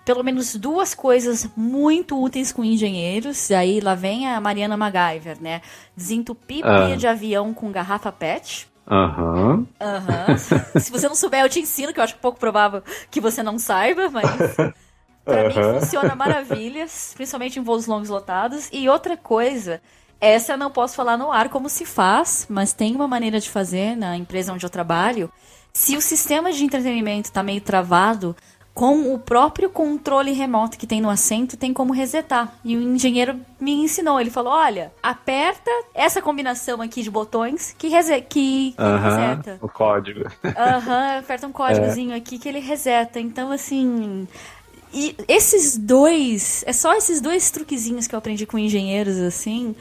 pelo 0.08 0.24
menos 0.24 0.56
duas 0.56 0.96
coisas 0.96 1.50
muito 1.54 2.18
úteis 2.18 2.54
com 2.54 2.64
engenheiros. 2.64 3.50
E 3.50 3.54
aí 3.54 3.82
lá 3.82 3.94
vem 3.94 4.26
a 4.26 4.40
Mariana 4.40 4.78
MacGyver, 4.78 5.38
né? 5.42 5.62
Desentupir 5.98 6.66
ah. 6.66 6.96
de 6.96 7.06
avião 7.06 7.54
com 7.54 7.70
garrafa 7.74 8.10
PET. 8.10 8.70
Aham. 8.90 9.36
Uhum. 9.36 9.68
Uhum. 9.82 10.38
Se 10.80 10.90
você 10.94 11.10
não 11.10 11.16
souber, 11.16 11.42
eu 11.42 11.50
te 11.50 11.60
ensino, 11.60 11.92
que 11.92 12.00
eu 12.00 12.06
acho 12.06 12.16
pouco 12.20 12.40
provável 12.40 12.82
que 13.12 13.20
você 13.20 13.44
não 13.44 13.60
saiba, 13.60 14.10
mas. 14.10 14.56
Pra 15.26 15.42
uhum. 15.42 15.74
mim 15.74 15.80
funciona 15.82 16.16
maravilhas, 16.16 17.12
principalmente 17.14 17.60
em 17.60 17.62
voos 17.62 17.86
longos 17.86 18.08
lotados. 18.08 18.70
E 18.72 18.88
outra 18.88 19.18
coisa, 19.18 19.82
essa 20.22 20.54
eu 20.54 20.58
não 20.58 20.72
posso 20.72 20.96
falar 20.96 21.18
no 21.18 21.34
ar 21.34 21.50
como 21.50 21.68
se 21.68 21.86
faz, 21.86 22.48
mas 22.50 22.72
tem 22.72 22.96
uma 22.96 23.10
maneira 23.10 23.42
de 23.42 23.50
fazer 23.50 23.98
na 23.98 24.16
empresa 24.16 24.54
onde 24.54 24.66
eu 24.66 24.70
trabalho. 24.70 25.30
Se 25.74 25.98
o 25.98 26.02
sistema 26.02 26.54
de 26.54 26.64
entretenimento 26.64 27.30
tá 27.30 27.44
meio 27.44 27.60
travado, 27.60 28.34
com 28.78 29.12
o 29.12 29.18
próprio 29.18 29.72
controle 29.72 30.32
remoto 30.34 30.78
que 30.78 30.86
tem 30.86 31.02
no 31.02 31.10
assento, 31.10 31.58
tem 31.58 31.74
como 31.74 31.92
resetar. 31.92 32.54
E 32.64 32.78
o 32.78 32.80
engenheiro 32.80 33.40
me 33.60 33.74
ensinou. 33.74 34.22
Ele 34.22 34.30
falou: 34.30 34.54
olha, 34.54 34.94
aperta 35.02 35.72
essa 35.96 36.22
combinação 36.22 36.80
aqui 36.80 37.02
de 37.02 37.10
botões 37.10 37.74
que, 37.76 37.88
rese 37.88 38.22
que, 38.22 38.76
uh 38.78 38.84
-huh, 38.84 39.02
reseta. 39.02 39.58
O 39.64 39.68
código. 39.68 40.30
Aham, 40.46 40.78
uh 40.78 40.82
-huh, 40.86 41.20
aperta 41.22 41.48
um 41.48 41.52
códigozinho 41.52 42.12
é. 42.12 42.18
aqui 42.18 42.38
que 42.38 42.48
ele 42.48 42.60
reseta. 42.60 43.20
Então, 43.20 43.52
assim. 43.52 44.28
E 44.94 45.16
esses 45.28 45.76
dois. 45.76 46.64
É 46.68 46.72
só 46.72 46.94
esses 46.94 47.20
dois 47.20 47.50
truquezinhos 47.50 48.06
que 48.06 48.14
eu 48.14 48.20
aprendi 48.20 48.46
com 48.46 48.60
engenheiros, 48.60 49.18
assim. 49.18 49.76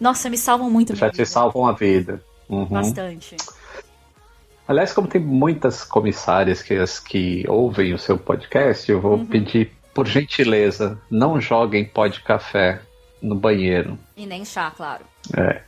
Nossa, 0.00 0.28
me 0.28 0.36
salvam 0.36 0.68
muito. 0.68 0.96
Já 0.96 1.08
te 1.08 1.24
salvam 1.24 1.68
a 1.68 1.72
vida. 1.72 2.20
Uhum. 2.48 2.64
Bastante. 2.64 3.36
Aliás, 4.70 4.92
como 4.92 5.08
tem 5.08 5.20
muitas 5.20 5.82
comissárias 5.82 6.62
que, 6.62 6.74
as, 6.74 7.00
que 7.00 7.44
ouvem 7.48 7.92
o 7.92 7.98
seu 7.98 8.16
podcast, 8.16 8.88
eu 8.88 9.00
vou 9.00 9.16
uhum. 9.16 9.26
pedir, 9.26 9.72
por 9.92 10.06
gentileza, 10.06 10.96
não 11.10 11.40
joguem 11.40 11.84
pó 11.84 12.06
de 12.06 12.20
café 12.20 12.80
no 13.20 13.34
banheiro. 13.34 13.98
E 14.16 14.24
nem 14.26 14.44
chá, 14.44 14.70
claro. 14.70 15.02
É. 15.36 15.62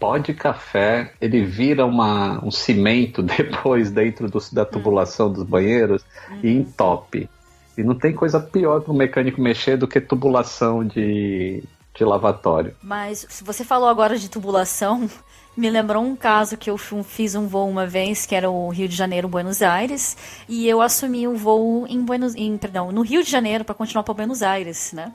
Pó 0.00 0.18
de 0.18 0.34
café, 0.34 1.12
ele 1.20 1.44
vira 1.44 1.86
uma, 1.86 2.44
um 2.44 2.50
cimento 2.50 3.22
depois 3.22 3.92
dentro 3.92 4.28
do, 4.28 4.40
da 4.50 4.64
tubulação 4.64 5.28
uhum. 5.28 5.32
dos 5.34 5.44
banheiros 5.44 6.04
uhum. 6.28 6.40
e 6.42 6.56
entope. 6.56 7.30
E 7.78 7.84
não 7.84 7.94
tem 7.94 8.12
coisa 8.12 8.40
pior 8.40 8.80
para 8.80 8.92
o 8.92 8.96
mecânico 8.96 9.40
mexer 9.40 9.76
do 9.76 9.86
que 9.86 10.00
tubulação 10.00 10.84
de, 10.84 11.62
de 11.94 12.04
lavatório. 12.04 12.74
Mas 12.82 13.26
se 13.28 13.44
você 13.44 13.62
falou 13.62 13.88
agora 13.88 14.18
de 14.18 14.28
tubulação, 14.28 15.08
me 15.56 15.70
lembrou 15.70 16.02
um 16.02 16.16
caso 16.16 16.56
que 16.56 16.68
eu 16.68 16.76
fiz 16.76 17.34
um 17.34 17.46
voo 17.46 17.68
uma 17.68 17.86
vez, 17.86 18.26
que 18.26 18.34
era 18.34 18.50
o 18.50 18.68
Rio 18.68 18.88
de 18.88 18.96
Janeiro, 18.96 19.28
Buenos 19.28 19.62
Aires, 19.62 20.16
e 20.48 20.68
eu 20.68 20.82
assumi 20.82 21.28
um 21.28 21.36
voo 21.36 21.86
em 21.88 22.00
Buenos, 22.00 22.34
em, 22.34 22.56
perdão, 22.58 22.90
no 22.90 23.02
Rio 23.02 23.22
de 23.22 23.30
Janeiro 23.30 23.64
para 23.64 23.74
continuar 23.74 24.02
para 24.02 24.14
Buenos 24.14 24.42
Aires, 24.42 24.92
né? 24.92 25.12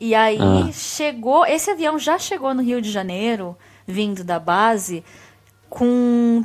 E 0.00 0.14
aí 0.14 0.38
ah. 0.40 0.72
chegou, 0.72 1.44
esse 1.44 1.70
avião 1.70 1.98
já 1.98 2.18
chegou 2.18 2.54
no 2.54 2.62
Rio 2.62 2.80
de 2.80 2.90
Janeiro, 2.90 3.56
vindo 3.86 4.24
da 4.24 4.38
base, 4.40 5.04
com 5.68 6.44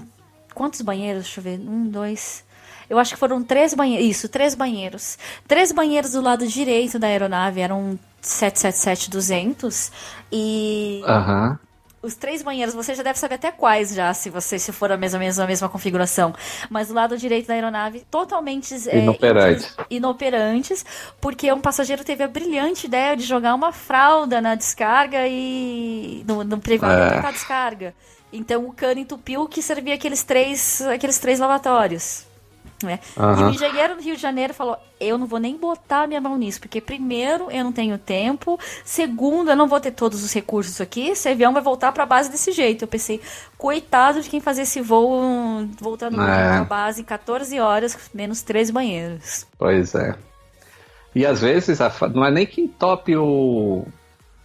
quantos 0.53 0.81
banheiros? 0.81 1.23
Deixa 1.23 1.39
eu 1.39 1.43
ver, 1.43 1.59
um, 1.59 1.87
dois. 1.87 2.43
Eu 2.89 2.99
acho 2.99 3.13
que 3.13 3.19
foram 3.19 3.43
três 3.43 3.73
banheiros. 3.73 4.05
Isso, 4.05 4.29
três 4.29 4.53
banheiros. 4.53 5.17
Três 5.47 5.71
banheiros 5.71 6.11
do 6.11 6.21
lado 6.21 6.45
direito 6.45 6.99
da 6.99 7.07
aeronave 7.07 7.61
eram 7.61 7.97
777-200 8.21 9.91
e. 10.31 11.01
Aham. 11.05 11.59
Os 12.05 12.13
três 12.15 12.43
banheiros, 12.43 12.75
você 12.75 12.93
já 12.93 13.01
deve 13.01 13.17
saber 13.17 13.35
até 13.35 13.51
quais 13.51 13.93
já, 13.95 14.13
se 14.13 14.29
você 14.29 14.59
se 14.59 14.71
for 14.71 14.91
a 14.91 14.97
mesma, 14.97 15.17
mesma, 15.17 15.47
mesma 15.47 15.67
configuração. 15.67 16.33
Mas 16.69 16.89
do 16.89 16.93
lado 16.93 17.17
direito 17.17 17.47
da 17.47 17.55
aeronave, 17.55 18.05
totalmente 18.11 18.73
é, 18.89 18.99
Inoperantes. 18.99 19.75
inoperantes, 19.89 20.85
porque 21.19 21.51
um 21.51 21.59
passageiro 21.59 22.03
teve 22.03 22.23
a 22.23 22.27
brilhante 22.27 22.85
ideia 22.85 23.15
de 23.17 23.23
jogar 23.23 23.55
uma 23.55 23.71
fralda 23.71 24.39
na 24.39 24.53
descarga 24.55 25.27
e. 25.27 26.23
no, 26.27 26.43
no 26.43 26.59
privado 26.59 27.15
É. 27.15 27.21
da 27.21 27.31
descarga. 27.31 27.93
Então 28.31 28.65
o 28.65 28.73
cano 28.73 28.99
entupiu 28.99 29.47
que 29.47 29.61
servia 29.61 29.95
aqueles 29.95 30.23
três, 30.23 30.81
aqueles 30.81 31.17
três 31.17 31.39
lavatórios. 31.39 32.25
Né? 32.85 32.99
E 33.17 33.43
o 33.43 33.49
engenheiro 33.49 33.95
do 33.95 34.01
Rio 34.01 34.15
de 34.15 34.21
Janeiro 34.21 34.53
falou: 34.53 34.77
Eu 34.99 35.17
não 35.17 35.25
vou 35.27 35.39
nem 35.39 35.57
botar 35.57 36.07
minha 36.07 36.21
mão 36.21 36.37
nisso, 36.37 36.59
porque 36.59 36.79
primeiro 36.79 37.49
eu 37.51 37.63
não 37.63 37.71
tenho 37.71 37.97
tempo, 37.97 38.59
segundo 38.83 39.49
eu 39.49 39.55
não 39.55 39.67
vou 39.67 39.79
ter 39.79 39.91
todos 39.91 40.23
os 40.23 40.33
recursos 40.33 40.79
aqui. 40.79 41.09
Esse 41.09 41.29
avião 41.29 41.51
vai 41.53 41.61
voltar 41.61 41.91
para 41.91 42.03
a 42.03 42.07
base 42.07 42.29
desse 42.29 42.51
jeito. 42.51 42.83
Eu 42.83 42.87
pensei: 42.87 43.19
Coitado 43.57 44.21
de 44.21 44.29
quem 44.29 44.39
fazer 44.39 44.61
esse 44.63 44.81
voo 44.81 45.67
voltando 45.79 46.21
É. 46.21 46.25
para 46.25 46.59
a 46.59 46.63
base 46.63 47.01
em 47.01 47.05
14 47.05 47.59
horas, 47.59 47.97
menos 48.13 48.41
três 48.41 48.69
banheiros. 48.71 49.45
Pois 49.57 49.93
é. 49.95 50.15
E 51.13 51.25
às 51.25 51.41
vezes 51.41 51.79
a 51.79 51.91
não 52.13 52.25
é 52.25 52.31
nem 52.31 52.45
que 52.45 52.61
entope 52.61 53.15
o, 53.15 53.85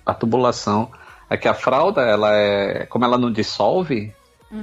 a 0.07 0.15
tubulação. 0.15 0.91
É 1.29 1.37
que 1.37 1.47
a 1.47 1.55
fralda, 1.55 2.03
ela 2.03 2.35
é. 2.35 2.87
Como 2.87 3.05
ela 3.05 3.17
não 3.19 3.31
dissolve 3.31 4.13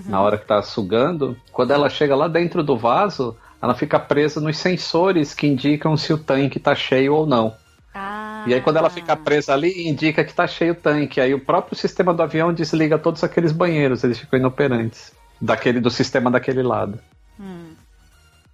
na 0.05 0.21
hora 0.21 0.37
que 0.37 0.45
tá 0.45 0.61
sugando, 0.61 1.37
quando 1.53 1.71
ela 1.71 1.89
chega 1.89 2.13
lá 2.13 2.27
dentro 2.27 2.61
do 2.61 2.77
vaso, 2.77 3.37
ela 3.61 3.73
fica 3.75 3.99
presa 3.99 4.39
nos 4.39 4.57
sensores 4.57 5.33
que 5.33 5.47
indicam 5.47 5.95
se 5.97 6.13
o 6.13 6.17
tanque 6.17 6.59
tá 6.59 6.75
cheio 6.75 7.13
ou 7.13 7.25
não. 7.25 7.55
Ah, 7.93 8.43
E 8.47 8.53
aí 8.53 8.61
quando 8.61 8.77
ela 8.77 8.89
fica 8.89 9.15
presa 9.15 9.53
ali, 9.53 9.87
indica 9.87 10.23
que 10.23 10.33
tá 10.33 10.45
cheio 10.47 10.73
o 10.73 10.75
tanque. 10.75 11.19
Aí 11.19 11.33
o 11.33 11.39
próprio 11.39 11.75
sistema 11.75 12.13
do 12.13 12.21
avião 12.21 12.53
desliga 12.53 12.99
todos 12.99 13.23
aqueles 13.23 13.51
banheiros, 13.51 14.03
eles 14.03 14.19
ficam 14.19 14.39
inoperantes. 14.39 15.11
Daquele, 15.39 15.79
do 15.79 15.91
sistema 15.91 16.31
daquele 16.31 16.63
lado. 16.63 16.99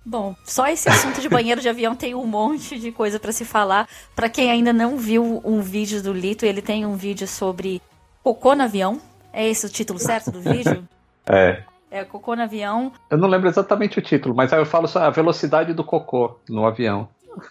Bom, 0.05 0.35
só 0.43 0.67
esse 0.67 0.89
assunto 0.89 1.21
de 1.21 1.29
banheiro 1.29 1.61
de 1.61 1.69
avião 1.69 1.95
tem 1.95 2.13
um 2.13 2.27
monte 2.27 2.77
de 2.77 2.91
coisa 2.91 3.17
para 3.19 3.31
se 3.31 3.45
falar. 3.45 3.87
Para 4.13 4.27
quem 4.27 4.51
ainda 4.51 4.73
não 4.73 4.97
viu 4.97 5.41
um 5.45 5.61
vídeo 5.61 6.03
do 6.03 6.11
Lito, 6.11 6.45
ele 6.45 6.61
tem 6.61 6.85
um 6.85 6.97
vídeo 6.97 7.25
sobre 7.25 7.81
cocô 8.21 8.53
no 8.53 8.63
avião. 8.63 9.01
É 9.31 9.47
esse 9.47 9.65
o 9.65 9.69
título 9.69 9.99
certo 9.99 10.31
do 10.31 10.41
vídeo? 10.41 10.87
É. 11.25 11.63
É 11.93 12.03
cocô 12.03 12.35
no 12.35 12.41
avião. 12.41 12.91
Eu 13.07 13.19
não 13.19 13.27
lembro 13.27 13.47
exatamente 13.47 13.99
o 13.99 14.01
título, 14.01 14.33
mas 14.33 14.51
aí 14.51 14.59
eu 14.59 14.65
falo 14.65 14.87
só 14.87 15.03
a 15.03 15.11
velocidade 15.11 15.73
do 15.73 15.83
cocô 15.83 16.39
no 16.49 16.65
avião. 16.65 17.07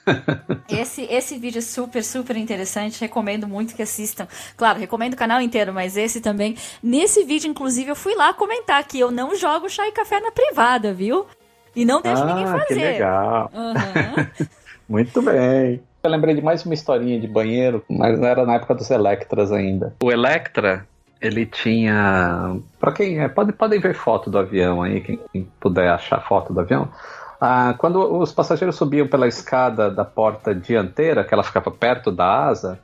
Esse, 0.69 1.03
esse 1.03 1.39
vídeo 1.39 1.59
é 1.59 1.63
super, 1.63 2.03
super 2.03 2.37
interessante. 2.37 3.01
Recomendo 3.01 3.47
muito 3.47 3.75
que 3.75 3.83
assistam. 3.83 4.27
Claro, 4.57 4.81
recomendo 4.81 5.15
o 5.15 5.17
canal 5.17 5.41
inteiro, 5.41 5.73
mas 5.73 5.97
esse 5.97 6.21
também. 6.21 6.57
Nesse 6.83 7.25
vídeo, 7.25 7.49
inclusive, 7.49 7.91
eu 7.91 7.97
fui 7.97 8.15
lá 8.15 8.33
comentar 8.33 8.83
que 8.85 8.99
eu 8.99 9.11
não 9.11 9.35
jogo 9.35 9.69
chá 9.69 9.87
e 9.89 9.93
café 9.93 10.21
na 10.21 10.31
privada, 10.31 10.93
viu? 10.93 11.27
E 11.75 11.85
não 11.85 12.01
deixo 12.01 12.25
ninguém 12.25 12.47
fazer. 12.47 12.63
Ah, 12.63 12.67
que 12.67 12.75
legal. 12.75 13.51
Aham. 13.55 14.31
Muito 14.89 15.23
bem. 15.23 15.83
Eu 16.03 16.11
lembrei 16.11 16.35
de 16.35 16.43
mais 16.43 16.65
uma 16.65 16.75
historinha 16.75 17.21
de 17.21 17.29
banheiro, 17.29 17.85
mas 17.89 18.21
era 18.21 18.45
na 18.45 18.55
época 18.55 18.75
dos 18.75 18.91
Electras 18.91 19.53
ainda. 19.53 19.95
O 20.03 20.11
Electra, 20.11 20.87
ele 21.23 21.47
tinha. 21.47 22.57
Pra 22.81 22.93
quem. 22.93 23.21
É, 23.21 23.29
pode, 23.29 23.53
podem 23.53 23.81
ver 23.81 23.95
foto 23.95 24.29
do 24.29 24.39
avião 24.39 24.83
aí, 24.83 25.01
quem, 25.01 25.21
quem 25.33 25.49
puder 25.61 25.89
achar 25.89 26.21
foto 26.21 26.53
do 26.53 26.61
avião. 26.61 26.89
Ah, 27.41 27.75
quando 27.79 27.99
os 28.19 28.33
passageiros 28.33 28.77
subiam 28.77 29.07
pela 29.07 29.27
escada 29.27 29.91
da 29.91 30.05
porta 30.05 30.55
dianteira, 30.55 31.25
que 31.25 31.33
ela 31.33 31.43
ficava 31.43 31.71
perto 31.71 32.11
da 32.13 32.47
asa, 32.47 32.79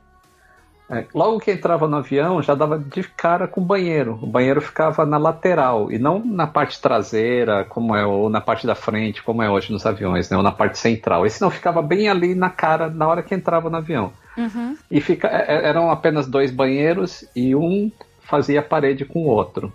é, 0.89 1.05
logo 1.13 1.39
que 1.39 1.51
entrava 1.51 1.87
no 1.87 1.97
avião 1.97 2.41
já 2.41 2.55
dava 2.55 2.79
de 2.79 3.03
cara 3.03 3.47
com 3.47 3.61
o 3.61 3.63
banheiro. 3.63 4.17
O 4.21 4.25
banheiro 4.25 4.59
ficava 4.59 5.05
na 5.05 5.17
lateral 5.17 5.91
e 5.91 5.99
não 5.99 6.25
na 6.25 6.47
parte 6.47 6.81
traseira, 6.81 7.63
como 7.63 7.95
é, 7.95 8.05
ou 8.05 8.29
na 8.29 8.41
parte 8.41 8.65
da 8.65 8.73
frente, 8.73 9.21
como 9.21 9.43
é 9.43 9.49
hoje 9.49 9.71
nos 9.71 9.85
aviões, 9.85 10.29
né, 10.29 10.35
ou 10.35 10.41
na 10.41 10.51
parte 10.51 10.79
central. 10.79 11.25
Esse 11.25 11.41
não 11.41 11.51
ficava 11.51 11.81
bem 11.81 12.09
ali 12.09 12.33
na 12.33 12.49
cara 12.49 12.89
na 12.89 13.07
hora 13.07 13.21
que 13.21 13.35
entrava 13.35 13.69
no 13.69 13.77
avião. 13.77 14.11
Uhum. 14.35 14.75
E 14.89 14.99
fica, 14.99 15.27
é- 15.27 15.67
eram 15.67 15.91
apenas 15.91 16.27
dois 16.27 16.49
banheiros 16.49 17.23
e 17.35 17.55
um 17.55 17.91
fazia 18.29 18.61
parede 18.61 19.05
com 19.05 19.23
o 19.23 19.27
outro. 19.27 19.73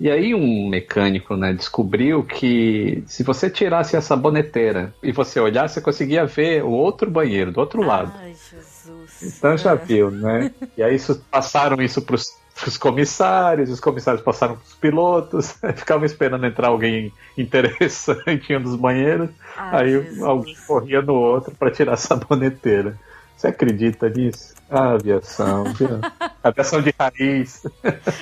E 0.00 0.10
aí 0.10 0.34
um 0.34 0.66
mecânico 0.66 1.36
né, 1.36 1.52
descobriu 1.52 2.24
que 2.24 3.04
se 3.06 3.22
você 3.22 3.50
tirasse 3.50 3.96
essa 3.96 4.16
boneteira 4.16 4.94
e 5.02 5.12
você 5.12 5.38
olhasse, 5.38 5.74
você 5.74 5.80
conseguia 5.82 6.24
ver 6.24 6.64
o 6.64 6.70
outro 6.70 7.10
banheiro 7.10 7.52
do 7.52 7.60
outro 7.60 7.82
lado. 7.82 8.10
Ai, 8.16 8.34
Jesus. 8.34 9.36
Então 9.36 9.58
já 9.58 9.74
viu, 9.74 10.10
né? 10.10 10.50
E 10.74 10.82
aí 10.82 10.94
isso, 10.94 11.22
passaram 11.30 11.82
isso 11.82 12.00
para 12.00 12.16
os 12.16 12.78
comissários, 12.78 13.68
os 13.68 13.78
comissários 13.78 14.22
passaram 14.22 14.54
para 14.54 14.64
os 14.64 14.74
pilotos, 14.74 15.54
ficavam 15.76 16.06
esperando 16.06 16.46
entrar 16.46 16.68
alguém 16.68 17.12
interessante 17.36 18.54
em 18.54 18.56
um 18.56 18.62
dos 18.62 18.76
banheiros, 18.76 19.28
Ai, 19.54 19.84
aí 19.84 20.02
Jesus. 20.02 20.22
alguém 20.22 20.56
corria 20.66 21.02
no 21.02 21.12
outro 21.12 21.54
para 21.54 21.70
tirar 21.70 21.92
essa 21.92 22.16
boneteira. 22.16 22.98
Você 23.40 23.46
acredita 23.46 24.06
nisso? 24.10 24.52
Ah, 24.68 24.90
aviação, 24.90 25.64
aviação 26.44 26.82
de 26.82 26.94
raiz. 26.98 27.62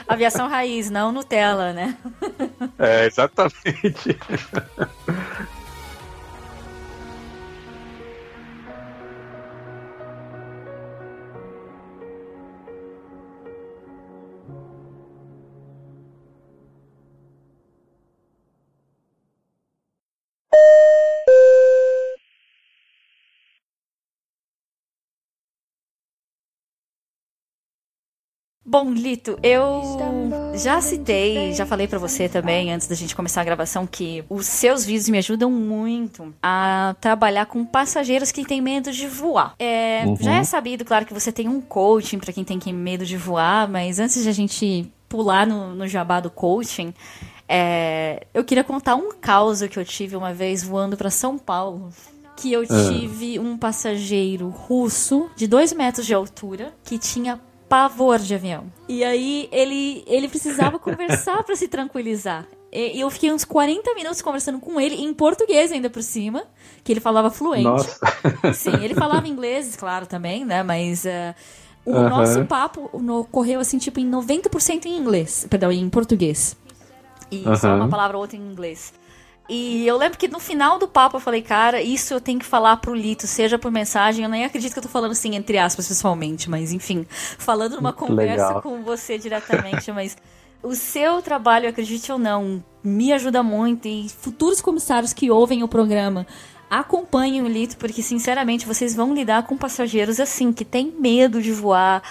Aviação 0.06 0.46
raiz, 0.46 0.90
não 0.90 1.10
Nutella, 1.10 1.72
né? 1.72 1.98
É, 2.78 3.04
exatamente. 3.06 4.16
Bom, 28.70 28.90
Lito, 28.92 29.38
eu 29.42 29.80
já 30.54 30.78
citei, 30.82 31.54
já 31.54 31.64
falei 31.64 31.88
pra 31.88 31.98
você 31.98 32.28
também 32.28 32.70
antes 32.70 32.86
da 32.86 32.94
gente 32.94 33.16
começar 33.16 33.40
a 33.40 33.44
gravação 33.44 33.86
que 33.86 34.22
os 34.28 34.44
seus 34.44 34.84
vídeos 34.84 35.08
me 35.08 35.16
ajudam 35.16 35.50
muito 35.50 36.34
a 36.42 36.94
trabalhar 37.00 37.46
com 37.46 37.64
passageiros 37.64 38.30
que 38.30 38.44
têm 38.44 38.60
medo 38.60 38.92
de 38.92 39.06
voar. 39.06 39.54
É, 39.58 40.02
Uhum. 40.06 40.16
Já 40.20 40.34
é 40.34 40.44
sabido, 40.44 40.84
claro, 40.84 41.06
que 41.06 41.14
você 41.14 41.32
tem 41.32 41.48
um 41.48 41.62
coaching 41.62 42.18
pra 42.18 42.30
quem 42.30 42.44
tem 42.44 42.58
que- 42.58 42.70
medo 42.70 43.06
de 43.06 43.16
voar, 43.16 43.66
mas 43.66 43.98
antes 43.98 44.22
de 44.22 44.28
a 44.28 44.32
gente 44.32 44.92
pular 45.08 45.46
no, 45.46 45.74
no 45.74 45.88
jabá 45.88 46.20
do 46.20 46.28
coaching, 46.28 46.92
é, 47.48 48.26
eu 48.34 48.44
queria 48.44 48.62
contar 48.62 48.96
um 48.96 49.12
caos 49.18 49.62
que 49.62 49.78
eu 49.78 49.84
tive 49.84 50.14
uma 50.14 50.34
vez 50.34 50.62
voando 50.62 50.94
pra 50.94 51.08
São 51.08 51.38
Paulo. 51.38 51.88
Que 52.36 52.52
eu 52.52 52.64
tive 52.66 53.38
um 53.38 53.56
passageiro 53.56 54.48
russo 54.50 55.28
de 55.34 55.46
dois 55.48 55.72
metros 55.72 56.06
de 56.06 56.12
altura 56.14 56.72
que 56.84 56.96
tinha 56.98 57.40
pavor 57.68 58.18
de 58.18 58.34
avião. 58.34 58.64
E 58.88 59.04
aí 59.04 59.48
ele, 59.52 60.02
ele 60.06 60.28
precisava 60.28 60.78
conversar 60.78 61.42
pra 61.44 61.54
se 61.56 61.68
tranquilizar. 61.68 62.46
E 62.72 63.00
eu 63.00 63.08
fiquei 63.10 63.32
uns 63.32 63.44
40 63.44 63.94
minutos 63.94 64.20
conversando 64.20 64.58
com 64.58 64.78
ele, 64.80 64.94
em 64.96 65.12
português 65.14 65.72
ainda 65.72 65.88
por 65.88 66.02
cima, 66.02 66.44
que 66.84 66.92
ele 66.92 67.00
falava 67.00 67.30
fluente. 67.30 67.64
Nossa. 67.64 67.98
Sim, 68.52 68.84
ele 68.84 68.94
falava 68.94 69.26
inglês, 69.26 69.74
claro, 69.74 70.06
também, 70.06 70.44
né? 70.44 70.62
Mas 70.62 71.06
eh, 71.06 71.34
o 71.86 71.94
Aham. 71.96 72.08
nosso 72.10 72.44
papo 72.44 72.90
no- 73.00 73.20
ocorreu 73.20 73.60
assim, 73.60 73.78
tipo, 73.78 73.98
em 74.00 74.10
90% 74.10 74.84
em 74.84 74.98
inglês. 74.98 75.46
Perdão, 75.48 75.72
em 75.72 75.88
português. 75.88 76.56
E 77.30 77.42
só 77.56 77.68
Aham. 77.68 77.76
uma 77.76 77.88
palavra 77.88 78.16
ou 78.18 78.22
outra 78.22 78.36
em 78.36 78.40
inglês. 78.40 78.92
E 79.48 79.86
eu 79.86 79.96
lembro 79.96 80.18
que 80.18 80.28
no 80.28 80.38
final 80.38 80.78
do 80.78 80.86
papo 80.86 81.16
eu 81.16 81.20
falei, 81.20 81.40
cara, 81.40 81.80
isso 81.80 82.12
eu 82.12 82.20
tenho 82.20 82.38
que 82.38 82.44
falar 82.44 82.76
pro 82.76 82.94
Lito, 82.94 83.26
seja 83.26 83.58
por 83.58 83.70
mensagem. 83.70 84.24
Eu 84.24 84.30
nem 84.30 84.44
acredito 84.44 84.72
que 84.74 84.78
eu 84.78 84.82
tô 84.82 84.88
falando 84.88 85.12
assim, 85.12 85.34
entre 85.34 85.56
aspas, 85.56 85.88
pessoalmente, 85.88 86.50
mas 86.50 86.70
enfim, 86.70 87.06
falando 87.08 87.76
numa 87.76 87.92
conversa 87.92 88.46
Legal. 88.46 88.62
com 88.62 88.82
você 88.82 89.16
diretamente, 89.16 89.90
mas 89.90 90.16
o 90.62 90.74
seu 90.74 91.22
trabalho, 91.22 91.68
acredite 91.68 92.12
ou 92.12 92.18
não, 92.18 92.62
me 92.84 93.10
ajuda 93.12 93.42
muito. 93.42 93.88
E 93.88 94.08
futuros 94.08 94.60
comissários 94.60 95.14
que 95.14 95.30
ouvem 95.30 95.62
o 95.62 95.68
programa 95.68 96.26
acompanhem 96.70 97.40
o 97.40 97.48
Lito, 97.48 97.78
porque 97.78 98.02
sinceramente 98.02 98.66
vocês 98.66 98.94
vão 98.94 99.14
lidar 99.14 99.46
com 99.46 99.56
passageiros 99.56 100.20
assim, 100.20 100.52
que 100.52 100.64
têm 100.64 100.92
medo 100.98 101.40
de 101.40 101.50
voar 101.50 102.02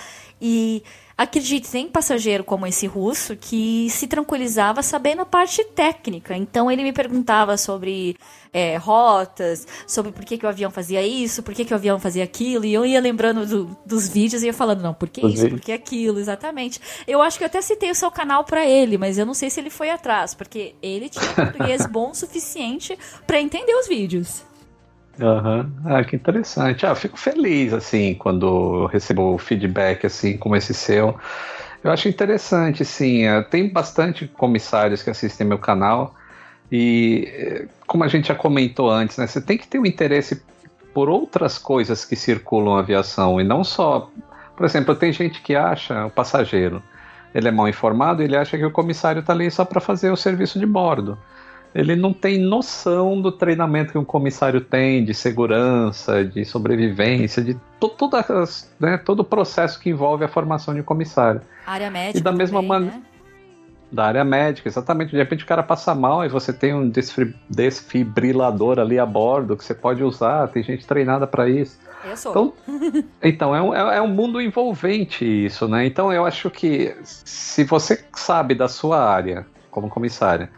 E 0.42 0.84
acredite, 1.18 1.70
tem 1.70 1.88
passageiro 1.88 2.44
como 2.44 2.68
esse 2.68 2.86
russo 2.86 3.36
que 3.36 3.90
se 3.90 4.06
tranquilizava 4.06 4.84
sabendo 4.84 5.24
a 5.24 5.26
parte 5.26 5.64
técnica. 5.64 6.38
Então 6.38 6.70
ele 6.70 6.84
me 6.84 6.94
perguntava 6.94 7.58
sobre 7.58 8.16
é, 8.54 8.78
rotas, 8.78 9.68
sobre 9.88 10.12
por 10.12 10.24
que, 10.24 10.38
que 10.38 10.46
o 10.46 10.50
avião 10.50 10.70
fazia 10.70 11.02
isso, 11.02 11.42
por 11.42 11.54
que, 11.54 11.66
que 11.66 11.74
o 11.74 11.76
avião 11.76 12.00
fazia 12.00 12.24
aquilo. 12.24 12.66
E 12.66 12.74
eu 12.74 12.86
ia 12.86 13.02
lembrando 13.02 13.46
do, 13.46 13.78
dos 13.86 14.08
vídeos 14.08 14.44
e 14.44 14.46
ia 14.46 14.54
falando, 14.54 14.82
não, 14.82 14.94
por 14.94 15.10
que 15.10 15.26
Os 15.26 15.34
isso, 15.34 15.44
vídeos. 15.44 15.60
por 15.60 15.66
que 15.66 15.72
aquilo, 15.72 16.20
exatamente. 16.20 16.80
Eu 17.08 17.22
acho 17.22 17.38
que 17.38 17.44
eu 17.44 17.48
até 17.48 17.62
citei 17.62 17.90
o 17.90 17.96
seu 17.96 18.12
canal 18.12 18.44
para 18.44 18.66
ele, 18.66 18.98
mas 18.98 19.18
eu 19.18 19.26
não 19.26 19.34
sei 19.34 19.50
se 19.50 19.60
ele 19.60 19.72
foi 19.72 19.90
atrás, 19.90 20.36
porque 20.36 20.76
ele 20.82 21.10
tinha 21.10 21.28
português 21.34 21.86
bom 21.88 22.12
o 22.12 22.16
suficiente 22.16 22.98
para 23.26 23.42
entender 23.42 23.74
os 23.74 23.88
vídeos. 23.88 24.47
Uhum. 25.20 25.72
Ah, 25.86 26.04
que 26.04 26.16
interessante. 26.16 26.86
Ah, 26.86 26.94
fico 26.94 27.18
feliz, 27.18 27.74
assim, 27.74 28.14
quando 28.16 28.86
recebo 28.88 29.38
feedback, 29.38 30.06
assim, 30.06 30.38
como 30.38 30.56
esse 30.56 30.74
seu. 30.74 31.18
Eu 31.84 31.92
acho 31.92 32.08
interessante, 32.08 32.86
sim. 32.86 33.24
Eh, 33.26 33.42
tem 33.44 33.72
bastante 33.72 34.28
comissários 34.28 35.02
que 35.02 35.10
assistem 35.10 35.48
meu 35.48 35.58
canal 35.58 36.14
e, 36.72 37.28
eh, 37.34 37.68
como 37.88 38.04
a 38.04 38.08
gente 38.08 38.28
já 38.28 38.36
comentou 38.36 38.90
antes, 38.92 39.18
né, 39.18 39.26
você 39.28 39.42
tem 39.42 39.58
que 39.58 39.68
ter 39.68 39.80
um 39.80 39.86
interesse 39.86 40.44
por 40.94 41.10
outras 41.10 41.58
coisas 41.58 42.06
que 42.06 42.16
circulam 42.16 42.76
a 42.76 42.80
aviação 42.80 43.40
e 43.42 43.44
não 43.44 43.64
só... 43.64 44.10
Por 44.56 44.66
exemplo, 44.66 44.96
tem 44.96 45.14
gente 45.14 45.42
que 45.42 45.56
acha, 45.56 46.08
o 46.08 46.10
passageiro, 46.10 46.82
ele 47.34 47.48
é 47.48 47.52
mal 47.52 47.68
informado, 47.68 48.24
ele 48.24 48.36
acha 48.36 48.58
que 48.58 48.66
o 48.66 48.72
comissário 48.72 49.20
está 49.20 49.34
ali 49.34 49.50
só 49.52 49.64
para 49.64 49.80
fazer 49.80 50.12
o 50.12 50.16
serviço 50.18 50.60
de 50.60 50.66
bordo 50.66 51.18
ele 51.74 51.96
não 51.96 52.14
tem 52.14 52.40
noção 52.40 53.22
do 53.22 53.32
treinamento 53.32 53.92
que 53.92 53.98
um 53.98 54.06
comissário 54.06 54.62
tem, 54.62 55.04
de 55.04 55.14
segurança, 55.14 56.24
de 56.24 56.44
sobrevivência, 56.46 57.44
de 57.44 57.56
to 57.80 57.90
todas, 57.90 58.74
né, 58.80 58.98
todo 58.98 59.20
o 59.20 59.24
processo 59.24 59.80
que 59.80 59.90
envolve 59.90 60.24
a 60.24 60.28
formação 60.28 60.74
de 60.74 60.82
um 60.82 60.84
comissário. 60.84 61.42
Área 61.66 61.92
médica. 61.92 62.20
E 62.20 62.22
da 62.22 62.32
mesma 62.32 62.62
maneira. 62.62 62.96
Né? 62.96 63.02
Da 63.90 64.06
área 64.06 64.24
médica, 64.24 64.68
exatamente. 64.68 65.12
De 65.12 65.18
repente 65.18 65.46
o 65.46 65.48
cara 65.48 65.64
passa 65.64 65.96
mal 65.96 66.26
e 66.26 66.28
você 66.28 66.52
tem 66.52 66.74
um 66.74 66.92
desfibrilador 67.50 68.80
ali 68.80 69.00
a 69.00 69.06
bordo 69.06 69.56
que 69.56 69.64
você 69.64 69.74
pode 69.74 70.04
usar, 70.04 70.48
tem 70.50 70.62
gente 70.62 70.86
treinada 70.86 71.26
para 71.26 71.48
isso. 71.48 71.80
Eu 72.04 72.18
sou. 72.18 72.32
Então, 72.32 72.54
então 73.24 73.56
é, 73.56 73.62
um, 73.62 73.74
é, 73.74 73.98
é 73.98 74.02
um 74.02 74.08
mundo 74.08 74.42
envolvente 74.42 75.24
isso, 75.24 75.68
né? 75.68 75.86
Então 75.86 76.12
eu 76.12 76.26
acho 76.26 76.50
que 76.50 76.96
se 77.04 77.64
você 77.64 78.04
sabe 78.14 78.56
da 78.56 78.68
sua 78.68 79.00
área 79.00 79.46
como 79.72 79.90
comissária, 79.90 80.50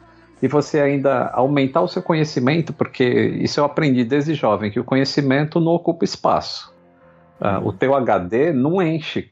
e 0.42 0.48
você 0.48 0.80
ainda 0.80 1.28
aumentar 1.28 1.82
o 1.82 1.88
seu 1.88 2.02
conhecimento, 2.02 2.72
porque 2.74 3.04
isso 3.04 3.60
eu 3.60 3.66
aprendi 3.66 4.04
desde 4.04 4.34
jovem, 4.34 4.72
que 4.72 4.80
o 4.80 4.84
conhecimento 4.84 5.60
não 5.60 5.74
ocupa 5.74 6.06
espaço. 6.06 6.74
Uh, 7.40 7.68
o 7.68 7.74
teu 7.74 7.96
HD 7.96 8.52
não 8.52 8.82
enche 8.82 9.32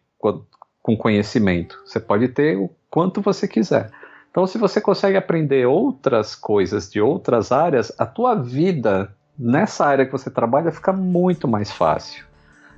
com 0.81 0.97
conhecimento. 0.97 1.81
Você 1.85 1.99
pode 1.99 2.29
ter 2.29 2.57
o 2.57 2.69
quanto 2.89 3.21
você 3.21 3.47
quiser. 3.47 3.91
Então, 4.31 4.45
se 4.47 4.57
você 4.57 4.79
consegue 4.79 5.17
aprender 5.17 5.65
outras 5.65 6.35
coisas 6.35 6.89
de 6.89 7.01
outras 7.01 7.51
áreas, 7.51 7.91
a 7.97 8.05
tua 8.05 8.35
vida 8.35 9.13
nessa 9.37 9.85
área 9.85 10.05
que 10.05 10.11
você 10.11 10.29
trabalha 10.29 10.71
fica 10.71 10.93
muito 10.93 11.47
mais 11.47 11.71
fácil. 11.71 12.25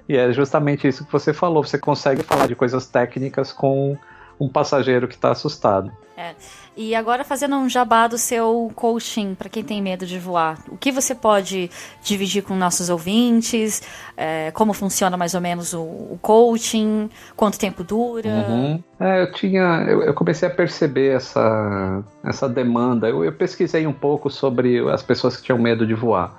E 0.07 0.17
é 0.17 0.32
justamente 0.32 0.88
isso 0.88 1.05
que 1.05 1.11
você 1.11 1.34
falou. 1.34 1.63
Você 1.63 1.77
consegue 1.77 2.23
falar 2.23 2.47
de 2.47 2.55
coisas 2.55 2.88
técnicas 2.88 3.53
com 3.53 3.95
um 4.40 4.48
passageiro 4.48 5.08
que 5.08 5.16
está 5.16 5.32
assustado. 5.32 5.92
É. 6.16 6.34
E 6.76 6.94
agora 6.96 7.24
fazendo 7.24 7.56
um 7.56 7.70
jabá 7.70 8.08
do 8.08 8.18
seu 8.18 8.72
coaching 8.76 9.36
para 9.36 9.50
quem 9.50 9.64
tem 9.64 9.82
medo 9.82 10.06
de 10.06 10.20
voar. 10.20 10.60
O 10.70 10.78
que 10.78 10.92
você 10.92 11.16
pode 11.16 11.70
dividir 12.04 12.44
com 12.44 12.56
nossos 12.56 12.90
ouvintes? 12.90 13.82
É, 14.18 14.52
como 14.52 14.74
funciona 14.74 15.16
mais 15.16 15.34
ou 15.34 15.42
menos 15.42 15.74
o, 15.74 15.82
o 15.82 16.20
coaching? 16.22 17.10
Quanto 17.36 17.58
tempo 17.58 17.84
dura? 17.84 18.30
Uhum. 18.30 18.84
É, 19.00 19.22
eu 19.22 19.32
tinha, 19.32 19.86
eu, 19.88 20.04
eu, 20.04 20.14
comecei 20.14 20.48
a 20.48 20.52
perceber 20.52 21.16
essa, 21.16 22.04
essa 22.24 22.48
demanda. 22.50 23.10
Eu, 23.10 23.24
eu 23.24 23.32
pesquisei 23.34 23.88
um 23.88 23.94
pouco 23.94 24.30
sobre 24.30 24.80
as 24.90 25.02
pessoas 25.02 25.38
que 25.38 25.44
tinham 25.44 25.60
medo 25.60 25.88
de 25.88 25.94
voar. 25.94 26.38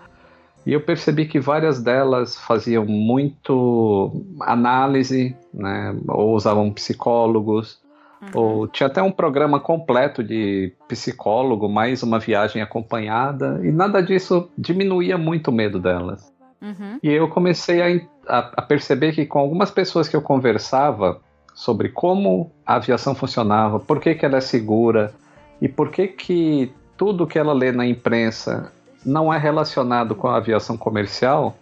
E 0.67 0.75
eu 0.75 0.81
percebi 0.83 1.27
que 1.27 1.41
várias 1.41 1.83
delas 1.83 2.37
faziam 2.37 2.85
muito 2.85 4.25
análise, 4.43 5.35
né, 5.53 5.97
ou 6.07 6.35
usavam 6.35 6.71
psicólogos, 6.71 7.81
Uhum. 8.23 8.67
Tinha 8.69 8.87
até 8.87 9.03
um 9.03 9.11
programa 9.11 9.59
completo 9.59 10.23
de 10.23 10.73
psicólogo, 10.87 11.69
mais 11.69 12.03
uma 12.03 12.19
viagem 12.19 12.61
acompanhada, 12.61 13.61
e 13.63 13.73
nada 13.73 14.03
disso 14.03 14.51
diminuía 14.57 15.17
muito 15.17 15.49
o 15.49 15.53
medo 15.53 15.79
delas. 15.79 16.31
Uhum. 16.61 16.99
E 17.03 17.09
eu 17.09 17.29
comecei 17.29 17.81
a, 17.81 18.39
a, 18.39 18.39
a, 18.59 18.63
perceber 18.63 19.13
que 19.13 19.25
com 19.25 19.39
algumas 19.39 19.71
pessoas 19.71 20.09
que 20.09 20.15
eu 20.15 20.21
conversava 20.21 21.21
sobre 21.55 21.89
como 21.89 22.53
a 22.67 22.75
aviação 22.75 23.15
funcionava, 23.15 23.81
por 23.81 23.99
que, 24.01 24.15
que 24.15 24.27
ela 24.27 24.37
é 24.37 24.41
segura 24.41 25.15
e 25.61 25.69
por 25.69 25.91
que, 25.91 26.09
que 26.09 26.73
tudo 26.97 27.27
que 27.27 27.39
ela 27.39 27.55
lê 27.55 27.73
na 27.73 27.87
imprensa 27.87 28.71
não 29.05 29.33
é 29.33 29.39
relacionado 29.39 30.15
com 30.15 30.29
a 30.29 30.37
aviação 30.37 30.77
comercial, 30.77 31.57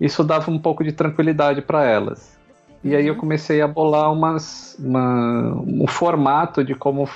isso 0.00 0.24
dava 0.24 0.50
um 0.50 0.58
pouco 0.58 0.82
de 0.82 0.92
tranquilidade 0.92 1.62
para 1.62 1.84
elas. 1.84 2.37
E 2.88 2.96
aí 2.96 3.06
eu 3.06 3.14
uhum. 3.14 3.20
comecei 3.20 3.60
a 3.60 3.68
bolar 3.68 4.12
umas, 4.12 4.76
uma, 4.78 5.54
um 5.66 5.86
formato 5.86 6.64
de 6.64 6.74
como 6.74 7.08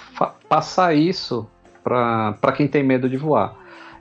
passar 0.48 0.94
isso 0.94 1.48
para 1.82 2.52
quem 2.54 2.68
tem 2.68 2.82
medo 2.82 3.08
de 3.08 3.16
voar. 3.16 3.54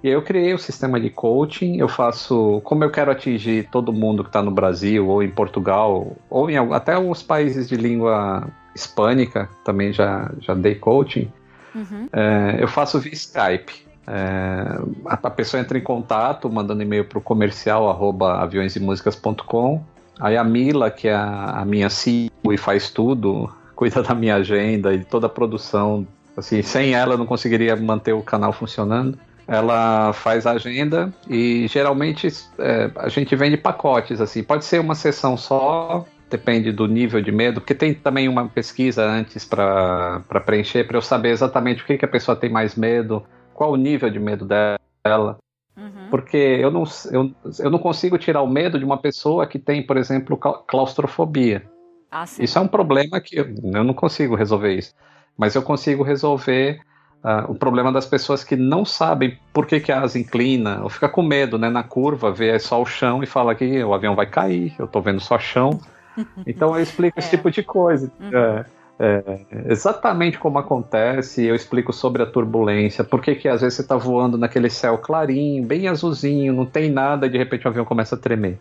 E 0.03 0.07
aí 0.07 0.13
eu 0.13 0.22
criei 0.22 0.51
o 0.51 0.55
um 0.55 0.59
sistema 0.59 0.99
de 0.99 1.09
coaching, 1.09 1.78
eu 1.78 1.88
faço, 1.88 2.59
como 2.63 2.84
eu 2.84 2.89
quero 2.89 3.11
atingir 3.11 3.69
todo 3.72 3.93
mundo 3.93 4.24
que 4.24 4.30
está 4.30 4.41
no 4.41 4.49
Brasil, 4.49 5.07
ou 5.07 5.22
em 5.22 5.30
Portugal, 5.30 6.15
ou 6.30 6.49
em 6.49 6.57
até 6.57 6.93
alguns 6.93 7.22
países 7.22 7.69
de 7.69 7.76
língua 7.76 8.47
hispânica, 8.76 9.47
também 9.63 9.93
já, 9.93 10.32
já 10.39 10.55
dei 10.55 10.76
coaching, 10.76 11.32
uhum. 11.76 12.07
é, 12.11 12.57
eu 12.59 12.67
faço 12.67 12.99
via 12.99 13.13
Skype. 13.13 13.91
É, 14.07 14.80
a, 15.05 15.13
a, 15.13 15.30
pessoa 15.30 15.61
entra 15.61 15.78
em 15.78 15.82
contato, 15.82 16.51
mandando 16.51 16.82
e-mail 16.82 17.05
para 17.05 17.19
o 17.19 17.22
comercial, 17.22 17.88
arroba 17.88 18.41
aviõesemusicas.com, 18.41 19.84
Aí 20.22 20.38
a 20.38 20.43
Mila, 20.43 20.91
que 20.91 21.07
é 21.07 21.15
a, 21.15 21.63
minha 21.65 21.89
CEO 21.89 22.53
e 22.53 22.57
faz 22.57 22.91
tudo, 22.91 23.51
cuida 23.76 24.03
da 24.03 24.13
minha 24.13 24.36
agenda 24.36 24.93
e 24.93 25.03
toda 25.03 25.26
a 25.26 25.30
produção. 25.30 26.05
Assim, 26.38 26.61
sem 26.61 26.93
ela 26.93 27.15
eu 27.15 27.17
não 27.17 27.26
conseguiria 27.26 27.76
manter 27.76 28.13
o 28.13 28.22
canal 28.22 28.53
funcionando. 28.53 29.17
Ela 29.47 30.13
faz 30.13 30.45
a 30.45 30.51
agenda 30.51 31.11
e 31.28 31.67
geralmente 31.67 32.28
é, 32.59 32.91
a 32.95 33.09
gente 33.09 33.36
vende 33.36 33.57
pacotes, 33.57 34.22
assim. 34.22 34.43
Pode 34.43 34.63
ser 34.63 34.80
uma 34.80 34.93
sessão 34.93 35.36
só, 35.36 36.05
depende 36.30 36.72
do 36.72 36.88
nível 36.88 37.19
de 37.19 37.32
medo, 37.32 37.59
porque 37.59 37.74
tem 37.74 37.91
também 37.91 38.30
uma 38.30 38.47
pesquisa 38.47 39.03
antes 39.03 39.43
para 39.43 40.22
preencher, 40.45 40.86
para 40.86 40.97
eu 40.97 41.01
saber 41.01 41.30
exatamente 41.30 41.82
o 41.82 41.86
que, 41.86 41.97
que 41.97 42.05
a 42.05 42.07
pessoa 42.07 42.36
tem 42.36 42.49
mais 42.49 42.76
medo, 42.76 43.24
qual 43.53 43.72
o 43.72 43.76
nível 43.76 44.09
de 44.09 44.19
medo 44.19 44.45
dela. 44.45 45.38
Uhum. 45.76 46.09
Porque 46.09 46.38
eu 46.38 46.69
não, 46.69 46.84
eu, 47.11 47.32
eu 47.59 47.69
não 47.69 47.80
consigo 47.80 48.17
tirar 48.17 48.41
o 48.41 48.47
medo 48.47 48.78
de 48.78 48.86
uma 48.86 48.97
pessoa 48.97 49.47
que 49.47 49.57
tem, 49.57 49.86
por 49.86 49.97
exemplo, 49.97 50.38
claustrofobia. 50.38 51.63
Ah, 52.11 52.26
isso 52.39 52.57
é 52.57 52.61
um 52.61 52.67
problema 52.67 53.22
que 53.22 53.38
eu, 53.38 53.55
eu 53.74 53.84
não 53.84 53.93
consigo 53.93 54.36
resolver 54.36 54.76
isso. 54.76 54.93
Mas 55.38 55.55
eu 55.55 55.61
consigo 55.61 56.03
resolver 56.03 56.82
uh, 57.24 57.49
o 57.49 57.55
problema 57.55 57.91
das 57.91 58.05
pessoas 58.05 58.43
que 58.43 58.55
não 58.55 58.84
sabem 58.84 59.39
por 59.53 59.65
que, 59.65 59.80
que 59.80 59.91
a 59.91 60.01
asa 60.01 60.19
inclina, 60.19 60.84
ou 60.84 60.89
fica 60.89 61.07
com 61.07 61.22
medo, 61.22 61.57
né? 61.57 61.69
Na 61.69 61.84
curva, 61.84 62.32
vê 62.32 62.59
só 62.59 62.82
o 62.82 62.86
chão 62.86 63.24
e 63.24 63.26
fala 63.26 63.55
que 63.55 63.82
o 63.82 63.93
avião 63.93 64.13
vai 64.13 64.26
cair, 64.26 64.76
eu 64.78 64.88
tô 64.88 65.01
vendo 65.01 65.19
só 65.19 65.39
chão. 65.39 65.80
Então 66.45 66.76
eu 66.76 66.84
explico 66.84 67.17
é. 67.17 67.19
esse 67.22 67.30
tipo 67.30 67.49
de 67.49 67.63
coisa. 67.63 68.11
Uhum. 68.19 68.38
É. 68.38 68.65
É, 69.04 69.39
exatamente 69.68 70.38
como 70.38 70.60
acontece, 70.60 71.43
eu 71.43 71.56
explico 71.56 71.91
sobre 71.91 72.22
a 72.22 72.26
turbulência, 72.28 73.04
por 73.04 73.20
que 73.20 73.47
às 73.47 73.62
vezes 73.62 73.74
você 73.74 73.82
está 73.82 73.97
voando 73.97 74.38
naquele 74.38 74.70
céu 74.70 74.95
clarinho, 74.99 75.66
bem 75.66 75.88
azulzinho, 75.88 76.54
não 76.54 76.68
tem 76.68 76.91
nada 76.91 77.26
e 77.26 77.30
de 77.32 77.36
repente 77.36 77.66
o 77.66 77.70
avião 77.70 77.84
começa 77.84 78.14
a 78.14 78.18
tremer. 78.20 78.60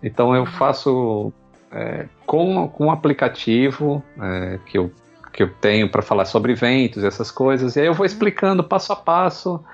Então 0.00 0.36
eu 0.36 0.46
faço 0.46 1.32
é, 1.72 2.06
com, 2.24 2.68
com 2.68 2.86
um 2.86 2.90
aplicativo 2.92 4.00
é, 4.22 4.60
que, 4.66 4.78
eu, 4.78 4.92
que 5.32 5.42
eu 5.42 5.52
tenho 5.54 5.90
para 5.90 6.00
falar 6.00 6.26
sobre 6.26 6.54
ventos 6.54 7.02
e 7.02 7.06
essas 7.06 7.32
coisas, 7.32 7.74
e 7.74 7.80
aí 7.80 7.86
eu 7.86 7.94
vou 7.94 8.06
explicando 8.06 8.62
passo 8.62 8.92
a 8.92 8.96
passo. 8.96 9.64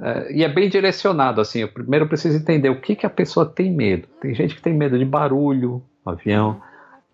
É, 0.00 0.32
e 0.32 0.44
é 0.44 0.48
bem 0.48 0.68
direcionado, 0.68 1.40
assim, 1.40 1.58
eu 1.58 1.68
primeiro 1.68 2.06
preciso 2.06 2.36
entender 2.36 2.68
o 2.68 2.80
que, 2.80 2.94
que 2.94 3.04
a 3.04 3.10
pessoa 3.10 3.46
tem 3.46 3.68
medo. 3.72 4.06
Tem 4.20 4.32
gente 4.32 4.54
que 4.54 4.62
tem 4.62 4.72
medo 4.72 4.96
de 4.96 5.04
barulho, 5.04 5.82
avião. 6.06 6.62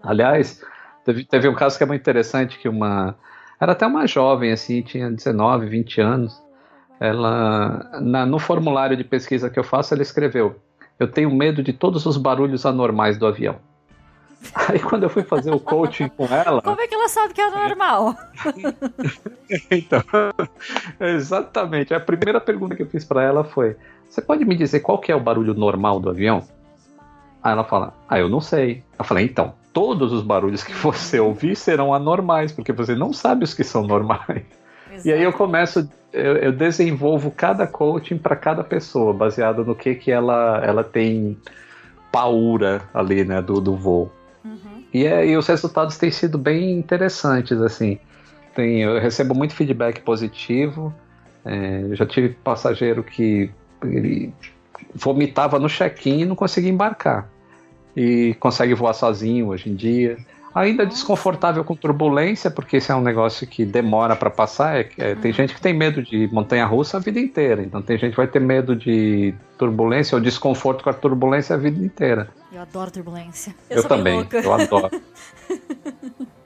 Aliás, 0.02 0.62
Teve, 1.08 1.24
teve 1.24 1.48
um 1.48 1.54
caso 1.54 1.78
que 1.78 1.82
é 1.82 1.86
muito 1.86 2.02
interessante 2.02 2.58
que 2.58 2.68
uma. 2.68 3.16
Era 3.58 3.72
até 3.72 3.86
uma 3.86 4.06
jovem, 4.06 4.52
assim, 4.52 4.82
tinha 4.82 5.10
19, 5.10 5.66
20 5.66 6.02
anos. 6.02 6.42
Ela. 7.00 7.98
Na, 8.02 8.26
no 8.26 8.38
formulário 8.38 8.94
de 8.94 9.04
pesquisa 9.04 9.48
que 9.48 9.58
eu 9.58 9.64
faço, 9.64 9.94
ela 9.94 10.02
escreveu: 10.02 10.60
Eu 11.00 11.10
tenho 11.10 11.34
medo 11.34 11.62
de 11.62 11.72
todos 11.72 12.04
os 12.04 12.18
barulhos 12.18 12.66
anormais 12.66 13.16
do 13.16 13.26
avião. 13.26 13.56
Aí 14.68 14.78
quando 14.78 15.04
eu 15.04 15.08
fui 15.08 15.22
fazer 15.22 15.50
o 15.50 15.58
coaching 15.58 16.08
com 16.08 16.26
ela. 16.26 16.60
Como 16.60 16.78
é 16.78 16.86
que 16.86 16.94
ela 16.94 17.08
sabe 17.08 17.32
que 17.32 17.40
é 17.40 17.48
normal? 17.48 18.14
então, 19.70 20.02
exatamente. 21.00 21.94
A 21.94 22.00
primeira 22.00 22.38
pergunta 22.38 22.76
que 22.76 22.82
eu 22.82 22.86
fiz 22.86 23.02
para 23.02 23.22
ela 23.22 23.44
foi: 23.44 23.78
Você 24.10 24.20
pode 24.20 24.44
me 24.44 24.54
dizer 24.54 24.80
qual 24.80 24.98
que 24.98 25.10
é 25.10 25.16
o 25.16 25.20
barulho 25.20 25.54
normal 25.54 26.00
do 26.00 26.10
avião? 26.10 26.46
Aí 27.42 27.52
ela 27.52 27.64
fala: 27.64 27.94
Ah, 28.06 28.18
eu 28.18 28.28
não 28.28 28.42
sei. 28.42 28.84
Eu 28.98 29.06
falei: 29.06 29.24
Então, 29.24 29.54
todos 29.72 30.12
os 30.12 30.22
barulhos 30.22 30.62
que 30.62 30.72
você 30.72 31.20
ouvir 31.20 31.56
serão 31.56 31.94
anormais, 31.94 32.52
porque 32.52 32.72
você 32.72 32.94
não 32.94 33.12
sabe 33.12 33.44
os 33.44 33.54
que 33.54 33.64
são 33.64 33.86
normais. 33.86 34.42
Exato. 34.90 35.04
E 35.04 35.12
aí 35.12 35.22
eu 35.22 35.32
começo, 35.32 35.88
eu, 36.12 36.36
eu 36.38 36.50
desenvolvo 36.50 37.30
cada 37.30 37.66
coaching 37.66 38.18
para 38.18 38.34
cada 38.34 38.64
pessoa, 38.64 39.12
baseado 39.12 39.64
no 39.64 39.74
que, 39.74 39.94
que 39.94 40.10
ela, 40.10 40.60
ela 40.64 40.82
tem 40.82 41.36
paura 42.10 42.82
ali, 42.92 43.22
né, 43.22 43.40
do, 43.42 43.60
do 43.60 43.76
voo. 43.76 44.10
Uhum. 44.44 44.82
E, 44.92 45.04
é, 45.04 45.26
e 45.26 45.36
os 45.36 45.46
resultados 45.46 45.98
têm 45.98 46.10
sido 46.10 46.38
bem 46.38 46.72
interessantes, 46.72 47.60
assim. 47.60 47.98
Tem, 48.54 48.82
eu 48.82 48.98
recebo 48.98 49.34
muito 49.34 49.54
feedback 49.54 50.00
positivo. 50.00 50.92
É, 51.44 51.84
já 51.92 52.06
tive 52.06 52.30
passageiro 52.30 53.04
que 53.04 53.50
ele 53.84 54.32
vomitava 54.94 55.58
no 55.58 55.68
check-in 55.68 56.20
e 56.20 56.24
não 56.24 56.34
conseguia 56.34 56.70
embarcar. 56.70 57.28
E 57.98 58.34
consegue 58.34 58.74
voar 58.74 58.92
sozinho 58.92 59.48
hoje 59.48 59.68
em 59.68 59.74
dia. 59.74 60.16
Ainda 60.54 60.86
desconfortável 60.86 61.62
com 61.62 61.74
turbulência, 61.74 62.50
porque 62.50 62.78
esse 62.78 62.90
é 62.90 62.94
um 62.94 63.00
negócio 63.00 63.46
que 63.46 63.64
demora 63.64 64.16
para 64.16 64.30
passar. 64.30 64.76
É, 64.76 64.88
é, 64.98 65.14
tem 65.14 65.32
gente 65.32 65.54
que 65.54 65.60
tem 65.60 65.74
medo 65.74 66.02
de 66.02 66.28
montanha-russa 66.32 66.96
a 66.96 67.00
vida 67.00 67.18
inteira. 67.20 67.62
Então 67.62 67.82
tem 67.82 67.98
gente 67.98 68.12
que 68.12 68.16
vai 68.16 68.26
ter 68.26 68.40
medo 68.40 68.74
de 68.74 69.34
turbulência 69.58 70.16
ou 70.16 70.22
desconforto 70.22 70.82
com 70.84 70.90
a 70.90 70.94
turbulência 70.94 71.54
a 71.54 71.58
vida 71.58 71.84
inteira. 71.84 72.28
Eu 72.52 72.62
adoro 72.62 72.90
turbulência. 72.90 73.54
Eu, 73.68 73.78
eu 73.78 73.84
também, 73.84 74.26
eu 74.32 74.52
adoro. 74.52 74.90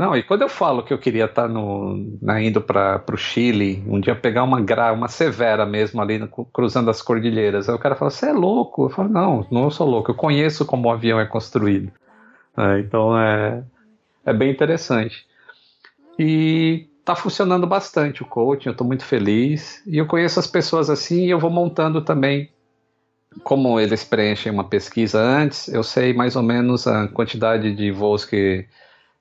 Não, 0.00 0.16
e 0.16 0.22
quando 0.22 0.40
eu 0.40 0.48
falo 0.48 0.82
que 0.82 0.94
eu 0.94 0.98
queria 0.98 1.26
estar 1.26 1.42
tá 1.42 1.48
no, 1.48 2.16
na, 2.22 2.40
indo 2.40 2.58
para 2.58 3.04
o 3.12 3.18
Chile, 3.18 3.84
um 3.86 4.00
dia 4.00 4.14
pegar 4.14 4.44
uma 4.44 4.58
gra, 4.58 4.94
uma 4.94 5.08
severa 5.08 5.66
mesmo 5.66 6.00
ali 6.00 6.18
no, 6.18 6.26
cruzando 6.26 6.88
as 6.88 7.02
cordilheiras, 7.02 7.68
aí 7.68 7.74
o 7.74 7.78
cara 7.78 7.94
fala: 7.94 8.10
Você 8.10 8.30
é 8.30 8.32
louco? 8.32 8.86
Eu 8.86 8.88
falo: 8.88 9.10
Não, 9.10 9.46
não 9.50 9.70
sou 9.70 9.86
louco, 9.86 10.10
eu 10.10 10.14
conheço 10.14 10.64
como 10.64 10.88
o 10.88 10.90
avião 10.90 11.20
é 11.20 11.26
construído. 11.26 11.92
É, 12.56 12.80
então 12.80 13.14
é, 13.14 13.62
é 14.24 14.32
bem 14.32 14.50
interessante. 14.50 15.26
E 16.18 16.88
está 17.00 17.14
funcionando 17.14 17.66
bastante 17.66 18.22
o 18.22 18.26
coaching, 18.26 18.70
eu 18.70 18.72
estou 18.72 18.86
muito 18.86 19.04
feliz. 19.04 19.82
E 19.86 19.98
eu 19.98 20.06
conheço 20.06 20.40
as 20.40 20.46
pessoas 20.46 20.88
assim 20.88 21.26
e 21.26 21.30
eu 21.30 21.38
vou 21.38 21.50
montando 21.50 22.00
também. 22.00 22.48
Como 23.44 23.78
eles 23.78 24.02
preenchem 24.02 24.50
uma 24.50 24.64
pesquisa 24.64 25.20
antes, 25.20 25.68
eu 25.68 25.82
sei 25.82 26.14
mais 26.14 26.36
ou 26.36 26.42
menos 26.42 26.86
a 26.86 27.06
quantidade 27.06 27.74
de 27.74 27.92
voos 27.92 28.24
que 28.24 28.66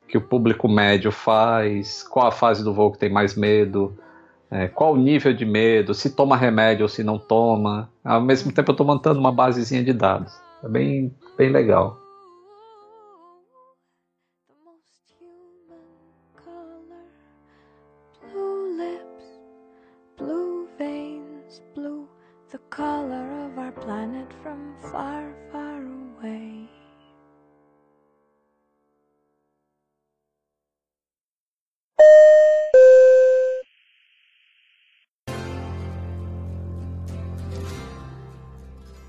que 0.10 0.18
o 0.18 0.22
público 0.22 0.68
médio 0.68 1.12
faz, 1.12 2.04
qual 2.04 2.28
a 2.28 2.32
fase 2.32 2.64
do 2.64 2.74
voo 2.74 2.92
que 2.92 2.98
tem 2.98 3.10
mais 3.10 3.36
medo, 3.36 3.96
é, 4.52 4.68
qual 4.68 4.94
o 4.94 4.98
nível 4.98 5.34
de 5.34 5.46
medo, 5.46 5.94
se 5.94 6.10
toma 6.10 6.36
remédio 6.36 6.84
ou 6.84 6.90
se 6.90 7.04
não 7.04 7.20
toma. 7.20 7.90
Ao 8.04 8.20
mesmo 8.20 8.52
tempo 8.52 8.72
eu 8.72 8.74
estou 8.74 8.88
montando 8.88 9.20
uma 9.20 9.32
basezinha 9.32 9.84
de 9.84 9.94
dados. 9.94 10.34
É 10.64 10.68
bem, 10.68 11.14
bem 11.38 11.50
legal. 11.50 11.98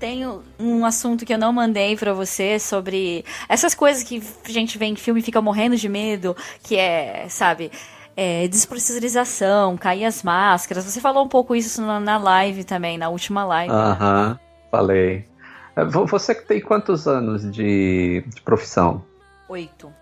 Tenho 0.01 0.41
um 0.59 0.83
assunto 0.83 1.27
que 1.27 1.31
eu 1.31 1.37
não 1.37 1.53
mandei 1.53 1.95
para 1.95 2.11
você 2.11 2.57
sobre 2.57 3.23
essas 3.47 3.75
coisas 3.75 4.01
que 4.01 4.19
a 4.43 4.51
gente 4.51 4.75
vê 4.75 4.85
em 4.85 4.95
filme 4.95 5.19
e 5.19 5.23
fica 5.23 5.39
morrendo 5.39 5.75
de 5.75 5.87
medo, 5.87 6.35
que 6.63 6.75
é, 6.75 7.27
sabe, 7.29 7.71
é, 8.17 8.47
despressurização, 8.47 9.77
cair 9.77 10.05
as 10.05 10.23
máscaras. 10.23 10.85
Você 10.85 10.99
falou 10.99 11.23
um 11.23 11.27
pouco 11.27 11.55
isso 11.55 11.83
na, 11.83 11.99
na 11.99 12.17
live 12.17 12.63
também, 12.63 12.97
na 12.97 13.09
última 13.09 13.45
live. 13.45 13.71
Aham, 13.71 14.29
né? 14.29 14.39
falei. 14.71 15.27
É, 15.75 15.85
você 15.85 16.33
que 16.33 16.47
tem 16.47 16.59
quantos 16.59 17.07
anos 17.07 17.43
de, 17.51 18.23
de 18.25 18.41
profissão? 18.41 19.05
Oito. 19.47 19.93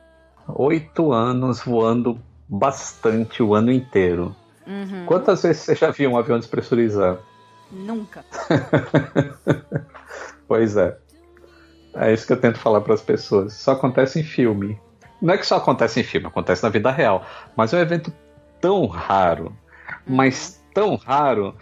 Oito 0.48 1.12
anos 1.12 1.60
voando 1.60 2.18
bastante 2.48 3.44
o 3.44 3.54
ano 3.54 3.70
inteiro. 3.70 4.34
Uhum. 4.66 5.06
Quantas 5.06 5.44
vezes 5.44 5.62
você 5.64 5.76
já 5.76 5.92
viu 5.92 6.10
um 6.12 6.18
avião 6.18 6.40
despressurizar? 6.40 7.18
Nunca. 7.72 8.24
pois 10.48 10.76
é. 10.76 10.98
É 11.96 12.14
isso 12.14 12.26
que 12.26 12.34
eu 12.34 12.40
tento 12.40 12.60
falar 12.60 12.82
para 12.82 12.94
as 12.94 13.02
pessoas. 13.02 13.54
Só 13.54 13.72
acontece 13.72 14.20
em 14.20 14.24
filme. 14.24 14.80
Não 15.22 15.34
é 15.34 15.38
que 15.38 15.46
só 15.46 15.58
acontece 15.58 16.00
em 16.00 16.04
filme, 16.04 16.28
acontece 16.28 16.64
na 16.64 16.70
vida 16.70 16.92
real. 16.92 17.26
Mas 17.56 17.74
é 17.74 17.78
um 17.78 17.82
evento 17.82 18.14
tão 18.62 18.86
raro, 18.86 19.54
mas 20.08 20.62
tão 20.74 20.96
raro, 20.96 21.56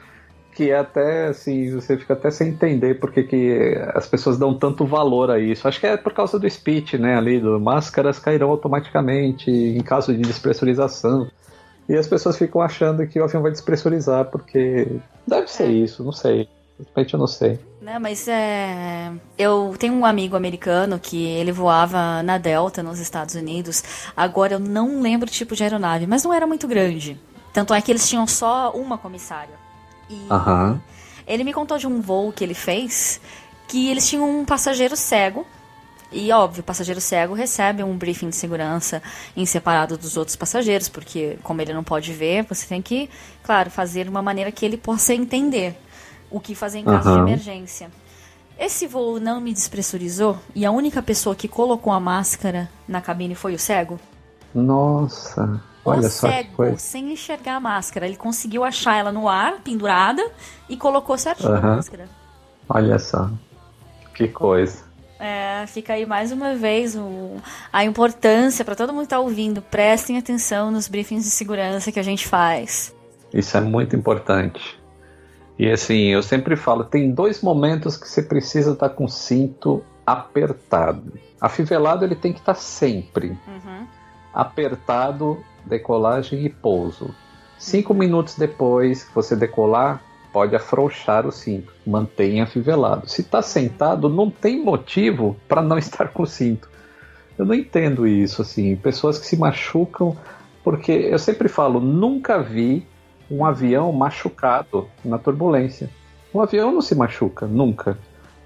que 0.53 0.71
é 0.71 0.77
até 0.77 1.27
assim, 1.27 1.71
você 1.71 1.97
fica 1.97 2.13
até 2.13 2.31
sem 2.31 2.49
entender 2.49 2.99
porque 2.99 3.23
que 3.23 3.75
as 3.93 4.07
pessoas 4.07 4.37
dão 4.37 4.53
tanto 4.53 4.85
valor 4.85 5.31
a 5.31 5.39
isso. 5.39 5.67
Acho 5.67 5.79
que 5.79 5.87
é 5.87 5.97
por 5.97 6.13
causa 6.13 6.39
do 6.39 6.49
speech, 6.49 6.97
né? 6.97 7.15
Ali, 7.15 7.39
do 7.39 7.59
máscaras 7.59 8.19
cairão 8.19 8.49
automaticamente 8.49 9.49
em 9.49 9.81
caso 9.81 10.13
de 10.13 10.21
despressurização. 10.21 11.29
E 11.89 11.95
as 11.95 12.07
pessoas 12.07 12.37
ficam 12.37 12.61
achando 12.61 13.05
que 13.07 13.19
o 13.19 13.23
avião 13.23 13.41
vai 13.41 13.51
despressurizar, 13.51 14.25
porque 14.25 14.87
deve 15.25 15.49
ser 15.49 15.69
isso, 15.69 16.03
não 16.03 16.11
sei. 16.11 16.49
De 16.77 16.85
repente 16.85 17.13
eu 17.13 17.19
não 17.19 17.27
sei. 17.27 17.59
Não, 17.81 17.99
mas 17.99 18.27
é. 18.27 19.11
Eu 19.37 19.73
tenho 19.79 19.93
um 19.93 20.05
amigo 20.05 20.35
americano 20.35 20.99
que 20.99 21.25
ele 21.25 21.51
voava 21.51 22.21
na 22.21 22.37
Delta 22.37 22.83
nos 22.83 22.99
Estados 22.99 23.35
Unidos. 23.35 23.83
Agora 24.15 24.53
eu 24.53 24.59
não 24.59 25.01
lembro 25.01 25.27
o 25.27 25.31
tipo 25.31 25.55
de 25.55 25.63
aeronave, 25.63 26.05
mas 26.05 26.23
não 26.23 26.33
era 26.33 26.45
muito 26.45 26.67
grande. 26.67 27.19
Tanto 27.51 27.73
é 27.73 27.81
que 27.81 27.91
eles 27.91 28.07
tinham 28.07 28.27
só 28.27 28.71
uma 28.71 28.97
comissária. 28.97 29.55
E 30.09 30.27
ele 31.25 31.43
me 31.43 31.53
contou 31.53 31.77
de 31.77 31.87
um 31.87 31.99
voo 31.99 32.31
que 32.31 32.43
ele 32.43 32.53
fez 32.53 33.19
que 33.67 33.89
eles 33.89 34.07
tinham 34.07 34.39
um 34.39 34.45
passageiro 34.45 34.95
cego 34.95 35.45
e 36.11 36.31
óbvio, 36.31 36.61
o 36.61 36.63
passageiro 36.63 37.01
cego 37.01 37.33
recebe 37.33 37.83
um 37.83 37.97
briefing 37.97 38.29
de 38.29 38.35
segurança 38.35 39.01
em 39.35 39.45
separado 39.45 39.97
dos 39.97 40.15
outros 40.15 40.35
passageiros, 40.35 40.87
porque 40.87 41.37
como 41.43 41.61
ele 41.61 41.73
não 41.73 41.83
pode 41.83 42.13
ver, 42.13 42.43
você 42.43 42.65
tem 42.65 42.81
que, 42.81 43.09
claro, 43.43 43.69
fazer 43.69 44.05
de 44.05 44.09
uma 44.09 44.21
maneira 44.21 44.51
que 44.51 44.65
ele 44.65 44.77
possa 44.77 45.13
entender 45.13 45.75
o 46.31 46.39
que 46.39 46.55
fazer 46.55 46.79
em 46.79 46.85
caso 46.85 47.09
uhum. 47.09 47.25
de 47.25 47.31
emergência. 47.31 47.89
Esse 48.57 48.87
voo 48.87 49.19
não 49.19 49.39
me 49.39 49.53
despressurizou 49.53 50.37
e 50.55 50.65
a 50.65 50.71
única 50.71 51.01
pessoa 51.01 51.35
que 51.35 51.47
colocou 51.47 51.93
a 51.93 51.99
máscara 51.99 52.69
na 52.87 53.01
cabine 53.01 53.35
foi 53.35 53.53
o 53.53 53.59
cego? 53.59 53.99
Nossa, 54.55 55.61
olha 55.85 56.07
o 56.07 56.09
só 56.09 56.27
cego, 56.27 56.49
que 56.49 56.55
coisa. 56.55 56.77
sem 56.77 57.11
enxergar 57.11 57.57
a 57.57 57.59
máscara, 57.59 58.07
ele 58.07 58.15
conseguiu 58.15 58.63
achar 58.63 58.95
ela 58.95 59.11
no 59.11 59.27
ar, 59.27 59.59
pendurada, 59.61 60.25
e 60.69 60.77
colocou 60.77 61.17
certinho 61.17 61.51
uhum. 61.51 61.57
a 61.57 61.61
máscara. 61.61 62.09
Olha 62.67 62.97
só, 62.97 63.29
que 64.15 64.27
coisa. 64.29 64.86
É, 65.19 65.65
fica 65.67 65.93
aí 65.93 66.05
mais 66.05 66.31
uma 66.31 66.55
vez 66.55 66.95
o, 66.95 67.37
a 67.73 67.83
importância 67.83 68.63
para 68.63 68.75
todo 68.75 68.89
mundo 68.89 69.01
que 69.01 69.05
está 69.05 69.19
ouvindo. 69.19 69.61
Prestem 69.61 70.17
atenção 70.17 70.71
nos 70.71 70.87
briefings 70.87 71.23
de 71.23 71.31
segurança 71.31 71.91
que 71.91 71.99
a 71.99 72.03
gente 72.03 72.27
faz. 72.27 72.95
Isso 73.33 73.57
é 73.57 73.61
muito 73.61 73.95
importante. 73.95 74.79
E 75.57 75.69
assim, 75.69 76.07
eu 76.07 76.21
sempre 76.21 76.55
falo, 76.55 76.83
tem 76.83 77.11
dois 77.11 77.41
momentos 77.41 77.97
que 77.97 78.07
você 78.07 78.21
precisa 78.21 78.73
estar 78.73 78.89
tá 78.89 78.95
com 78.95 79.05
o 79.05 79.09
cinto 79.09 79.83
apertado. 80.05 81.13
Afivelado 81.41 82.05
ele 82.05 82.15
tem 82.15 82.31
que 82.31 82.39
estar 82.39 82.53
tá 82.53 82.59
sempre. 82.59 83.29
Uhum. 83.47 83.87
Apertado, 84.33 85.43
decolagem 85.65 86.45
e 86.45 86.49
pouso. 86.49 87.13
Cinco 87.57 87.93
minutos 87.93 88.35
depois 88.35 89.03
que 89.03 89.13
você 89.15 89.35
decolar, 89.35 90.01
pode 90.31 90.55
afrouxar 90.55 91.25
o 91.25 91.31
cinto, 91.31 91.73
mantenha 91.85 92.43
afivelado. 92.43 93.09
Se 93.09 93.21
está 93.21 93.41
sentado, 93.41 94.09
não 94.09 94.29
tem 94.29 94.63
motivo 94.63 95.35
para 95.47 95.61
não 95.61 95.77
estar 95.79 96.09
com 96.09 96.23
o 96.23 96.27
cinto. 96.27 96.69
Eu 97.37 97.45
não 97.45 97.53
entendo 97.53 98.07
isso, 98.07 98.41
assim, 98.41 98.75
pessoas 98.75 99.19
que 99.19 99.25
se 99.25 99.37
machucam, 99.37 100.17
porque 100.63 100.91
eu 100.91 101.19
sempre 101.19 101.47
falo, 101.47 101.79
nunca 101.79 102.41
vi 102.41 102.85
um 103.29 103.45
avião 103.45 103.91
machucado 103.91 104.87
na 105.03 105.17
turbulência. 105.17 105.89
O 106.33 106.41
avião 106.41 106.71
não 106.71 106.81
se 106.81 106.95
machuca, 106.95 107.45
nunca. 107.45 107.97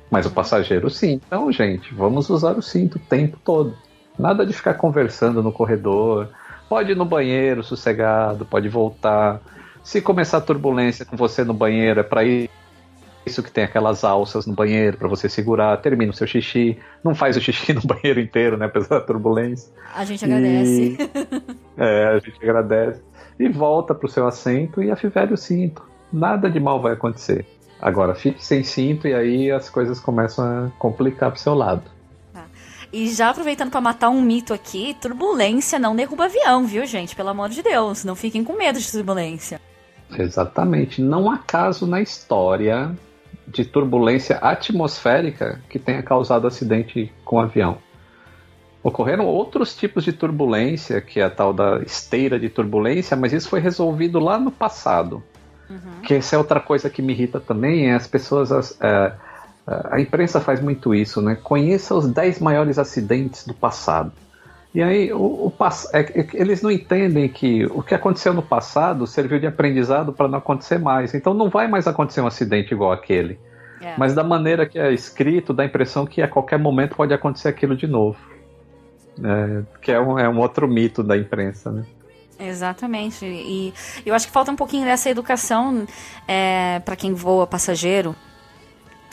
Mas 0.09 0.25
o 0.25 0.31
passageiro 0.31 0.89
sim. 0.89 1.21
Então, 1.25 1.51
gente, 1.51 1.93
vamos 1.93 2.29
usar 2.29 2.57
o 2.57 2.61
cinto 2.61 2.97
o 2.97 2.99
tempo 2.99 3.37
todo. 3.43 3.75
Nada 4.19 4.45
de 4.45 4.53
ficar 4.53 4.73
conversando 4.73 5.41
no 5.41 5.51
corredor. 5.51 6.29
Pode 6.67 6.91
ir 6.91 6.95
no 6.95 7.05
banheiro 7.05 7.63
sossegado, 7.63 8.45
pode 8.45 8.67
voltar. 8.67 9.41
Se 9.83 10.01
começar 10.01 10.37
a 10.37 10.41
turbulência 10.41 11.05
com 11.05 11.17
você 11.17 11.43
no 11.43 11.53
banheiro, 11.53 11.99
é 11.99 12.03
para 12.03 12.21
isso 13.25 13.43
que 13.43 13.51
tem 13.51 13.63
aquelas 13.63 14.03
alças 14.03 14.45
no 14.45 14.53
banheiro 14.53 14.97
para 14.97 15.07
você 15.07 15.27
segurar, 15.27 15.77
termina 15.77 16.11
o 16.11 16.15
seu 16.15 16.27
xixi, 16.27 16.77
não 17.03 17.13
faz 17.13 17.37
o 17.37 17.41
xixi 17.41 17.73
no 17.73 17.81
banheiro 17.81 18.19
inteiro, 18.19 18.57
né, 18.57 18.65
apesar 18.65 18.99
da 18.99 19.01
turbulência. 19.01 19.71
A 19.95 20.05
gente 20.05 20.23
agradece. 20.25 20.97
E... 20.97 20.97
é, 21.81 22.05
a 22.07 22.19
gente 22.19 22.37
agradece. 22.41 23.01
E 23.39 23.49
volta 23.49 23.95
pro 23.95 24.07
seu 24.07 24.27
assento 24.27 24.83
e 24.83 24.91
afivele 24.91 25.33
o 25.33 25.37
cinto. 25.37 25.83
Nada 26.11 26.49
de 26.49 26.59
mal 26.59 26.81
vai 26.81 26.93
acontecer. 26.93 27.45
Agora, 27.81 28.13
fique 28.13 28.45
sem 28.45 28.63
cinto 28.63 29.07
e 29.07 29.13
aí 29.13 29.49
as 29.49 29.69
coisas 29.69 29.99
começam 29.99 30.45
a 30.45 30.69
complicar 30.77 31.31
pro 31.31 31.39
seu 31.39 31.55
lado. 31.55 31.89
E 32.93 33.09
já 33.09 33.29
aproveitando 33.29 33.71
para 33.71 33.79
matar 33.79 34.09
um 34.09 34.21
mito 34.21 34.53
aqui, 34.53 34.93
turbulência 34.99 35.79
não 35.79 35.95
derruba 35.95 36.25
avião, 36.25 36.65
viu, 36.65 36.85
gente? 36.85 37.15
Pelo 37.15 37.29
amor 37.29 37.47
de 37.47 37.63
Deus, 37.63 38.03
não 38.03 38.15
fiquem 38.15 38.43
com 38.43 38.57
medo 38.57 38.77
de 38.77 38.91
turbulência. 38.91 39.61
Exatamente. 40.17 41.01
Não 41.01 41.29
há 41.29 41.37
caso 41.37 41.87
na 41.87 42.01
história 42.01 42.95
de 43.47 43.65
turbulência 43.65 44.37
atmosférica 44.37 45.61
que 45.69 45.79
tenha 45.79 46.01
causado 46.01 46.47
acidente 46.47 47.11
com 47.23 47.39
avião. 47.39 47.77
Ocorreram 48.83 49.25
outros 49.25 49.75
tipos 49.75 50.03
de 50.03 50.11
turbulência, 50.11 50.99
que 51.01 51.19
é 51.19 51.23
a 51.23 51.29
tal 51.29 51.53
da 51.53 51.79
esteira 51.79 52.39
de 52.39 52.49
turbulência, 52.49 53.15
mas 53.15 53.31
isso 53.31 53.47
foi 53.47 53.59
resolvido 53.59 54.19
lá 54.19 54.39
no 54.39 54.51
passado. 54.51 55.23
Uhum. 55.69 56.01
Que 56.03 56.15
essa 56.15 56.35
é 56.35 56.39
outra 56.39 56.59
coisa 56.59 56.89
que 56.89 57.01
me 57.01 57.13
irrita 57.13 57.39
também, 57.39 57.89
é 57.89 57.93
as 57.93 58.07
pessoas. 58.07 58.51
As, 58.51 58.75
é, 58.81 59.13
a 59.67 60.01
imprensa 60.01 60.41
faz 60.41 60.59
muito 60.59 60.95
isso, 60.95 61.21
né? 61.21 61.37
Conheça 61.41 61.93
os 61.93 62.07
10 62.07 62.39
maiores 62.39 62.79
acidentes 62.79 63.45
do 63.45 63.53
passado. 63.53 64.11
E 64.73 64.81
aí, 64.81 65.11
o, 65.11 65.17
o 65.17 65.53
é, 65.93 65.99
é, 65.99 66.27
eles 66.33 66.61
não 66.61 66.71
entendem 66.71 67.27
que 67.27 67.65
o 67.65 67.83
que 67.83 67.93
aconteceu 67.93 68.33
no 68.33 68.41
passado 68.41 69.05
serviu 69.05 69.37
de 69.37 69.45
aprendizado 69.45 70.13
para 70.13 70.27
não 70.27 70.37
acontecer 70.37 70.79
mais. 70.79 71.13
Então, 71.13 71.33
não 71.33 71.49
vai 71.49 71.67
mais 71.67 71.87
acontecer 71.87 72.21
um 72.21 72.27
acidente 72.27 72.73
igual 72.73 72.91
aquele. 72.91 73.37
É. 73.81 73.95
Mas 73.97 74.13
da 74.13 74.23
maneira 74.23 74.65
que 74.65 74.79
é 74.79 74.93
escrito, 74.93 75.53
dá 75.53 75.63
a 75.63 75.65
impressão 75.65 76.05
que 76.05 76.21
a 76.21 76.27
qualquer 76.27 76.57
momento 76.57 76.95
pode 76.95 77.13
acontecer 77.13 77.49
aquilo 77.49 77.75
de 77.75 77.87
novo. 77.87 78.17
É, 79.21 79.63
que 79.81 79.91
é 79.91 79.99
um, 79.99 80.17
é 80.17 80.29
um 80.29 80.39
outro 80.39 80.67
mito 80.67 81.03
da 81.03 81.17
imprensa, 81.17 81.69
né? 81.69 81.83
Exatamente. 82.39 83.25
E 83.25 83.73
eu 84.05 84.15
acho 84.15 84.25
que 84.25 84.33
falta 84.33 84.51
um 84.51 84.55
pouquinho 84.55 84.85
dessa 84.85 85.09
educação 85.09 85.85
é, 86.27 86.79
para 86.79 86.95
quem 86.95 87.13
voa 87.13 87.45
passageiro 87.45 88.15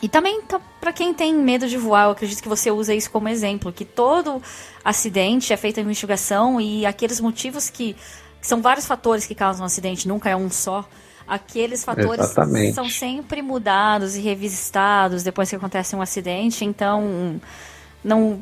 e 0.02 0.08
também 0.08 0.40
tá, 0.42 0.60
para 0.80 0.92
quem 0.92 1.12
tem 1.12 1.34
medo 1.34 1.66
de 1.68 1.76
voar, 1.76 2.06
eu 2.06 2.10
acredito 2.12 2.42
que 2.42 2.48
você 2.48 2.70
usa 2.70 2.94
isso 2.94 3.10
como 3.10 3.28
exemplo, 3.28 3.72
que 3.72 3.84
todo 3.84 4.40
acidente 4.84 5.52
é 5.52 5.56
feito 5.56 5.80
a 5.80 5.82
investigação 5.82 6.60
e 6.60 6.86
aqueles 6.86 7.20
motivos 7.20 7.68
que, 7.68 7.94
que 8.40 8.46
são 8.46 8.62
vários 8.62 8.86
fatores 8.86 9.26
que 9.26 9.34
causam 9.34 9.62
um 9.62 9.66
acidente, 9.66 10.06
nunca 10.06 10.30
é 10.30 10.36
um 10.36 10.50
só. 10.50 10.88
Aqueles 11.26 11.84
fatores 11.84 12.24
Exatamente. 12.24 12.74
são 12.74 12.88
sempre 12.88 13.42
mudados 13.42 14.16
e 14.16 14.20
revistados 14.20 15.22
depois 15.22 15.50
que 15.50 15.56
acontece 15.56 15.94
um 15.94 16.00
acidente, 16.00 16.64
então 16.64 17.40
não 18.02 18.40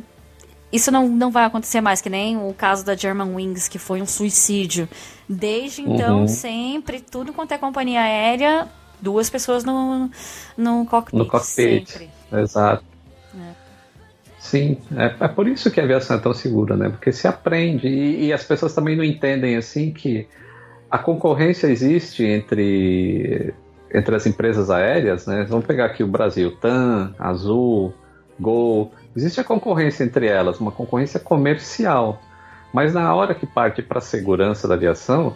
isso 0.73 0.91
não, 0.91 1.09
não 1.09 1.31
vai 1.31 1.45
acontecer 1.45 1.81
mais, 1.81 2.01
que 2.01 2.11
nem 2.11 2.37
o 2.37 2.53
caso 2.53 2.85
da 2.85 2.95
German 2.95 3.35
Wings, 3.35 3.69
que 3.69 3.79
foi 3.79 4.03
um 4.03 4.07
suicídio. 4.07 4.89
Desde 5.29 5.83
então, 5.83 6.21
uhum. 6.21 6.29
sempre, 6.29 7.01
tudo 7.01 7.33
quanto 7.33 7.53
é 7.53 7.59
companhia 7.59 8.01
aérea, 8.01 8.69
duas 9.01 9.31
pessoas 9.31 9.65
no, 9.65 10.11
no 10.57 10.87
cockpit. 10.87 11.19
No 11.19 11.27
cockpit, 11.27 11.89
sempre. 11.89 12.11
exato. 12.33 12.85
É. 13.35 13.67
Sim, 14.39 14.79
é, 14.97 15.25
é, 15.25 15.29
por 15.29 15.49
isso 15.49 15.71
que 15.71 15.81
a 15.81 15.85
aviação 15.85 16.17
é 16.17 16.21
tão 16.21 16.33
segura, 16.33 16.77
né? 16.77 16.89
Porque 16.89 17.13
se 17.13 17.27
aprende 17.27 17.89
e, 17.89 18.27
e, 18.27 18.33
as 18.33 18.45
pessoas 18.45 18.75
também 18.75 18.97
não 18.97 19.03
entendem 19.03 19.57
assim 19.57 19.91
que 19.91 20.29
a 20.91 20.99
concorrência 20.99 21.67
existe 21.67 22.25
entre, 22.25 23.53
entre 23.93 24.15
as 24.15 24.25
empresas 24.27 24.71
aéreas, 24.71 25.27
né? 25.27 25.45
Vamos 25.49 25.67
pegar 25.67 25.87
aqui 25.87 26.05
o 26.05 26.07
Brasil, 26.07 26.57
TAM, 26.57 27.13
Azul, 27.19 27.93
Gol. 28.39 28.93
Existe 29.17 29.41
a 29.41 29.45
concorrência 29.45 30.05
entre 30.05 30.27
elas, 30.27 30.61
uma 30.61 30.71
concorrência 30.71 31.19
comercial. 31.19 32.21
Mas 32.73 32.95
na 32.95 33.15
hora 33.15 33.35
que 33.35 33.47
parte 33.47 33.83
para 33.83 33.99
a 33.99 34.03
segurança 34.03 34.69
da 34.69 34.75
aviação, 34.75 35.35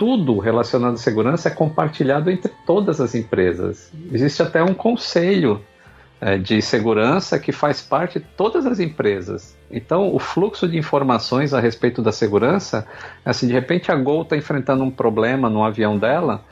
tudo 0.00 0.38
relacionado 0.38 0.94
à 0.94 0.96
segurança 0.96 1.50
é 1.50 1.52
compartilhado 1.52 2.30
entre 2.30 2.50
todas 2.64 3.02
as 3.02 3.14
empresas. 3.14 3.92
Existe 4.10 4.42
até 4.42 4.62
um 4.62 4.72
conselho 4.72 5.62
é, 6.18 6.38
de 6.38 6.62
segurança 6.62 7.38
que 7.38 7.52
faz 7.52 7.82
parte 7.82 8.18
de 8.18 8.24
todas 8.34 8.64
as 8.64 8.80
empresas. 8.80 9.54
Então, 9.70 10.14
o 10.14 10.18
fluxo 10.18 10.66
de 10.66 10.78
informações 10.78 11.52
a 11.52 11.60
respeito 11.60 12.00
da 12.00 12.12
segurança, 12.12 12.86
assim, 13.22 13.46
de 13.46 13.52
repente 13.52 13.92
a 13.92 13.94
Gol 13.94 14.22
está 14.22 14.38
enfrentando 14.38 14.82
um 14.82 14.90
problema 14.90 15.50
no 15.50 15.62
avião 15.62 15.98
dela 15.98 16.42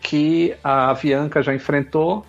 que 0.00 0.54
a 0.64 0.88
Avianca 0.92 1.42
já 1.42 1.54
enfrentou 1.54 2.24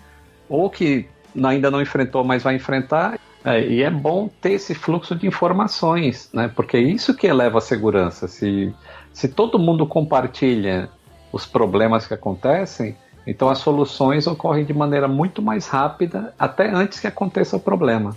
ou 0.46 0.68
que 0.68 1.08
ainda 1.42 1.70
não 1.70 1.80
enfrentou, 1.80 2.22
mas 2.22 2.42
vai 2.42 2.54
enfrentar. 2.56 3.18
É, 3.42 3.66
e 3.66 3.82
é 3.82 3.90
bom 3.90 4.28
ter 4.42 4.52
esse 4.52 4.74
fluxo 4.74 5.14
de 5.14 5.26
informações, 5.26 6.28
né? 6.34 6.50
Porque 6.54 6.76
é 6.76 6.80
isso 6.80 7.14
que 7.14 7.26
eleva 7.26 7.58
a 7.58 7.62
segurança. 7.62 8.28
Se 8.28 8.74
se 9.14 9.28
todo 9.28 9.60
mundo 9.60 9.86
compartilha 9.86 10.90
os 11.32 11.46
problemas 11.46 12.04
que 12.04 12.12
acontecem, 12.12 12.96
então 13.24 13.48
as 13.48 13.58
soluções 13.58 14.26
ocorrem 14.26 14.64
de 14.64 14.74
maneira 14.74 15.06
muito 15.06 15.40
mais 15.40 15.68
rápida, 15.68 16.34
até 16.36 16.68
antes 16.68 16.98
que 16.98 17.06
aconteça 17.06 17.56
o 17.56 17.60
problema. 17.60 18.16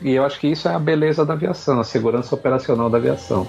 E 0.00 0.12
eu 0.12 0.24
acho 0.24 0.40
que 0.40 0.48
isso 0.48 0.66
é 0.66 0.74
a 0.74 0.78
beleza 0.78 1.24
da 1.26 1.34
aviação, 1.34 1.78
a 1.78 1.84
segurança 1.84 2.34
operacional 2.34 2.88
da 2.88 2.96
aviação. 2.96 3.46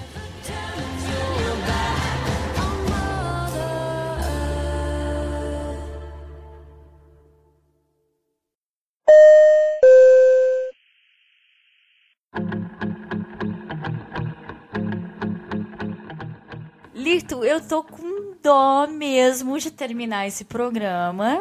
Eu 17.44 17.60
tô 17.60 17.82
com 17.82 18.34
dó 18.42 18.86
mesmo 18.86 19.58
de 19.58 19.70
terminar 19.70 20.26
esse 20.26 20.44
programa. 20.44 21.40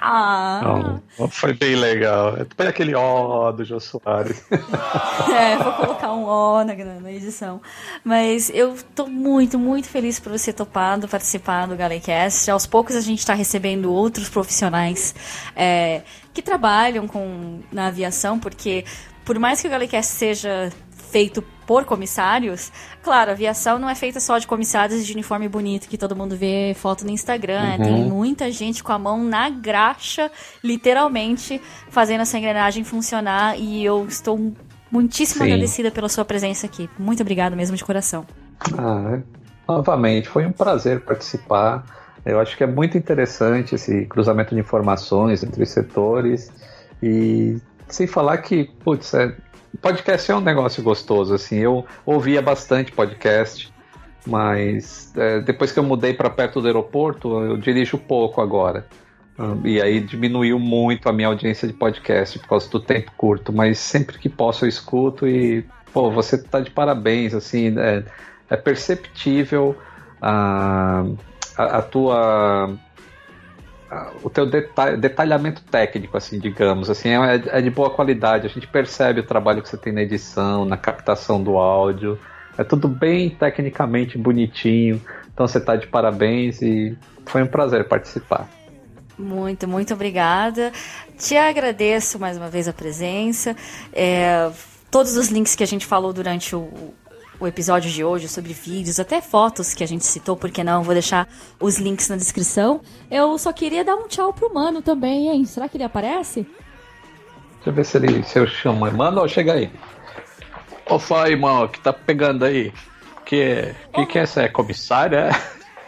Ah. 0.00 1.00
Foi 1.30 1.52
bem 1.52 1.74
legal. 1.74 2.36
Foi 2.56 2.68
aquele 2.68 2.94
ó 2.94 3.50
do 3.50 3.64
Jô 3.64 3.80
Soares. 3.80 4.44
é, 5.34 5.56
vou 5.56 5.72
colocar 5.72 6.12
um 6.12 6.24
ó 6.24 6.62
na, 6.62 6.74
na, 6.74 7.12
edição. 7.12 7.60
Mas 8.04 8.48
eu 8.50 8.76
tô 8.94 9.06
muito, 9.06 9.58
muito 9.58 9.88
feliz 9.88 10.20
por 10.20 10.30
você 10.30 10.52
topado 10.52 11.08
participar 11.08 11.66
do 11.66 11.76
Galecast. 11.76 12.48
Aos 12.50 12.66
poucos 12.66 12.94
a 12.94 13.00
gente 13.00 13.18
está 13.18 13.34
recebendo 13.34 13.92
outros 13.92 14.28
profissionais 14.28 15.14
é, 15.56 16.02
que 16.32 16.42
trabalham 16.42 17.08
com, 17.08 17.60
na 17.72 17.88
aviação, 17.88 18.38
porque 18.38 18.84
por 19.24 19.36
mais 19.38 19.60
que 19.60 19.66
o 19.66 19.70
Galecast 19.70 20.12
seja 20.12 20.70
feito 21.10 21.42
por 21.66 21.84
comissários, 21.84 22.72
claro, 23.02 23.30
a 23.30 23.34
aviação 23.34 23.78
não 23.78 23.90
é 23.90 23.94
feita 23.94 24.20
só 24.20 24.38
de 24.38 24.46
comissários 24.46 25.04
de 25.04 25.12
uniforme 25.12 25.48
bonito 25.48 25.88
que 25.88 25.98
todo 25.98 26.16
mundo 26.16 26.34
vê 26.34 26.74
foto 26.74 27.04
no 27.04 27.10
Instagram. 27.10 27.76
Uhum. 27.78 27.84
Tem 27.84 28.04
muita 28.04 28.50
gente 28.50 28.82
com 28.82 28.92
a 28.92 28.98
mão 28.98 29.22
na 29.22 29.50
graxa, 29.50 30.30
literalmente, 30.64 31.60
fazendo 31.90 32.22
essa 32.22 32.38
engrenagem 32.38 32.84
funcionar. 32.84 33.58
E 33.58 33.84
eu 33.84 34.06
estou 34.06 34.52
muitíssimo 34.90 35.44
Sim. 35.44 35.52
agradecida 35.52 35.90
pela 35.90 36.08
sua 36.08 36.24
presença 36.24 36.66
aqui. 36.66 36.88
Muito 36.98 37.20
obrigado 37.20 37.54
mesmo 37.54 37.76
de 37.76 37.84
coração. 37.84 38.26
Ah, 38.78 39.18
novamente, 39.68 40.28
foi 40.28 40.46
um 40.46 40.52
prazer 40.52 41.00
participar. 41.00 41.84
Eu 42.24 42.40
acho 42.40 42.56
que 42.56 42.64
é 42.64 42.66
muito 42.66 42.96
interessante 42.96 43.74
esse 43.74 44.06
cruzamento 44.06 44.54
de 44.54 44.60
informações 44.60 45.42
entre 45.42 45.62
os 45.62 45.68
setores. 45.68 46.50
E 47.02 47.58
sem 47.88 48.06
falar 48.06 48.38
que, 48.38 48.64
putz, 48.82 49.14
é, 49.14 49.34
podcast 49.76 50.30
é 50.30 50.34
um 50.34 50.40
negócio 50.40 50.82
gostoso, 50.82 51.34
assim. 51.34 51.56
Eu 51.56 51.84
ouvia 52.06 52.40
bastante 52.40 52.92
podcast, 52.92 53.72
mas 54.26 55.12
é, 55.16 55.40
depois 55.40 55.70
que 55.72 55.78
eu 55.78 55.84
mudei 55.84 56.14
para 56.14 56.30
perto 56.30 56.60
do 56.60 56.66
aeroporto, 56.66 57.40
eu 57.44 57.56
dirijo 57.56 57.98
pouco 57.98 58.40
agora. 58.40 58.86
E 59.64 59.80
aí 59.80 60.00
diminuiu 60.00 60.58
muito 60.58 61.08
a 61.08 61.12
minha 61.12 61.28
audiência 61.28 61.68
de 61.68 61.72
podcast 61.72 62.40
por 62.40 62.48
causa 62.48 62.68
do 62.68 62.80
tempo 62.80 63.12
curto, 63.16 63.52
mas 63.52 63.78
sempre 63.78 64.18
que 64.18 64.28
posso 64.28 64.64
eu 64.64 64.68
escuto 64.68 65.28
e, 65.28 65.64
pô, 65.92 66.10
você 66.10 66.36
tá 66.36 66.58
de 66.58 66.72
parabéns, 66.72 67.32
assim, 67.34 67.78
é, 67.78 68.02
é 68.50 68.56
perceptível 68.56 69.76
a, 70.20 71.04
a, 71.56 71.78
a 71.78 71.82
tua 71.82 72.76
o 74.22 74.28
teu 74.28 74.46
detalhamento 74.98 75.62
técnico, 75.62 76.16
assim, 76.16 76.38
digamos, 76.38 76.90
assim, 76.90 77.10
é, 77.10 77.58
é, 77.58 77.60
de 77.62 77.70
boa 77.70 77.90
qualidade. 77.90 78.46
A 78.46 78.50
gente 78.50 78.66
percebe 78.66 79.20
o 79.20 79.26
trabalho 79.26 79.62
que 79.62 79.68
você 79.68 79.76
tem 79.76 79.92
na 79.92 80.02
edição, 80.02 80.64
na 80.64 80.76
captação 80.76 81.42
do 81.42 81.56
áudio. 81.56 82.18
É 82.56 82.64
tudo 82.64 82.88
bem 82.88 83.30
tecnicamente 83.30 84.18
bonitinho. 84.18 85.00
Então 85.32 85.46
você 85.46 85.58
está 85.58 85.76
de 85.76 85.86
parabéns 85.86 86.60
e 86.60 86.96
foi 87.24 87.42
um 87.42 87.46
prazer 87.46 87.86
participar. 87.88 88.48
Muito, 89.18 89.66
muito 89.66 89.94
obrigada. 89.94 90.70
Te 91.16 91.36
agradeço 91.36 92.18
mais 92.18 92.36
uma 92.36 92.48
vez 92.48 92.68
a 92.68 92.72
presença. 92.72 93.56
É, 93.92 94.50
todos 94.90 95.16
os 95.16 95.28
links 95.28 95.56
que 95.56 95.62
a 95.62 95.66
gente 95.66 95.86
falou 95.86 96.12
durante 96.12 96.54
o, 96.54 96.94
o 97.40 97.46
episódio 97.46 97.90
de 97.90 98.02
hoje 98.02 98.28
sobre 98.28 98.52
vídeos, 98.52 98.98
até 98.98 99.20
fotos 99.20 99.74
que 99.74 99.84
a 99.84 99.86
gente 99.86 100.04
citou, 100.04 100.36
porque 100.36 100.64
não, 100.64 100.82
vou 100.82 100.94
deixar 100.94 101.28
os 101.60 101.78
links 101.78 102.08
na 102.08 102.16
descrição. 102.16 102.80
Eu 103.10 103.38
só 103.38 103.52
queria 103.52 103.84
dar 103.84 103.94
um 103.94 104.08
tchau 104.08 104.32
pro 104.32 104.52
Mano 104.52 104.82
também, 104.82 105.28
hein? 105.28 105.44
Será 105.44 105.68
que 105.68 105.76
ele 105.76 105.84
aparece? 105.84 106.46
Deixa 107.56 107.70
eu 107.70 107.72
ver 107.72 107.84
se 107.84 107.96
ele 107.96 108.22
se 108.24 108.38
eu 108.38 108.46
chamo. 108.46 108.90
Mano, 108.90 109.28
chega 109.28 109.52
aí. 109.54 109.70
Ô, 110.86 110.98
fala 110.98 111.26
aí, 111.26 111.36
mano, 111.36 111.68
que 111.68 111.80
tá 111.80 111.92
pegando 111.92 112.44
aí? 112.44 112.72
Que, 113.24 113.74
que, 113.92 114.06
que 114.06 114.18
é 114.18 114.22
essa? 114.22 114.42
É 114.42 114.48
comissária? 114.48 115.28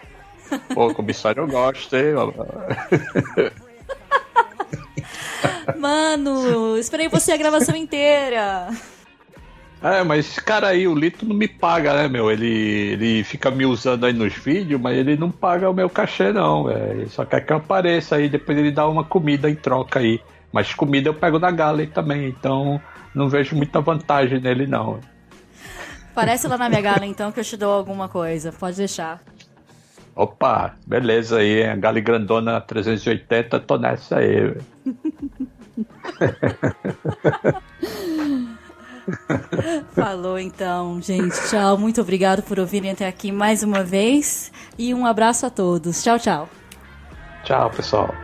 Pô, 0.74 0.92
comissário 0.94 1.42
eu 1.42 1.48
gosto, 1.48 1.96
hein? 1.96 2.14
Mano, 5.78 6.76
esperei 6.76 7.08
você 7.08 7.32
a 7.32 7.36
gravação 7.36 7.74
inteira. 7.74 8.68
É, 9.82 10.04
mas 10.04 10.26
esse 10.26 10.42
cara 10.42 10.68
aí, 10.68 10.86
o 10.86 10.94
Lito, 10.94 11.24
não 11.24 11.34
me 11.34 11.48
paga, 11.48 11.94
né, 11.94 12.06
meu? 12.06 12.30
Ele, 12.30 12.92
ele 12.92 13.24
fica 13.24 13.50
me 13.50 13.64
usando 13.64 14.04
aí 14.04 14.12
nos 14.12 14.34
vídeos, 14.34 14.78
mas 14.78 14.98
ele 14.98 15.16
não 15.16 15.30
paga 15.30 15.70
o 15.70 15.74
meu 15.74 15.88
cachê, 15.88 16.32
não, 16.32 16.64
velho. 16.64 17.08
Só 17.08 17.24
quer 17.24 17.40
que 17.40 17.52
eu 17.52 17.56
apareça 17.56 18.16
aí, 18.16 18.28
depois 18.28 18.58
ele 18.58 18.70
dá 18.70 18.86
uma 18.86 19.04
comida 19.04 19.48
em 19.48 19.54
troca 19.54 20.00
aí. 20.00 20.20
Mas 20.52 20.74
comida 20.74 21.08
eu 21.08 21.14
pego 21.14 21.38
na 21.38 21.50
Gala 21.50 21.86
também, 21.86 22.28
então 22.28 22.78
não 23.14 23.30
vejo 23.30 23.56
muita 23.56 23.80
vantagem 23.80 24.38
nele, 24.38 24.66
não. 24.66 25.00
Parece 26.14 26.46
lá 26.46 26.58
na 26.58 26.68
minha 26.68 26.82
Gala, 26.82 27.06
então, 27.06 27.32
que 27.32 27.40
eu 27.40 27.44
te 27.44 27.56
dou 27.56 27.72
alguma 27.72 28.06
coisa. 28.06 28.52
Pode 28.52 28.76
deixar. 28.76 29.22
Opa, 30.14 30.74
beleza 30.86 31.38
aí, 31.38 31.64
a 31.64 31.74
Gale 31.74 32.02
Grandona 32.02 32.60
380, 32.60 33.58
tô 33.60 33.78
nessa 33.78 34.18
aí. 34.18 34.54
Falou 39.94 40.38
então, 40.38 41.00
gente. 41.00 41.36
Tchau. 41.48 41.78
Muito 41.78 42.00
obrigado 42.00 42.42
por 42.42 42.58
ouvirem 42.58 42.90
até 42.90 43.06
aqui 43.06 43.30
mais 43.32 43.62
uma 43.62 43.82
vez. 43.82 44.50
E 44.78 44.94
um 44.94 45.06
abraço 45.06 45.46
a 45.46 45.50
todos. 45.50 46.02
Tchau, 46.02 46.18
tchau. 46.18 46.48
Tchau, 47.44 47.70
pessoal. 47.70 48.14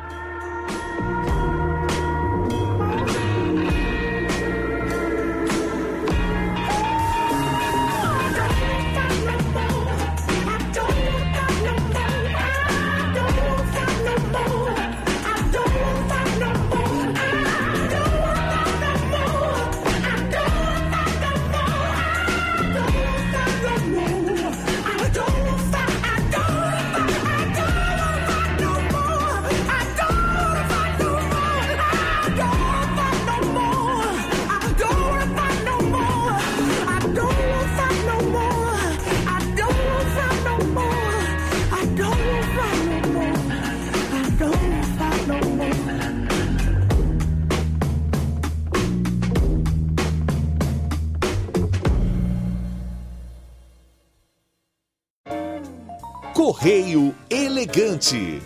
Correio 56.37 57.15
Elegante. 57.31 58.43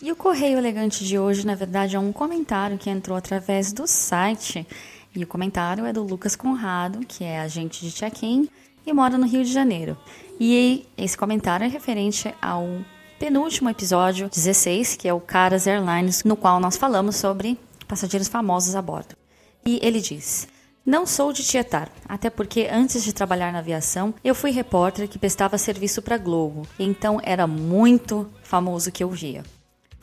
E 0.00 0.10
o 0.10 0.16
Correio 0.16 0.56
Elegante 0.56 1.04
de 1.04 1.18
hoje, 1.18 1.46
na 1.46 1.54
verdade, 1.54 1.94
é 1.94 1.98
um 1.98 2.10
comentário 2.10 2.78
que 2.78 2.88
entrou 2.88 3.18
através 3.18 3.70
do 3.70 3.86
site. 3.86 4.66
E 5.14 5.22
o 5.22 5.26
comentário 5.26 5.84
é 5.84 5.92
do 5.92 6.02
Lucas 6.02 6.34
Conrado, 6.34 7.00
que 7.00 7.22
é 7.22 7.38
agente 7.38 7.84
de 7.84 7.92
check-in 7.92 8.48
e 8.86 8.92
mora 8.94 9.18
no 9.18 9.26
Rio 9.26 9.44
de 9.44 9.52
Janeiro. 9.52 9.94
E 10.40 10.86
esse 10.96 11.14
comentário 11.14 11.66
é 11.66 11.68
referente 11.68 12.34
ao 12.40 12.66
penúltimo 13.18 13.68
episódio 13.68 14.30
16, 14.30 14.96
que 14.96 15.06
é 15.06 15.12
o 15.12 15.20
Caras 15.20 15.66
Airlines, 15.66 16.24
no 16.24 16.34
qual 16.34 16.58
nós 16.58 16.78
falamos 16.78 17.16
sobre 17.16 17.58
passageiros 17.86 18.26
famosos 18.26 18.74
a 18.74 18.80
bordo. 18.80 19.14
E 19.66 19.78
ele 19.82 20.00
diz: 20.00 20.48
não 20.86 21.06
sou 21.06 21.32
de 21.32 21.42
tietar, 21.42 21.88
até 22.06 22.28
porque 22.28 22.68
antes 22.70 23.02
de 23.02 23.12
trabalhar 23.12 23.50
na 23.50 23.60
aviação, 23.60 24.12
eu 24.22 24.34
fui 24.34 24.50
repórter 24.50 25.08
que 25.08 25.18
prestava 25.18 25.56
serviço 25.56 26.02
para 26.02 26.18
Globo, 26.18 26.68
então 26.78 27.18
era 27.22 27.46
muito 27.46 28.30
famoso 28.42 28.92
que 28.92 29.02
eu 29.02 29.08
via. 29.08 29.42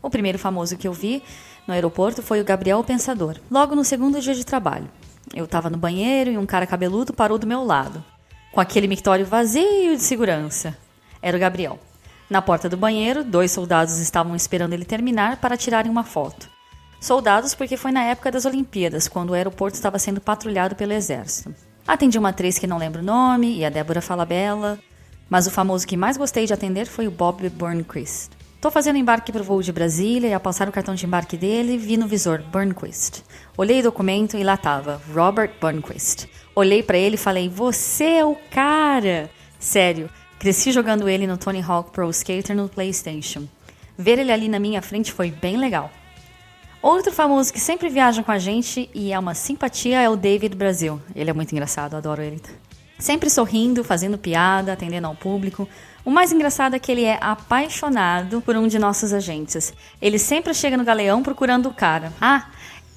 O 0.01 0.09
primeiro 0.09 0.39
famoso 0.39 0.75
que 0.75 0.88
eu 0.88 0.93
vi 0.93 1.21
no 1.67 1.73
aeroporto 1.75 2.23
foi 2.23 2.41
o 2.41 2.43
Gabriel 2.43 2.84
Pensador, 2.84 3.38
logo 3.49 3.75
no 3.75 3.84
segundo 3.84 4.19
dia 4.19 4.34
de 4.34 4.43
trabalho. 4.43 4.89
Eu 5.36 5.45
estava 5.45 5.69
no 5.69 5.77
banheiro 5.77 6.32
e 6.32 6.38
um 6.38 6.47
cara 6.47 6.65
cabeludo 6.65 7.13
parou 7.13 7.38
do 7.38 7.45
meu 7.45 7.63
lado, 7.63 8.03
com 8.51 8.59
aquele 8.59 8.88
mictório 8.88 9.25
vazio 9.25 9.95
de 9.95 10.01
segurança. 10.01 10.75
Era 11.21 11.38
o 11.38 11.39
Gabriel. 11.39 11.79
Na 12.27 12.41
porta 12.41 12.67
do 12.67 12.75
banheiro, 12.75 13.23
dois 13.23 13.51
soldados 13.51 13.99
estavam 13.99 14.36
esperando 14.36 14.73
ele 14.73 14.86
terminar 14.86 15.38
para 15.38 15.55
tirarem 15.55 15.91
uma 15.91 16.03
foto. 16.03 16.49
Soldados 17.02 17.56
porque 17.56 17.78
foi 17.78 17.91
na 17.91 18.04
época 18.04 18.30
das 18.30 18.45
Olimpíadas, 18.45 19.08
quando 19.08 19.32
o 19.32 19.34
aeroporto 19.34 19.74
estava 19.74 19.97
sendo 19.97 20.22
patrulhado 20.22 20.76
pelo 20.76 20.93
exército. 20.93 21.52
Atendi 21.88 22.20
uma 22.20 22.30
atriz 22.30 22.60
que 22.60 22.68
não 22.68 22.78
lembro 22.78 23.02
o 23.02 23.04
nome 23.04 23.58
e 23.58 23.66
a 23.66 23.72
Débora 23.72 24.04
Falabella, 24.04 24.78
mas 25.28 25.47
o 25.47 25.52
famoso 25.52 25.88
que 25.88 25.97
mais 25.97 26.16
gostei 26.16 26.45
de 26.45 26.54
atender 26.54 26.86
foi 26.86 27.08
o 27.08 27.12
Bob 27.12 27.49
Burnquist. 27.49 28.30
Tô 28.62 28.70
fazendo 28.70 28.99
embarque 28.99 29.32
para 29.32 29.41
o 29.41 29.43
voo 29.43 29.64
de 29.64 29.72
Brasília 29.72 30.30
e 30.30 30.34
ao 30.36 30.39
passar 30.39 30.70
o 30.70 30.72
cartão 30.72 30.93
de 30.93 31.08
embarque 31.08 31.36
dele, 31.36 31.76
vi 31.76 31.97
no 31.97 32.06
visor 32.06 32.43
Burnquist. 32.43 33.24
Olhei 33.58 33.80
o 33.80 33.84
documento 33.84 34.38
e 34.38 34.43
lá 34.43 34.56
tava 34.56 35.02
Robert 35.12 35.54
Burnquist. 35.60 36.30
Olhei 36.54 36.84
para 36.84 36.99
ele 36.99 37.16
e 37.16 37.18
falei: 37.18 37.49
"Você 37.49 38.18
é 38.18 38.26
o 38.26 38.38
cara". 38.52 39.28
Sério, 39.58 40.08
cresci 40.38 40.72
jogando 40.72 41.10
ele 41.10 41.26
no 41.26 41.36
Tony 41.36 41.64
Hawk 41.68 41.89
Pro 41.89 42.12
Skater 42.12 42.56
no 42.56 42.70
PlayStation. 42.70 43.47
Ver 43.97 44.20
ele 44.20 44.32
ali 44.32 44.47
na 44.47 44.60
minha 44.60 44.84
frente 44.84 45.12
foi 45.12 45.32
bem 45.32 45.58
legal. 45.58 45.89
Outro 46.82 47.11
famoso 47.11 47.53
que 47.53 47.59
sempre 47.59 47.89
viaja 47.89 48.23
com 48.23 48.32
a 48.32 48.39
gente 48.39 48.89
e 48.93 49.13
é 49.13 49.19
uma 49.19 49.36
simpatia 49.36 50.01
é 50.01 50.09
o 50.09 50.15
David 50.15 50.55
Brasil. 50.55 50.99
Ele 51.15 51.29
é 51.29 51.34
muito 51.34 51.51
engraçado, 51.51 51.95
adoro 51.95 52.23
ele. 52.23 52.41
Sempre 52.97 53.29
sorrindo, 53.29 53.84
fazendo 53.84 54.17
piada, 54.17 54.73
atendendo 54.73 55.05
ao 55.05 55.15
público. 55.15 55.69
O 56.03 56.09
mais 56.09 56.32
engraçado 56.32 56.75
é 56.75 56.79
que 56.79 56.91
ele 56.91 57.03
é 57.03 57.19
apaixonado 57.21 58.41
por 58.41 58.55
um 58.55 58.67
de 58.67 58.79
nossos 58.79 59.13
agentes. 59.13 59.73
Ele 60.01 60.17
sempre 60.17 60.53
chega 60.53 60.75
no 60.75 60.84
galeão 60.84 61.21
procurando 61.21 61.69
o 61.69 61.73
cara. 61.73 62.11
Ah, 62.19 62.47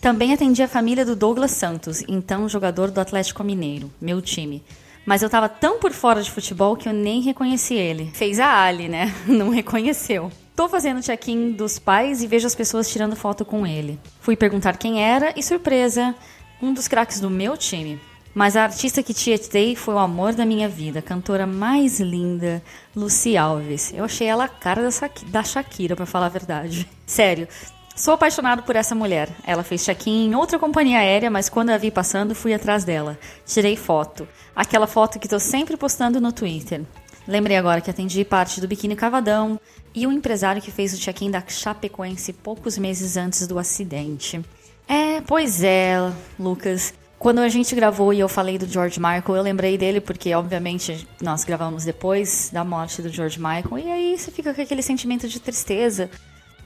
também 0.01 0.33
atendi 0.33 0.63
a 0.63 0.69
família 0.69 1.05
do 1.05 1.15
Douglas 1.15 1.51
Santos, 1.51 2.03
então 2.09 2.49
jogador 2.49 2.91
do 2.91 3.01
Atlético 3.01 3.45
Mineiro, 3.45 3.91
meu 4.01 4.23
time. 4.23 4.63
Mas 5.05 5.23
eu 5.23 5.29
tava 5.29 5.49
tão 5.49 5.79
por 5.79 5.93
fora 5.93 6.23
de 6.23 6.31
futebol 6.31 6.77
que 6.77 6.89
eu 6.89 6.93
nem 6.93 7.21
reconheci 7.21 7.75
ele. 7.75 8.11
Fez 8.15 8.41
a 8.41 8.65
Ali, 8.65 8.89
né? 8.89 9.15
Não 9.29 9.51
reconheceu. 9.51 10.31
Tô 10.57 10.69
fazendo 10.69 11.03
check-in 11.03 11.51
dos 11.51 11.81
pais 11.81 12.23
e 12.23 12.29
vejo 12.29 12.47
as 12.47 12.55
pessoas 12.55 12.89
tirando 12.89 13.17
foto 13.17 13.45
com 13.45 13.67
ele. 13.67 13.99
Fui 14.21 14.37
perguntar 14.37 14.77
quem 14.77 15.03
era 15.03 15.33
e, 15.37 15.43
surpresa, 15.43 16.15
um 16.63 16.73
dos 16.73 16.87
craques 16.87 17.19
do 17.19 17.29
meu 17.29 17.57
time. 17.57 18.01
Mas 18.33 18.57
a 18.57 18.63
artista 18.63 19.03
que 19.03 19.13
tietei 19.13 19.75
foi 19.75 19.95
o 19.95 19.99
amor 19.99 20.33
da 20.33 20.47
minha 20.47 20.69
vida, 20.69 21.03
cantora 21.03 21.45
mais 21.45 21.99
linda, 21.99 22.63
Lucy 22.95 23.37
Alves. 23.37 23.93
Eu 23.93 24.05
achei 24.05 24.29
ela 24.29 24.45
a 24.45 24.49
cara 24.49 24.89
da 25.27 25.43
Shakira, 25.43 25.97
para 25.97 26.07
falar 26.07 26.27
a 26.27 26.31
verdade. 26.31 26.89
Sério, 27.05 27.49
sou 27.97 28.15
apaixonado 28.15 28.63
por 28.63 28.77
essa 28.77 28.95
mulher. 28.95 29.29
Ela 29.45 29.65
fez 29.65 29.85
check-in 29.85 30.27
em 30.27 30.35
outra 30.37 30.57
companhia 30.57 31.01
aérea, 31.01 31.31
mas 31.31 31.49
quando 31.49 31.71
a 31.71 31.79
vi 31.79 31.91
passando, 31.91 32.33
fui 32.33 32.55
atrás 32.55 32.85
dela. 32.85 33.19
Tirei 33.45 33.77
foto. 33.77 34.27
Aquela 34.55 34.87
foto 34.87 35.19
que 35.19 35.29
tô 35.29 35.41
sempre 35.41 35.77
postando 35.77 36.21
no 36.21 36.33
Twitter. 36.33 36.83
Lembrei 37.27 37.57
agora 37.57 37.81
que 37.81 37.91
atendi 37.91 38.25
parte 38.25 38.61
do 38.61 38.69
Biquíni 38.69 38.95
Cavadão 38.95 39.59
e 39.95 40.07
o 40.07 40.13
empresário 40.13 40.61
que 40.61 40.71
fez 40.71 40.93
o 40.93 40.99
check-in 40.99 41.31
da 41.31 41.43
Chapecoense 41.47 42.33
poucos 42.33 42.77
meses 42.77 43.17
antes 43.17 43.47
do 43.47 43.59
acidente. 43.59 44.45
É, 44.87 45.21
pois 45.23 45.63
é, 45.63 46.13
Lucas. 46.39 46.93
Quando 47.19 47.39
a 47.39 47.49
gente 47.49 47.75
gravou 47.75 48.13
e 48.13 48.21
eu 48.21 48.29
falei 48.29 48.59
do 48.59 48.67
George 48.67 49.01
Michael, 49.01 49.37
eu 49.37 49.43
lembrei 49.43 49.79
dele 49.79 49.99
porque, 49.99 50.35
obviamente, 50.35 51.09
nós 51.23 51.43
gravamos 51.43 51.83
depois 51.83 52.51
da 52.53 52.63
morte 52.63 53.01
do 53.01 53.09
George 53.09 53.39
Michael 53.39 53.79
e 53.79 53.91
aí 53.91 54.19
você 54.19 54.31
fica 54.31 54.53
com 54.53 54.61
aquele 54.61 54.83
sentimento 54.83 55.27
de 55.27 55.41
tristeza. 55.41 56.11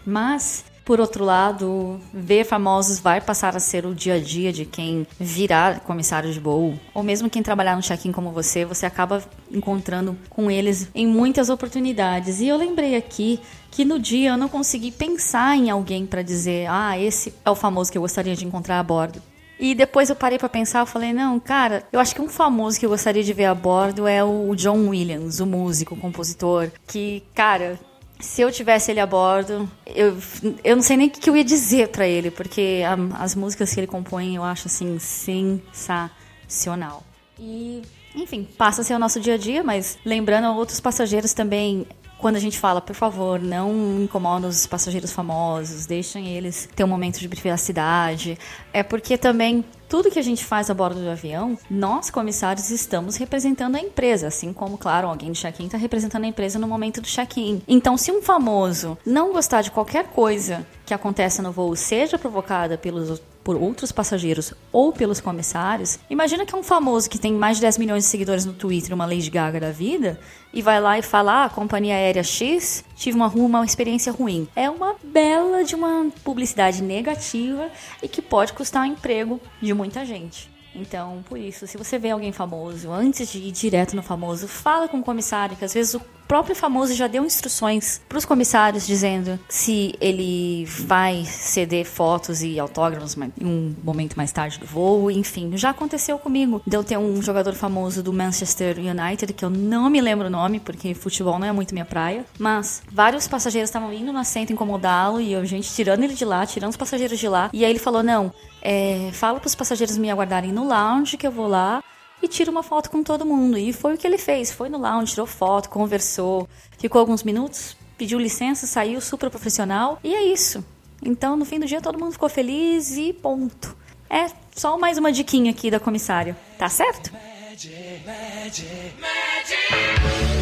Mas 0.04 0.64
por 0.88 1.00
outro 1.00 1.22
lado, 1.22 2.00
ver 2.14 2.44
famosos 2.44 2.98
vai 2.98 3.20
passar 3.20 3.54
a 3.54 3.60
ser 3.60 3.84
o 3.84 3.94
dia 3.94 4.14
a 4.14 4.18
dia 4.18 4.50
de 4.50 4.64
quem 4.64 5.06
virar 5.20 5.80
comissário 5.80 6.32
de 6.32 6.40
voo, 6.40 6.80
ou 6.94 7.02
mesmo 7.02 7.28
quem 7.28 7.42
trabalhar 7.42 7.76
no 7.76 7.82
check-in 7.82 8.10
como 8.10 8.32
você, 8.32 8.64
você 8.64 8.86
acaba 8.86 9.22
encontrando 9.52 10.16
com 10.30 10.50
eles 10.50 10.88
em 10.94 11.06
muitas 11.06 11.50
oportunidades. 11.50 12.40
E 12.40 12.48
eu 12.48 12.56
lembrei 12.56 12.96
aqui 12.96 13.38
que 13.70 13.84
no 13.84 13.98
dia 13.98 14.30
eu 14.30 14.38
não 14.38 14.48
consegui 14.48 14.90
pensar 14.90 15.58
em 15.58 15.68
alguém 15.68 16.06
para 16.06 16.22
dizer: 16.22 16.66
"Ah, 16.70 16.98
esse 16.98 17.34
é 17.44 17.50
o 17.50 17.54
famoso 17.54 17.92
que 17.92 17.98
eu 17.98 18.02
gostaria 18.02 18.34
de 18.34 18.46
encontrar 18.46 18.78
a 18.78 18.82
bordo". 18.82 19.20
E 19.60 19.74
depois 19.74 20.08
eu 20.08 20.16
parei 20.16 20.38
para 20.38 20.48
pensar, 20.48 20.78
eu 20.78 20.86
falei, 20.86 21.12
não, 21.12 21.38
cara, 21.38 21.82
eu 21.92 21.98
acho 22.00 22.14
que 22.14 22.22
um 22.22 22.28
famoso 22.28 22.78
que 22.78 22.86
eu 22.86 22.90
gostaria 22.90 23.24
de 23.24 23.32
ver 23.32 23.46
a 23.46 23.54
bordo 23.54 24.06
é 24.06 24.22
o 24.22 24.54
John 24.54 24.88
Williams, 24.88 25.40
o 25.40 25.46
músico, 25.46 25.94
o 25.94 25.98
compositor, 25.98 26.70
que, 26.86 27.24
cara, 27.34 27.78
se 28.20 28.42
eu 28.42 28.50
tivesse 28.50 28.90
ele 28.90 29.00
a 29.00 29.06
bordo, 29.06 29.70
eu, 29.86 30.16
eu 30.64 30.76
não 30.76 30.82
sei 30.82 30.96
nem 30.96 31.08
o 31.08 31.10
que 31.10 31.30
eu 31.30 31.36
ia 31.36 31.44
dizer 31.44 31.88
para 31.88 32.06
ele, 32.06 32.30
porque 32.30 32.82
a, 32.84 33.22
as 33.22 33.34
músicas 33.34 33.72
que 33.72 33.80
ele 33.80 33.86
compõe 33.86 34.34
eu 34.34 34.42
acho 34.42 34.66
assim 34.66 34.98
sensacional. 34.98 37.04
E, 37.38 37.82
enfim, 38.14 38.46
passa 38.56 38.80
a 38.80 38.84
ser 38.84 38.94
o 38.94 38.98
nosso 38.98 39.20
dia 39.20 39.34
a 39.34 39.38
dia, 39.38 39.62
mas 39.62 39.98
lembrando 40.04 40.48
outros 40.56 40.80
passageiros 40.80 41.32
também 41.32 41.86
quando 42.18 42.36
a 42.36 42.40
gente 42.40 42.58
fala, 42.58 42.80
por 42.80 42.94
favor, 42.94 43.40
não 43.40 44.02
incomoda 44.02 44.48
os 44.48 44.66
passageiros 44.66 45.12
famosos, 45.12 45.86
deixem 45.86 46.26
eles 46.28 46.68
ter 46.74 46.84
um 46.84 46.88
momento 46.88 47.20
de 47.20 47.28
privacidade, 47.28 48.36
é 48.72 48.82
porque 48.82 49.16
também 49.16 49.64
tudo 49.88 50.10
que 50.10 50.18
a 50.18 50.22
gente 50.22 50.44
faz 50.44 50.68
a 50.68 50.74
bordo 50.74 51.00
do 51.00 51.08
avião, 51.08 51.56
nós, 51.70 52.10
comissários, 52.10 52.70
estamos 52.70 53.16
representando 53.16 53.76
a 53.76 53.80
empresa, 53.80 54.26
assim 54.26 54.52
como, 54.52 54.76
claro, 54.76 55.08
alguém 55.08 55.32
de 55.32 55.40
check-in 55.40 55.66
está 55.66 55.78
representando 55.78 56.24
a 56.24 56.28
empresa 56.28 56.58
no 56.58 56.68
momento 56.68 57.00
do 57.00 57.06
check-in. 57.06 57.62
Então, 57.66 57.96
se 57.96 58.12
um 58.12 58.20
famoso 58.20 58.98
não 59.06 59.32
gostar 59.32 59.62
de 59.62 59.70
qualquer 59.70 60.08
coisa 60.08 60.66
que 60.84 60.92
aconteça 60.92 61.40
no 61.40 61.52
voo, 61.52 61.74
seja 61.74 62.18
provocada 62.18 62.76
pelos 62.76 63.22
por 63.48 63.56
outros 63.56 63.90
passageiros 63.90 64.52
ou 64.70 64.92
pelos 64.92 65.22
comissários, 65.22 65.98
imagina 66.10 66.44
que 66.44 66.54
um 66.54 66.62
famoso 66.62 67.08
que 67.08 67.18
tem 67.18 67.32
mais 67.32 67.56
de 67.56 67.62
10 67.62 67.78
milhões 67.78 68.04
de 68.04 68.10
seguidores 68.10 68.44
no 68.44 68.52
Twitter, 68.52 68.94
uma 68.94 69.06
Lady 69.06 69.30
Gaga 69.30 69.58
da 69.58 69.70
vida, 69.70 70.20
e 70.52 70.60
vai 70.60 70.78
lá 70.78 70.98
e 70.98 71.02
fala: 71.02 71.46
ah, 71.46 71.48
companhia 71.48 71.94
aérea 71.94 72.22
X, 72.22 72.84
tive 72.94 73.16
uma, 73.16 73.28
uma 73.28 73.64
experiência 73.64 74.12
ruim. 74.12 74.46
É 74.54 74.68
uma 74.68 74.96
bela 75.02 75.64
de 75.64 75.74
uma 75.74 76.10
publicidade 76.22 76.82
negativa 76.82 77.70
e 78.02 78.06
que 78.06 78.20
pode 78.20 78.52
custar 78.52 78.82
o 78.82 78.86
emprego 78.86 79.40
de 79.62 79.72
muita 79.72 80.04
gente. 80.04 80.50
Então, 80.80 81.24
por 81.28 81.38
isso, 81.38 81.66
se 81.66 81.76
você 81.76 81.98
vê 81.98 82.10
alguém 82.10 82.32
famoso, 82.32 82.90
antes 82.90 83.30
de 83.30 83.38
ir 83.38 83.52
direto 83.52 83.96
no 83.96 84.02
famoso, 84.02 84.46
fala 84.46 84.88
com 84.88 84.98
o 84.98 85.02
comissário, 85.02 85.56
que 85.56 85.64
às 85.64 85.74
vezes 85.74 85.94
o 85.94 86.00
próprio 86.28 86.54
famoso 86.54 86.94
já 86.94 87.06
deu 87.06 87.24
instruções 87.24 88.02
para 88.06 88.18
os 88.18 88.26
comissários 88.26 88.86
dizendo 88.86 89.40
se 89.48 89.94
ele 89.98 90.66
vai 90.66 91.24
ceder 91.24 91.86
fotos 91.86 92.42
e 92.42 92.60
autógrafos 92.60 93.16
em 93.16 93.46
um 93.46 93.74
momento 93.82 94.14
mais 94.14 94.30
tarde 94.30 94.58
do 94.58 94.66
voo, 94.66 95.10
enfim, 95.10 95.56
já 95.56 95.70
aconteceu 95.70 96.18
comigo. 96.18 96.60
Deu 96.66 96.84
ter 96.84 96.98
um 96.98 97.22
jogador 97.22 97.54
famoso 97.54 98.02
do 98.02 98.12
Manchester 98.12 98.76
United 98.78 99.32
que 99.32 99.44
eu 99.44 99.48
não 99.48 99.88
me 99.88 100.02
lembro 100.02 100.26
o 100.26 100.30
nome 100.30 100.60
porque 100.60 100.92
futebol 100.92 101.38
não 101.38 101.46
é 101.46 101.52
muito 101.52 101.72
minha 101.72 101.86
praia, 101.86 102.26
mas 102.38 102.82
vários 102.92 103.26
passageiros 103.26 103.70
estavam 103.70 103.90
indo 103.90 104.12
no 104.12 104.18
assento 104.18 104.52
incomodá-lo 104.52 105.22
e 105.22 105.34
a 105.34 105.42
gente 105.44 105.72
tirando 105.72 106.04
ele 106.04 106.14
de 106.14 106.26
lá, 106.26 106.44
tirando 106.44 106.70
os 106.70 106.76
passageiros 106.76 107.18
de 107.18 107.26
lá, 107.26 107.48
e 107.54 107.64
aí 107.64 107.70
ele 107.70 107.78
falou: 107.78 108.02
"Não, 108.02 108.30
é, 108.70 109.10
fala 109.14 109.40
para 109.40 109.46
os 109.46 109.54
passageiros 109.54 109.96
me 109.96 110.10
aguardarem 110.10 110.52
no 110.52 110.68
lounge 110.68 111.16
que 111.16 111.26
eu 111.26 111.32
vou 111.32 111.46
lá 111.46 111.82
e 112.22 112.28
tira 112.28 112.50
uma 112.50 112.62
foto 112.62 112.90
com 112.90 113.02
todo 113.02 113.24
mundo. 113.24 113.56
E 113.56 113.72
foi 113.72 113.94
o 113.94 113.96
que 113.96 114.06
ele 114.06 114.18
fez. 114.18 114.52
Foi 114.52 114.68
no 114.68 114.76
lounge, 114.76 115.12
tirou 115.12 115.26
foto, 115.26 115.70
conversou, 115.70 116.46
ficou 116.76 117.00
alguns 117.00 117.22
minutos, 117.22 117.74
pediu 117.96 118.18
licença, 118.18 118.66
saiu 118.66 119.00
super 119.00 119.30
profissional. 119.30 119.98
E 120.04 120.14
é 120.14 120.22
isso. 120.22 120.62
Então, 121.02 121.34
no 121.34 121.46
fim 121.46 121.58
do 121.58 121.64
dia, 121.64 121.80
todo 121.80 121.98
mundo 121.98 122.12
ficou 122.12 122.28
feliz 122.28 122.94
e 122.98 123.14
ponto. 123.14 123.74
É 124.10 124.26
só 124.54 124.76
mais 124.76 124.98
uma 124.98 125.10
diquinha 125.10 125.50
aqui 125.50 125.70
da 125.70 125.80
comissária. 125.80 126.36
Tá 126.58 126.68
certo? 126.68 127.10
Magic, 127.10 128.02
magic, 128.04 128.94
magic. 129.00 130.37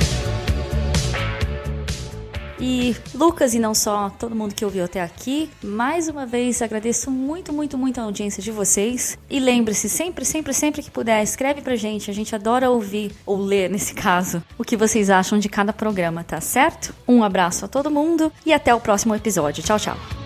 E 2.59 2.97
Lucas 3.15 3.55
e 3.55 3.59
não 3.59 3.75
só, 3.75 4.11
todo 4.11 4.35
mundo 4.35 4.55
que 4.55 4.65
ouviu 4.65 4.85
até 4.85 5.03
aqui, 5.03 5.51
mais 5.63 6.09
uma 6.09 6.25
vez 6.25 6.63
agradeço 6.63 7.11
muito, 7.11 7.53
muito, 7.53 7.77
muito 7.77 8.01
a 8.01 8.05
audiência 8.05 8.43
de 8.43 8.51
vocês. 8.51 9.19
E 9.29 9.39
lembre-se, 9.39 9.89
sempre, 9.89 10.25
sempre, 10.25 10.55
sempre 10.55 10.83
que 10.83 10.91
puder, 10.91 11.23
escreve 11.23 11.61
pra 11.61 11.77
gente. 11.77 12.11
A 12.11 12.15
gente 12.15 12.35
adora 12.35 12.71
ouvir, 12.71 13.13
ou 13.25 13.39
ler 13.39 13.71
nesse 13.71 13.95
caso, 13.95 14.43
o 14.59 14.65
que 14.65 14.77
vocês 14.77 15.11
acham 15.11 15.39
de 15.39 15.49
cada 15.49 15.73
programa, 15.73 16.25
tá 16.25 16.41
certo? 16.41 16.95
Um 17.07 17.23
abraço 17.23 17.65
a 17.65 17.69
todo 17.69 17.91
mundo 17.91 18.33
e 18.45 18.53
até 18.53 18.75
o 18.75 18.81
próximo 18.81 19.15
episódio. 19.15 19.63
Tchau, 19.63 19.79
tchau. 19.79 20.26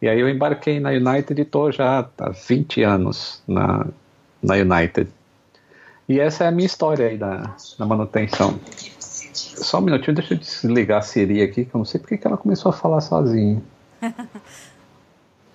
E 0.00 0.08
aí 0.08 0.20
eu 0.20 0.28
embarquei 0.28 0.78
na 0.78 0.90
United 0.90 1.40
e 1.40 1.42
estou 1.42 1.72
já 1.72 2.06
há 2.18 2.30
20 2.30 2.82
anos 2.82 3.42
na, 3.48 3.86
na 4.42 4.54
United. 4.54 5.10
E 6.08 6.20
essa 6.20 6.44
é 6.44 6.48
a 6.48 6.50
minha 6.50 6.66
história 6.66 7.08
aí 7.08 7.16
da, 7.16 7.54
da 7.78 7.86
manutenção. 7.86 8.60
Só 9.32 9.78
um 9.78 9.82
minutinho, 9.82 10.14
deixa 10.14 10.34
eu 10.34 10.38
desligar 10.38 10.98
a 10.98 11.02
Siri 11.02 11.42
aqui, 11.42 11.64
que 11.64 11.74
eu 11.74 11.78
não 11.78 11.84
sei 11.84 11.98
porque 11.98 12.18
que 12.18 12.26
ela 12.26 12.36
começou 12.36 12.70
a 12.70 12.72
falar 12.72 13.00
sozinha. 13.00 13.62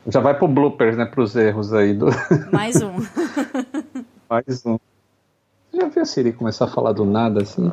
Já 0.08 0.20
vai 0.20 0.34
pro 0.34 0.48
bloopers, 0.48 0.98
né? 0.98 1.06
Pros 1.06 1.36
erros 1.36 1.72
aí 1.74 1.94
do. 1.94 2.08
Mais 2.52 2.82
um. 2.82 2.96
Mais 4.28 4.66
um. 4.66 4.80
Já 5.72 5.88
viu 5.88 6.02
a 6.02 6.06
Siri 6.06 6.34
começar 6.34 6.66
a 6.66 6.68
falar 6.68 6.94
do 6.94 7.06
nada 7.06 7.44
assim? 7.44 7.72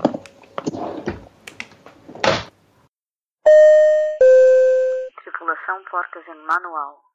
Portas 5.91 6.27
em 6.27 6.47
manual. 6.47 7.08